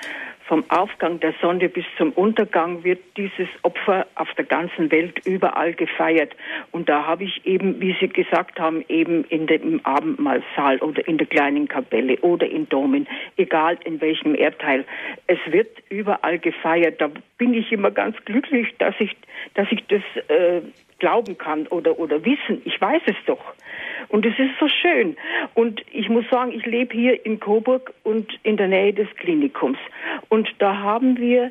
[0.52, 5.72] vom Aufgang der Sonne bis zum Untergang wird dieses Opfer auf der ganzen Welt überall
[5.72, 6.36] gefeiert.
[6.72, 11.16] Und da habe ich eben, wie Sie gesagt haben, eben in dem Abendmahlsaal oder in
[11.16, 13.08] der kleinen Kapelle oder in Domen,
[13.38, 14.84] egal in welchem Erdteil,
[15.26, 17.00] es wird überall gefeiert.
[17.00, 19.16] Da bin ich immer ganz glücklich, dass ich,
[19.54, 20.60] dass ich das äh,
[21.02, 22.62] glauben kann oder, oder wissen.
[22.64, 23.42] Ich weiß es doch.
[24.08, 25.16] Und es ist so schön.
[25.54, 29.78] Und ich muss sagen, ich lebe hier in Coburg und in der Nähe des Klinikums.
[30.28, 31.50] Und da haben wir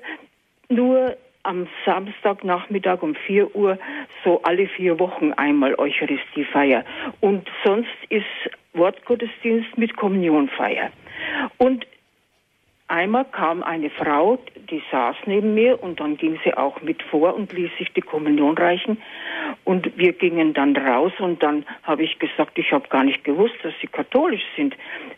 [0.70, 3.78] nur am Samstagnachmittag um 4 Uhr
[4.24, 6.86] so alle vier Wochen einmal Eucharistiefeier.
[7.20, 8.26] Und sonst ist
[8.74, 10.92] Wortgottesdienst mit Kommunionfeier.
[11.58, 11.86] Und
[12.92, 14.38] Einmal kam eine Frau,
[14.70, 18.02] die saß neben mir und dann ging sie auch mit vor und ließ sich die
[18.02, 19.02] Kommunion reichen.
[19.64, 23.56] Und wir gingen dann raus und dann habe ich gesagt, ich habe gar nicht gewusst,
[23.64, 24.76] dass Sie katholisch sind.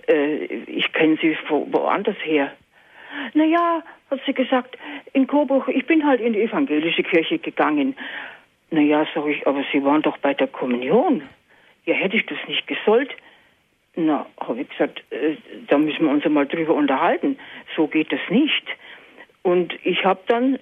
[0.07, 2.51] Äh, ich kenne Sie woanders her.
[3.33, 3.81] Naja,
[4.11, 4.77] hat sie gesagt,
[5.13, 7.95] in Coburg, ich bin halt in die evangelische Kirche gegangen.
[8.69, 11.23] Naja, sag ich, aber Sie waren doch bei der Kommunion.
[11.85, 13.09] Ja, hätte ich das nicht gesollt.
[13.95, 15.35] Na, habe ich gesagt, äh,
[15.67, 17.37] da müssen wir uns einmal drüber unterhalten.
[17.75, 18.65] So geht das nicht.
[19.43, 20.57] Und ich habe dann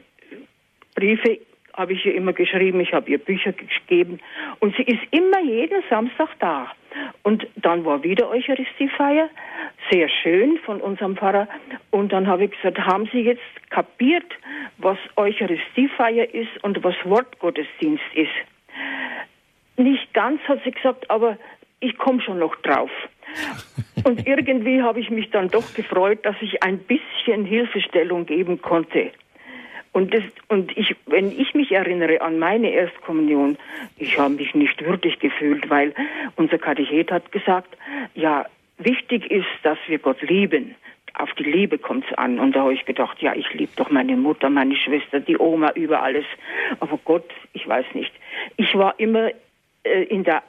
[0.95, 1.39] Briefe,
[1.73, 4.19] habe ich ihr immer geschrieben, ich habe ihr Bücher gegeben
[4.59, 6.71] und sie ist immer jeden Samstag da.
[7.23, 9.29] Und dann war wieder Eucharistiefeier,
[9.89, 11.47] sehr schön von unserem Pfarrer.
[11.91, 14.25] Und dann habe ich gesagt, haben Sie jetzt kapiert,
[14.77, 18.29] was Eucharistiefeier ist und was Wortgottesdienst ist?
[19.77, 21.37] Nicht ganz, hat sie gesagt, aber
[21.79, 22.91] ich komme schon noch drauf.
[24.03, 29.11] Und irgendwie habe ich mich dann doch gefreut, dass ich ein bisschen Hilfestellung geben konnte.
[29.93, 33.57] Und, das, und ich, wenn ich mich erinnere an meine Erstkommunion,
[33.97, 35.93] ich habe mich nicht würdig gefühlt, weil
[36.37, 37.77] unser Katechet hat gesagt,
[38.15, 38.45] ja,
[38.77, 40.75] wichtig ist, dass wir Gott lieben.
[41.13, 42.39] Auf die Liebe kommt es an.
[42.39, 45.71] Und da habe ich gedacht, ja, ich liebe doch meine Mutter, meine Schwester, die Oma,
[45.71, 46.25] über alles.
[46.79, 48.13] Aber Gott, ich weiß nicht.
[48.55, 49.29] Ich war immer
[49.83, 50.41] äh, in der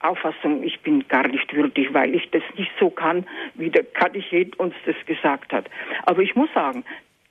[0.00, 4.58] Auffassung, ich bin gar nicht würdig, weil ich das nicht so kann, wie der Katechet
[4.58, 5.68] uns das gesagt hat.
[6.04, 6.84] Aber ich muss sagen,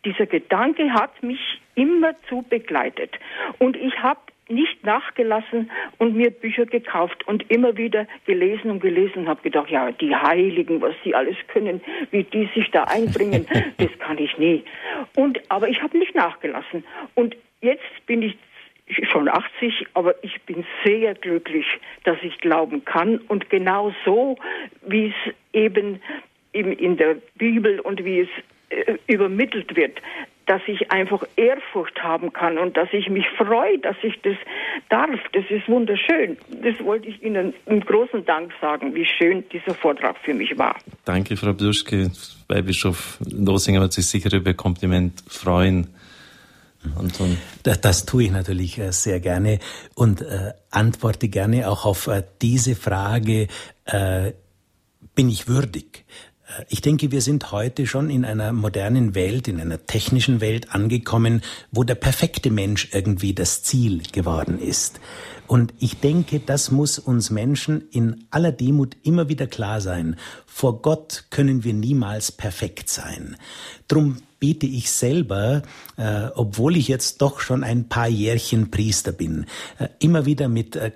[0.06, 3.12] dieser Gedanke hat mich immerzu begleitet.
[3.58, 4.20] Und ich habe
[4.50, 5.70] nicht nachgelassen
[6.00, 10.16] und mir Bücher gekauft und immer wieder gelesen und gelesen und habe gedacht, ja, die
[10.16, 11.82] Heiligen, was sie alles können,
[12.12, 13.46] wie die sich da einbringen,
[13.78, 14.64] das kann ich nie.
[15.16, 16.84] Und aber ich habe nicht nachgelassen
[17.14, 18.38] und jetzt bin ich
[19.12, 21.66] schon 80, aber ich bin sehr glücklich,
[22.04, 24.38] dass ich glauben kann und genau so,
[24.86, 26.00] wie es eben
[26.52, 28.30] in der Bibel und wie es
[28.70, 30.02] äh, übermittelt wird,
[30.50, 34.36] dass ich einfach Ehrfurcht haben kann und dass ich mich freue, dass ich das
[34.90, 35.20] darf.
[35.34, 36.38] Das ist wunderschön.
[36.64, 40.76] Das wollte ich Ihnen im großen Dank sagen, wie schön dieser Vortrag für mich war.
[41.06, 42.10] Danke, Frau Bluschke.
[42.48, 45.88] Weihbischof Losinger wird sich sicher über Kompliment freuen.
[46.96, 47.38] Anton.
[47.64, 49.60] Das, das tue ich natürlich äh, sehr gerne
[49.96, 53.48] und äh, antworte gerne auch auf äh, diese Frage,
[53.86, 54.34] äh,
[55.16, 56.06] bin ich würdig?
[56.68, 61.42] Ich denke, wir sind heute schon in einer modernen Welt, in einer technischen Welt angekommen,
[61.72, 65.00] wo der perfekte Mensch irgendwie das Ziel geworden ist.
[65.48, 70.16] Und ich denke, das muss uns Menschen in aller Demut immer wieder klar sein.
[70.46, 73.36] Vor Gott können wir niemals perfekt sein.
[73.88, 75.64] Drum bete ich selber,
[75.98, 79.46] äh, obwohl ich jetzt doch schon ein paar Jährchen Priester bin,
[79.78, 80.92] äh, immer wieder mit äh,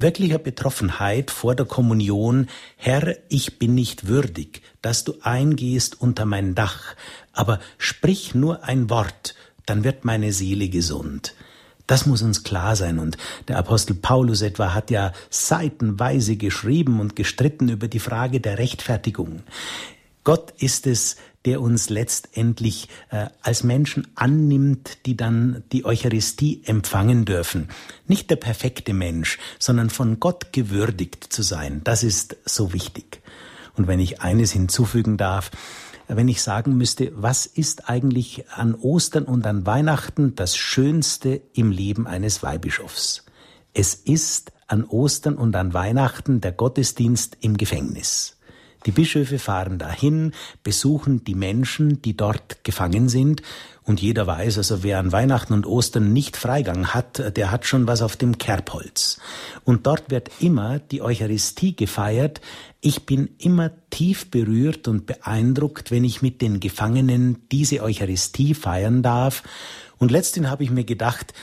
[0.00, 6.54] wirklicher Betroffenheit vor der Kommunion, Herr, ich bin nicht würdig, dass du eingehst unter mein
[6.54, 6.94] Dach,
[7.32, 9.34] aber sprich nur ein Wort,
[9.66, 11.34] dann wird meine Seele gesund.
[11.86, 13.00] Das muss uns klar sein.
[13.00, 13.18] Und
[13.48, 19.42] der Apostel Paulus etwa hat ja seitenweise geschrieben und gestritten über die Frage der Rechtfertigung.
[20.22, 27.24] Gott ist es, der uns letztendlich äh, als Menschen annimmt, die dann die Eucharistie empfangen
[27.24, 27.68] dürfen.
[28.06, 31.80] Nicht der perfekte Mensch, sondern von Gott gewürdigt zu sein.
[31.84, 33.22] Das ist so wichtig.
[33.76, 35.50] Und wenn ich eines hinzufügen darf,
[36.06, 41.70] wenn ich sagen müsste, was ist eigentlich an Ostern und an Weihnachten das Schönste im
[41.70, 43.24] Leben eines Weihbischofs?
[43.72, 48.36] Es ist an Ostern und an Weihnachten der Gottesdienst im Gefängnis.
[48.86, 50.32] Die Bischöfe fahren dahin,
[50.62, 53.42] besuchen die Menschen, die dort gefangen sind,
[53.90, 57.88] und jeder weiß, also wer an Weihnachten und Ostern nicht Freigang hat, der hat schon
[57.88, 59.18] was auf dem Kerbholz.
[59.64, 62.40] Und dort wird immer die Eucharistie gefeiert.
[62.80, 69.02] Ich bin immer tief berührt und beeindruckt, wenn ich mit den Gefangenen diese Eucharistie feiern
[69.02, 69.42] darf.
[69.98, 71.34] Und letztendlich habe ich mir gedacht,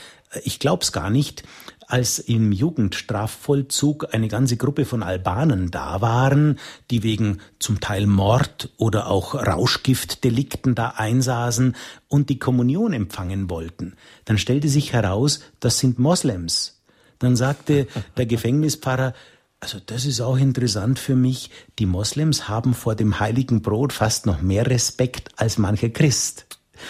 [0.43, 1.43] ich glaub's gar nicht,
[1.87, 6.59] als im Jugendstrafvollzug eine ganze Gruppe von Albanern da waren,
[6.91, 11.75] die wegen zum Teil Mord oder auch Rauschgiftdelikten da einsaßen
[12.09, 13.95] und die Kommunion empfangen wollten.
[14.25, 16.81] Dann stellte sich heraus, das sind Moslems.
[17.19, 17.87] Dann sagte
[18.17, 19.13] der Gefängnispfarrer,
[19.61, 21.49] also das ist auch interessant für mich,
[21.79, 26.45] die Moslems haben vor dem heiligen Brot fast noch mehr Respekt als mancher Christ.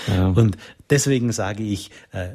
[0.07, 0.29] Ja.
[0.29, 0.57] Und
[0.89, 2.29] deswegen sage ich, äh,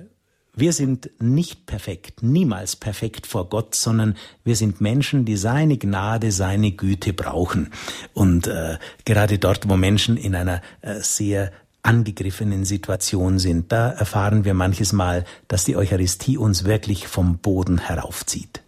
[0.55, 6.31] wir sind nicht perfekt, niemals perfekt vor Gott, sondern wir sind Menschen, die seine Gnade,
[6.31, 7.73] seine Güte brauchen.
[8.13, 11.53] Und äh, gerade dort, wo Menschen in einer äh, sehr
[11.83, 17.79] angegriffenen Situation sind, da erfahren wir manches Mal, dass die Eucharistie uns wirklich vom Boden
[17.79, 18.62] heraufzieht.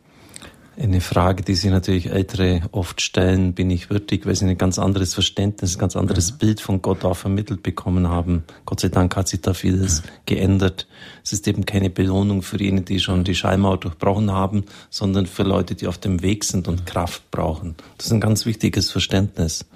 [0.77, 4.79] Eine Frage, die sich natürlich Ältere oft stellen, bin ich würdig, weil sie ein ganz
[4.79, 6.39] anderes Verständnis, ein ganz anderes mhm.
[6.39, 8.43] Bild von Gott auch vermittelt bekommen haben.
[8.67, 10.09] Gott sei Dank hat sich da vieles mhm.
[10.27, 10.89] geändert.
[11.23, 15.45] Es ist eben keine Belohnung für jene, die schon die Schallmauer durchbrochen haben, sondern für
[15.45, 17.77] Leute, die auf dem Weg sind und Kraft brauchen.
[17.97, 19.67] Das ist ein ganz wichtiges Verständnis.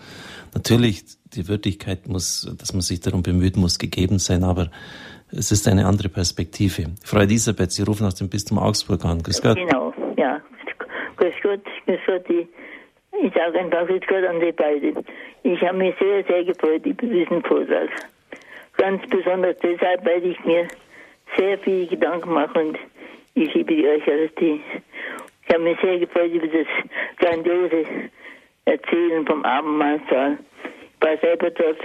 [0.53, 1.05] Natürlich,
[1.35, 4.71] die Würdigkeit muss, dass man sich darum bemüht, muss gegeben sein, aber
[5.31, 6.87] es ist eine andere Perspektive.
[7.05, 9.23] Frau Elisabeth, Sie rufen aus dem Bistum Augsburg an.
[9.23, 9.57] Grüß Gott.
[9.57, 10.41] Genau, ja.
[11.19, 12.25] Grüß Gott, grüß Gott.
[12.31, 15.05] Ich sage einfach grüß Gott an die beiden.
[15.43, 17.91] Ich habe mich sehr, sehr gefreut über diesen Vortrag.
[18.77, 20.69] Ganz besonders deshalb, weil ich mir
[21.37, 22.79] sehr viel Gedanken mache und
[23.35, 24.61] ich liebe die Eucharistie.
[25.45, 26.67] Ich habe mich sehr gefreut über das
[27.19, 27.85] grandiose
[28.67, 30.39] Erzählen vom Abendmahlsaal.
[31.01, 31.81] Ich war selber dort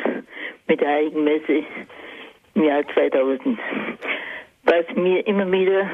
[0.67, 1.63] mit der Heiligen Messe
[2.53, 3.57] im Jahr 2000.
[4.65, 5.89] Was mir immer wieder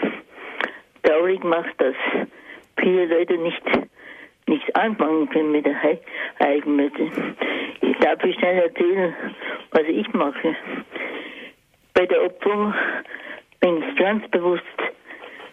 [1.03, 1.95] traurig macht, dass
[2.81, 3.61] viele Leute nicht
[4.47, 5.75] nichts anfangen können mit der
[6.39, 7.11] Eigenmittel.
[7.81, 9.15] Ich darf ich schnell erzählen,
[9.71, 10.55] was ich mache.
[11.93, 12.73] Bei der Opferung
[13.59, 14.63] bin ich ganz bewusst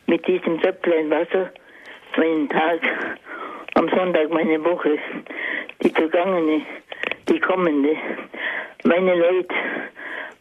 [0.06, 1.52] mit diesem Töpflein Wasser
[2.16, 2.80] meinen Tag,
[3.74, 4.98] am Sonntag meine Woche,
[5.82, 6.62] die vergangene,
[7.28, 7.96] die kommende,
[8.84, 9.54] meine Leute,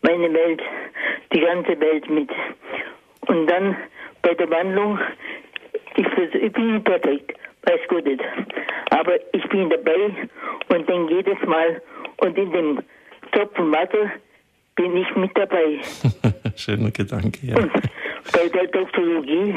[0.02, 0.62] meine Welt,
[1.34, 2.30] die ganze Welt mit.
[3.28, 3.76] Und dann
[4.22, 4.98] bei der Wandlung
[5.96, 8.22] ich, ich bin nicht perfekt, weiß Gott nicht.
[8.92, 10.12] Aber ich bin dabei
[10.70, 11.82] und denke jedes Mal,
[12.18, 12.80] und in dem
[13.32, 14.12] Topfen Wasser
[14.76, 15.80] bin ich mit dabei.
[16.56, 17.58] Schöner Gedanke, ja.
[17.58, 17.72] Und
[18.32, 19.56] bei der Doktologie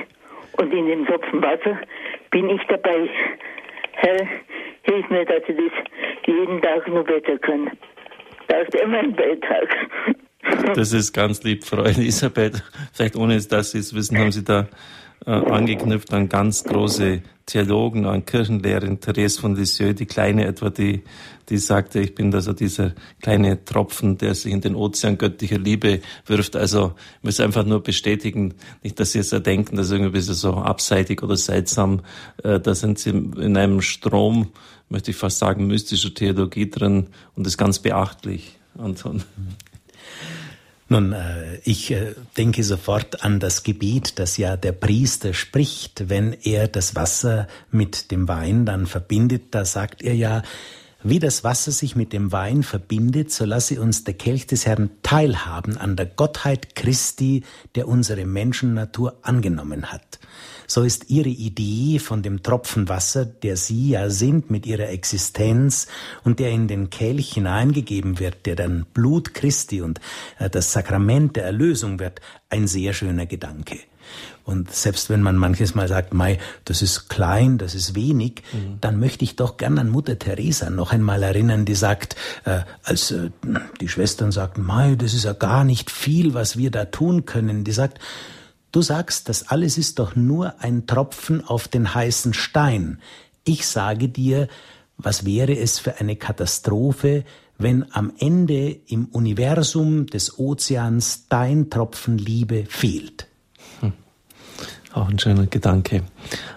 [0.53, 1.79] und in dem Topfen Wasser
[2.31, 3.09] bin ich dabei.
[3.93, 4.29] Herr,
[4.83, 7.71] hilf mir, dass ich das jeden Tag nur besser kann.
[8.49, 9.69] Das ist immer ein Beitrag.
[10.75, 12.63] Das ist ganz lieb, Frau Elisabeth.
[12.93, 14.67] Vielleicht ohne, dass Sie es wissen, haben Sie da
[15.29, 21.03] äh, angeknüpft an ganz große Theologen, an Kirchenlehrerin Therese von Lisieux, die kleine etwa, die,
[21.51, 25.59] die sagte, ich bin da so dieser kleine Tropfen, der sich in den Ozean göttlicher
[25.59, 26.57] Liebe wirft.
[26.57, 30.13] Also ich muss einfach nur bestätigen, nicht, dass Sie jetzt denken, das ist irgendwie ein
[30.13, 32.01] bisschen so abseitig oder seltsam.
[32.43, 34.49] Äh, da sind Sie in einem Strom,
[34.89, 39.23] möchte ich fast sagen, mystischer Theologie drin und ist ganz beachtlich, Anton.
[40.91, 46.33] Nun, äh, ich äh, denke sofort an das Gebet, das ja der Priester spricht, wenn
[46.33, 49.55] er das Wasser mit dem Wein dann verbindet.
[49.55, 50.43] Da sagt er ja,
[51.03, 54.91] wie das Wasser sich mit dem Wein verbindet, so lasse uns der Kelch des Herrn
[55.03, 57.45] teilhaben an der Gottheit Christi,
[57.75, 60.19] der unsere Menschennatur angenommen hat
[60.69, 65.89] so ist ihre Idee von dem Tropfen Wasser, der sie ja sind mit ihrer Existenz
[66.25, 69.99] und der in den Kelch hineingegeben wird, der dann Blut Christi und
[70.39, 72.21] äh, das Sakrament der Erlösung wird,
[72.51, 73.79] ein sehr schöner Gedanke.
[74.45, 78.79] Und selbst wenn man manches Mal sagt, Mai, das ist klein, das ist wenig, mhm.
[78.81, 83.11] dann möchte ich doch gern an Mutter Teresa noch einmal erinnern, die sagt, äh, als
[83.11, 83.31] äh,
[83.81, 87.65] die Schwestern sagten, Mai, das ist ja gar nicht viel, was wir da tun können,
[87.65, 87.99] die sagt,
[88.71, 93.01] Du sagst, das alles ist doch nur ein Tropfen auf den heißen Stein.
[93.45, 94.49] Ich sage dir,
[94.99, 97.25] was wäre es für eine Katastrophe,
[97.57, 103.27] wenn am Ende im Universum des Ozeans dein Tropfen Liebe fehlt?
[103.81, 103.95] Hm.
[104.93, 106.03] Auch ein schöner Gedanke.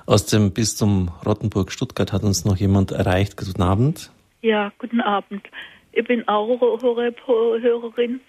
[0.06, 3.38] Aus dem Bistum Rottenburg-Stuttgart hat uns noch jemand erreicht.
[3.38, 4.12] Guten Abend.
[4.42, 5.44] Ja, guten Abend.
[5.94, 8.20] Ich bin auch Hörerin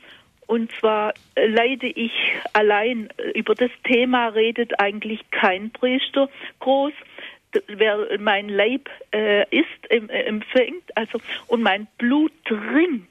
[0.52, 2.12] und zwar äh, leide ich
[2.52, 3.08] allein.
[3.34, 6.28] Über das Thema redet eigentlich kein Priester
[6.60, 6.92] groß.
[7.68, 13.08] Wer mein Leib äh, ist, äh, empfängt, also und mein Blut trinkt.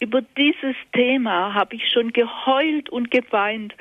[0.00, 3.74] Über dieses Thema habe ich schon geheult und geweint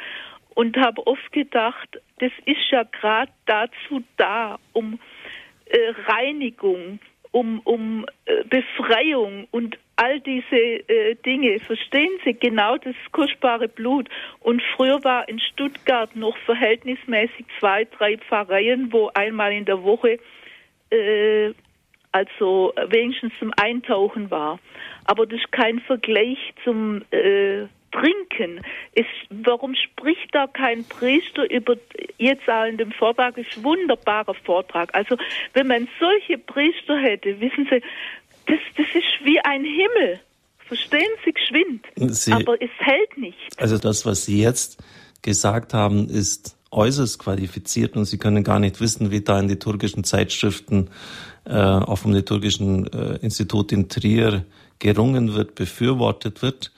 [0.55, 4.99] und habe oft gedacht, das ist ja gerade dazu da, um
[5.65, 5.77] äh,
[6.07, 6.99] Reinigung,
[7.31, 11.59] um, um äh, Befreiung und all diese äh, Dinge.
[11.59, 14.09] Verstehen Sie genau das kostbare Blut?
[14.39, 20.19] Und früher war in Stuttgart noch verhältnismäßig zwei, drei Pfarreien, wo einmal in der Woche
[20.89, 21.53] äh,
[22.11, 24.59] also wenigstens zum Eintauchen war.
[25.05, 28.61] Aber das ist kein Vergleich zum äh, Trinken.
[28.93, 31.75] Es, warum spricht da kein Priester über,
[32.17, 34.93] jetzt auch in dem Vortrag, ist wunderbarer Vortrag.
[34.93, 35.17] Also,
[35.53, 37.81] wenn man solche Priester hätte, wissen Sie,
[38.45, 40.19] das, das ist wie ein Himmel.
[40.59, 41.85] Verstehen Sie geschwind.
[41.95, 43.37] Sie, aber es hält nicht.
[43.57, 44.77] Also das, was Sie jetzt
[45.21, 50.03] gesagt haben, ist äußerst qualifiziert und Sie können gar nicht wissen, wie da in liturgischen
[50.03, 50.89] Zeitschriften,
[51.45, 54.45] äh, auch vom Liturgischen äh, Institut in Trier
[54.77, 56.71] gerungen wird, befürwortet wird.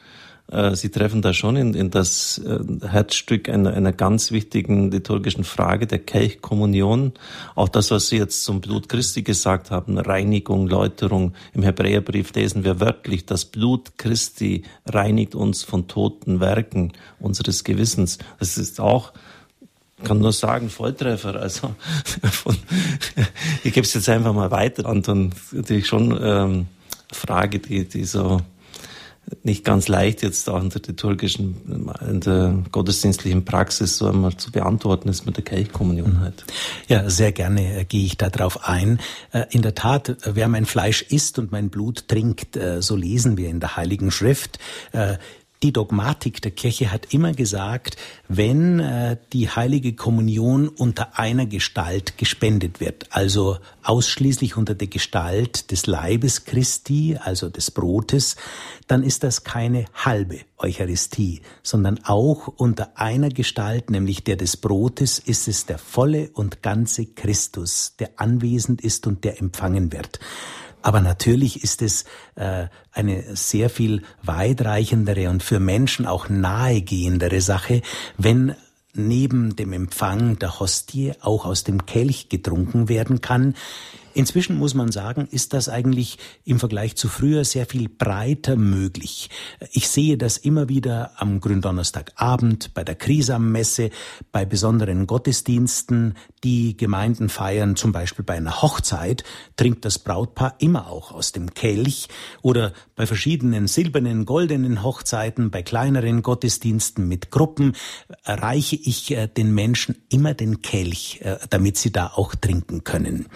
[0.51, 5.43] Äh, Sie treffen da schon in, in das äh, Herzstück einer, einer ganz wichtigen liturgischen
[5.43, 7.13] Frage der Kelchkommunion.
[7.55, 11.33] Auch das, was Sie jetzt zum Blut Christi gesagt haben, Reinigung, Läuterung.
[11.53, 18.17] Im Hebräerbrief lesen wir wörtlich, das Blut Christi reinigt uns von toten Werken unseres Gewissens.
[18.39, 19.13] Das ist auch
[20.03, 21.35] kann nur sagen, Volltreffer.
[21.35, 21.75] Also
[22.31, 22.57] von,
[23.63, 25.31] ich gebe es jetzt einfach mal weiter, Anton.
[25.51, 26.67] Natürlich schon ähm,
[27.11, 28.41] Frage, die, die so
[29.43, 34.51] nicht ganz leicht jetzt auch in der liturgischen, in der gottesdienstlichen Praxis so einmal zu
[34.51, 36.43] beantworten ist mit der Kelchkommunion halt.
[36.87, 38.99] Ja, sehr gerne äh, gehe ich darauf ein.
[39.31, 43.37] Äh, in der Tat, äh, wer mein Fleisch isst und mein Blut trinkt, so lesen
[43.37, 44.59] wir in der Heiligen Schrift,
[45.63, 47.95] die Dogmatik der Kirche hat immer gesagt,
[48.27, 55.71] wenn äh, die heilige Kommunion unter einer Gestalt gespendet wird, also ausschließlich unter der Gestalt
[55.71, 58.37] des Leibes Christi, also des Brotes,
[58.87, 65.19] dann ist das keine halbe Eucharistie, sondern auch unter einer Gestalt, nämlich der des Brotes,
[65.19, 70.19] ist es der volle und ganze Christus, der anwesend ist und der empfangen wird.
[70.81, 72.05] Aber natürlich ist es
[72.35, 77.81] äh, eine sehr viel weitreichendere und für Menschen auch nahegehendere Sache,
[78.17, 78.55] wenn
[78.93, 83.55] neben dem Empfang der Hostie auch aus dem Kelch getrunken werden kann.
[84.13, 89.29] Inzwischen muss man sagen, ist das eigentlich im Vergleich zu früher sehr viel breiter möglich.
[89.71, 93.89] Ich sehe das immer wieder am Gründonnerstagabend, bei der Krisammesse,
[94.31, 99.23] bei besonderen Gottesdiensten, die Gemeinden feiern, zum Beispiel bei einer Hochzeit,
[99.55, 102.07] trinkt das Brautpaar immer auch aus dem Kelch
[102.41, 107.73] oder bei verschiedenen silbernen, goldenen Hochzeiten, bei kleineren Gottesdiensten mit Gruppen
[108.25, 113.27] reiche ich äh, den Menschen immer den Kelch, äh, damit sie da auch trinken können.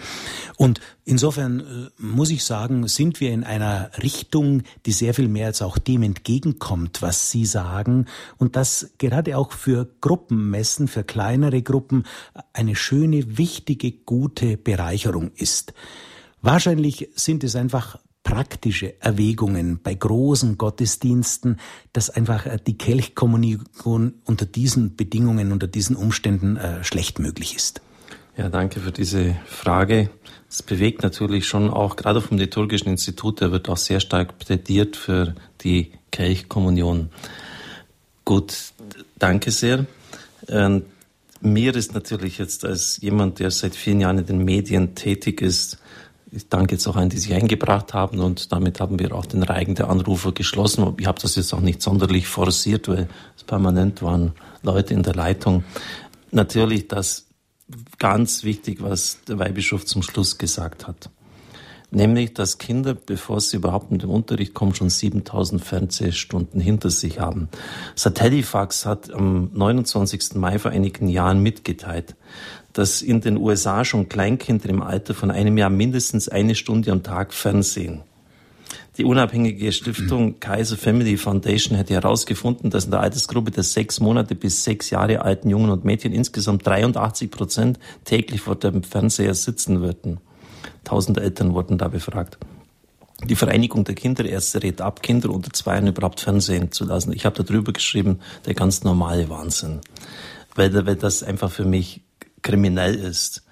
[1.04, 1.64] Insofern äh,
[1.98, 6.02] muss ich sagen, sind wir in einer Richtung, die sehr viel mehr als auch dem
[6.02, 8.06] entgegenkommt, was Sie sagen.
[8.38, 12.04] Und das gerade auch für Gruppenmessen, für kleinere Gruppen
[12.52, 15.74] eine schöne, wichtige, gute Bereicherung ist.
[16.42, 21.60] Wahrscheinlich sind es einfach praktische Erwägungen bei großen Gottesdiensten,
[21.92, 27.80] dass einfach äh, die Kelchkommunion unter diesen Bedingungen, unter diesen Umständen äh, schlecht möglich ist.
[28.36, 30.10] Ja, danke für diese Frage.
[30.48, 34.96] Es bewegt natürlich schon auch, gerade vom Liturgischen Institut, da wird auch sehr stark plädiert
[34.96, 37.08] für die Kelchkommunion.
[38.26, 38.54] Gut,
[39.18, 39.86] danke sehr.
[40.48, 40.84] Ähm,
[41.40, 45.78] mir ist natürlich jetzt als jemand, der seit vielen Jahren in den Medien tätig ist,
[46.30, 49.44] ich danke jetzt auch allen, die sich eingebracht haben und damit haben wir auch den
[49.44, 50.94] Reigen der Anrufer geschlossen.
[50.98, 54.32] Ich habe das jetzt auch nicht sonderlich forciert, weil es permanent waren
[54.62, 55.64] Leute in der Leitung.
[56.32, 57.25] Natürlich, dass
[57.98, 61.10] ganz wichtig, was der Weihbischof zum Schluss gesagt hat.
[61.90, 67.20] Nämlich, dass Kinder, bevor sie überhaupt in den Unterricht kommen, schon 7000 Fernsehstunden hinter sich
[67.20, 67.48] haben.
[67.94, 70.34] Satellifax hat am 29.
[70.34, 72.16] Mai vor einigen Jahren mitgeteilt,
[72.72, 77.02] dass in den USA schon Kleinkinder im Alter von einem Jahr mindestens eine Stunde am
[77.04, 78.02] Tag Fernsehen.
[78.98, 84.34] Die unabhängige Stiftung Kaiser Family Foundation hätte herausgefunden, dass in der Altersgruppe der sechs Monate
[84.34, 89.82] bis sechs Jahre alten Jungen und Mädchen insgesamt 83 Prozent täglich vor dem Fernseher sitzen
[89.82, 90.18] würden.
[90.84, 92.38] Tausend Eltern wurden da befragt.
[93.24, 97.12] Die Vereinigung der Kinderärzte rät ab, Kinder unter zwei Jahren überhaupt Fernsehen zu lassen.
[97.12, 99.80] Ich habe darüber geschrieben, der ganz normale Wahnsinn.
[100.54, 102.02] Weil, weil das einfach für mich
[102.42, 103.45] kriminell ist.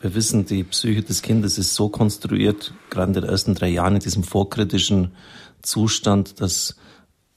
[0.00, 3.94] Wir wissen, die Psyche des Kindes ist so konstruiert, gerade in den ersten drei Jahren
[3.94, 5.12] in diesem vorkritischen
[5.62, 6.76] Zustand, dass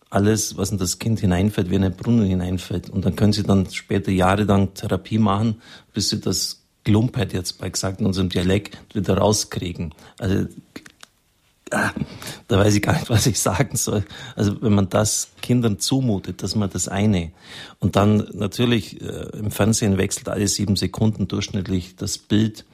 [0.09, 2.89] alles, was in das Kind hineinfällt, wie in einen Brunnen hineinfällt.
[2.89, 5.61] Und dann können sie dann später jahrelang Therapie machen,
[5.93, 9.93] bis sie das Glumpheit jetzt bei gesagt in unserem Dialekt wieder rauskriegen.
[10.19, 10.47] Also
[11.69, 14.03] da weiß ich gar nicht, was ich sagen soll.
[14.35, 17.31] Also wenn man das Kindern zumutet, dass man das eine.
[17.79, 22.65] Und dann natürlich äh, im Fernsehen wechselt alle sieben Sekunden durchschnittlich das Bild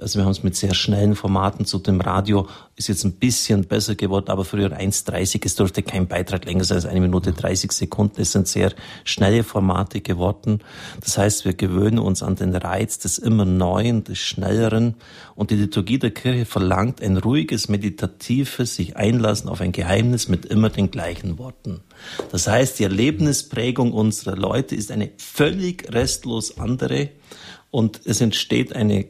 [0.00, 3.64] also wir haben es mit sehr schnellen Formaten zu dem Radio, ist jetzt ein bisschen
[3.64, 7.70] besser geworden, aber früher 1,30, es durfte kein Beitrag länger sein als eine Minute 30
[7.70, 8.20] Sekunden.
[8.20, 8.72] Es sind sehr
[9.04, 10.60] schnelle Formate geworden.
[11.00, 14.96] Das heißt, wir gewöhnen uns an den Reiz des immer Neuen, des Schnelleren.
[15.36, 20.44] Und die Liturgie der Kirche verlangt ein ruhiges, meditatives, sich einlassen auf ein Geheimnis mit
[20.46, 21.80] immer den gleichen Worten.
[22.32, 27.10] Das heißt, die Erlebnisprägung unserer Leute ist eine völlig restlos andere
[27.70, 29.06] und es entsteht eine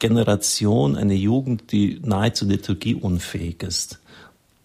[0.00, 4.00] Generation, eine Jugend, die nahezu liturgieunfähig ist.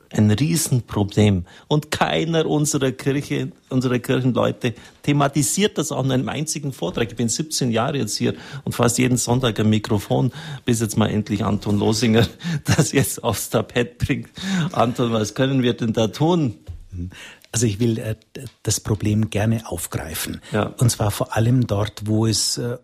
[0.10, 1.46] Ein Riesenproblem.
[1.68, 7.10] Und keiner unserer Kirche, unserer Kirchenleute thematisiert das auch in einem einzigen Vortrag.
[7.12, 8.34] Ich bin 17 Jahre jetzt hier
[8.64, 10.32] und fast jeden Sonntag am Mikrofon,
[10.64, 12.28] bis jetzt mal endlich Anton Losinger
[12.64, 14.30] das jetzt aufs Tapet bringt.
[14.72, 16.56] Anton, was können wir denn da tun?
[17.52, 18.16] Also ich will äh,
[18.64, 20.42] das Problem gerne aufgreifen.
[20.52, 20.74] Ja.
[20.78, 22.78] Und zwar vor allem dort, wo es äh,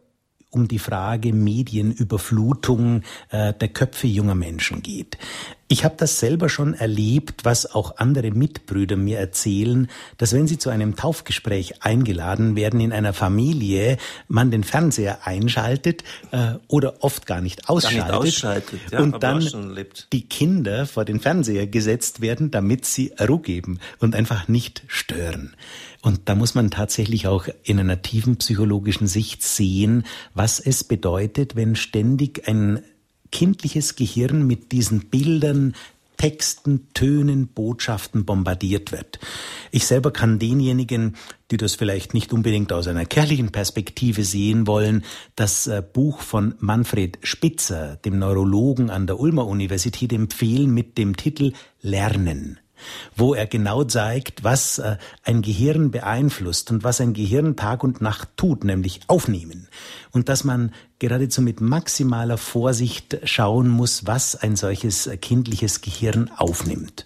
[0.52, 5.18] um die Frage Medienüberflutung äh, der Köpfe junger Menschen geht.
[5.72, 9.88] Ich habe das selber schon erlebt, was auch andere Mitbrüder mir erzählen,
[10.18, 13.96] dass wenn sie zu einem Taufgespräch eingeladen werden in einer Familie,
[14.28, 19.24] man den Fernseher einschaltet äh, oder oft gar nicht ausschaltet, gar nicht ausschaltet ja, und
[19.24, 19.50] dann
[20.12, 25.56] die Kinder vor den Fernseher gesetzt werden, damit sie Ruhe geben und einfach nicht stören.
[26.02, 30.04] Und da muss man tatsächlich auch in einer tiefen psychologischen Sicht sehen,
[30.34, 32.82] was es bedeutet, wenn ständig ein
[33.32, 35.76] kindliches Gehirn mit diesen Bildern,
[36.18, 39.20] Texten, Tönen, Botschaften bombardiert wird.
[39.72, 41.16] Ich selber kann denjenigen,
[41.50, 45.04] die das vielleicht nicht unbedingt aus einer kirchlichen Perspektive sehen wollen,
[45.36, 51.18] das äh, Buch von Manfred Spitzer, dem Neurologen an der Ulmer Universität, empfehlen mit dem
[51.18, 52.60] Titel Lernen
[53.16, 58.02] wo er genau zeigt, was äh, ein Gehirn beeinflusst und was ein Gehirn Tag und
[58.02, 59.68] Nacht tut, nämlich aufnehmen.
[60.12, 67.06] Und dass man geradezu mit maximaler Vorsicht schauen muss, was ein solches kindliches Gehirn aufnimmt.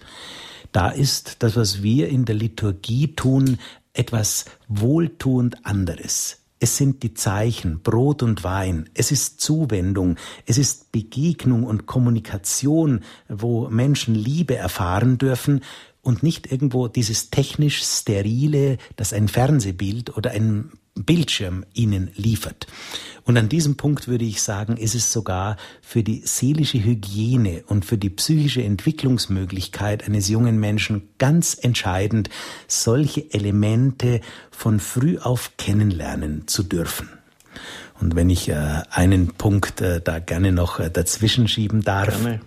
[0.72, 3.58] Da ist das, was wir in der Liturgie tun,
[3.94, 6.38] etwas wohltuend anderes.
[6.58, 10.16] Es sind die Zeichen, Brot und Wein, es ist Zuwendung,
[10.46, 15.60] es ist Begegnung und Kommunikation, wo Menschen Liebe erfahren dürfen
[16.00, 22.66] und nicht irgendwo dieses technisch sterile, das ein Fernsehbild oder ein Bildschirm ihnen liefert.
[23.24, 27.84] Und an diesem Punkt würde ich sagen, ist es sogar für die seelische Hygiene und
[27.84, 32.30] für die psychische Entwicklungsmöglichkeit eines jungen Menschen ganz entscheidend,
[32.68, 34.20] solche Elemente
[34.50, 37.08] von früh auf kennenlernen zu dürfen.
[38.00, 42.40] Und wenn ich äh, einen Punkt äh, da gerne noch äh, dazwischen schieben darf, gerne.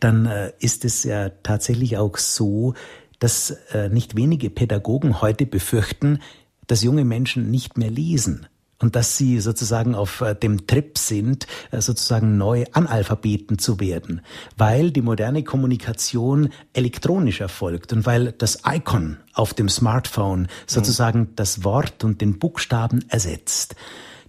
[0.00, 2.74] dann äh, ist es ja tatsächlich auch so,
[3.18, 6.20] dass äh, nicht wenige Pädagogen heute befürchten,
[6.66, 8.46] dass junge Menschen nicht mehr lesen
[8.78, 14.20] und dass sie sozusagen auf äh, dem Trip sind, äh, sozusagen neu Analphabeten zu werden,
[14.56, 21.28] weil die moderne Kommunikation elektronisch erfolgt und weil das Icon auf dem Smartphone sozusagen mhm.
[21.36, 23.76] das Wort und den Buchstaben ersetzt.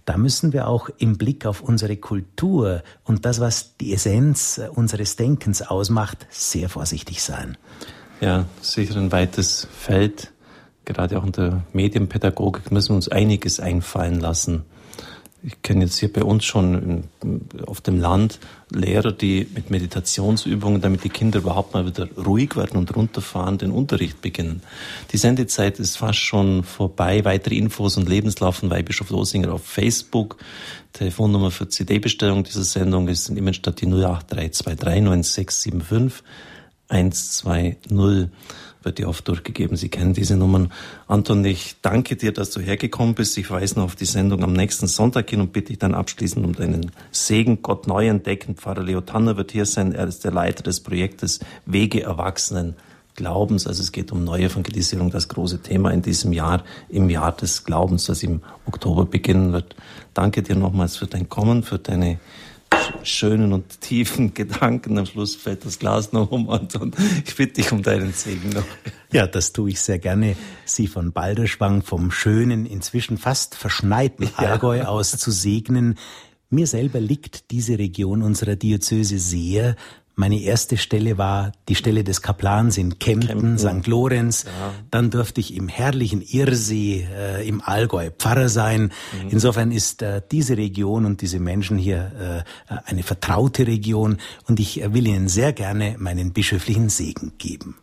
[0.04, 4.68] Da müssen wir auch im Blick auf unsere Kultur und das, was die Essenz äh,
[4.68, 7.58] unseres Denkens ausmacht, sehr vorsichtig sein.
[8.20, 10.32] Ja, sicher ein weites Feld
[10.88, 14.64] gerade auch in der Medienpädagogik müssen wir uns einiges einfallen lassen.
[15.40, 17.04] Ich kenne jetzt hier bei uns schon
[17.64, 18.40] auf dem Land
[18.72, 23.70] Lehrer, die mit Meditationsübungen, damit die Kinder überhaupt mal wieder ruhig werden und runterfahren, den
[23.70, 24.62] Unterricht beginnen.
[25.12, 27.24] Die Sendezeit ist fast schon vorbei.
[27.24, 30.38] Weitere Infos und Lebenslauf von Weihbischof Losinger auf Facebook.
[30.92, 36.24] Telefonnummer für CD-Bestellung dieser Sendung ist in Immenstadt die 08323 9675
[36.88, 37.76] 120
[38.88, 39.76] wird dir oft durchgegeben.
[39.76, 40.72] Sie kennen diese Nummern.
[41.06, 43.36] Anton, ich danke dir, dass du hergekommen bist.
[43.36, 46.44] Ich weise noch auf die Sendung am nächsten Sonntag hin und bitte dich dann abschließend
[46.44, 47.60] um deinen Segen.
[47.60, 48.56] Gott neu entdecken.
[48.56, 49.92] Pfarrer Leo Tanner wird hier sein.
[49.92, 52.76] Er ist der Leiter des Projektes Wege Erwachsenen.
[53.14, 57.64] Glaubens, also es geht um Neuevangelisierung, das große Thema in diesem Jahr, im Jahr des
[57.64, 59.74] Glaubens, das im Oktober beginnen wird.
[60.14, 62.20] Danke dir nochmals für dein Kommen, für deine
[63.02, 64.98] schönen und tiefen Gedanken.
[64.98, 66.92] Am Schluss fällt das Glas noch um, Anton.
[67.26, 68.64] Ich bitte dich um deinen Segen noch.
[69.12, 70.36] Ja, das tue ich sehr gerne.
[70.64, 75.96] Sie von Balderschwang vom schönen, inzwischen fast verschneiten Allgäu aus zu segnen.
[76.50, 79.76] Mir selber liegt diese Region unserer Diözese sehr,
[80.18, 83.58] meine erste Stelle war die Stelle des Kaplans in Kempten, Kempten.
[83.58, 83.86] St.
[83.86, 84.44] Lorenz.
[84.44, 84.74] Ja.
[84.90, 88.82] Dann durfte ich im herrlichen Irsee äh, im Allgäu Pfarrer sein.
[89.12, 89.28] Mhm.
[89.30, 94.18] Insofern ist äh, diese Region und diese Menschen hier äh, eine vertraute Region
[94.48, 97.76] und ich will Ihnen sehr gerne meinen bischöflichen Segen geben.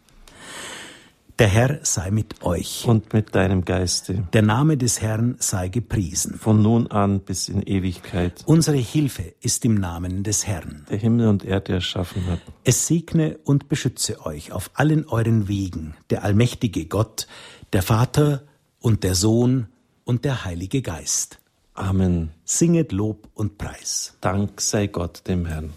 [1.38, 2.86] Der Herr sei mit euch.
[2.88, 4.26] Und mit deinem Geiste.
[4.32, 6.38] Der Name des Herrn sei gepriesen.
[6.38, 8.44] Von nun an bis in Ewigkeit.
[8.46, 10.86] Unsere Hilfe ist im Namen des Herrn.
[10.90, 12.40] Der Himmel und Erde erschaffen hat.
[12.64, 17.28] Es segne und beschütze euch auf allen euren Wegen, der allmächtige Gott,
[17.74, 18.44] der Vater
[18.80, 19.68] und der Sohn
[20.06, 21.40] und der Heilige Geist.
[21.74, 22.32] Amen.
[22.46, 24.16] Singet Lob und Preis.
[24.22, 25.74] Dank sei Gott dem Herrn.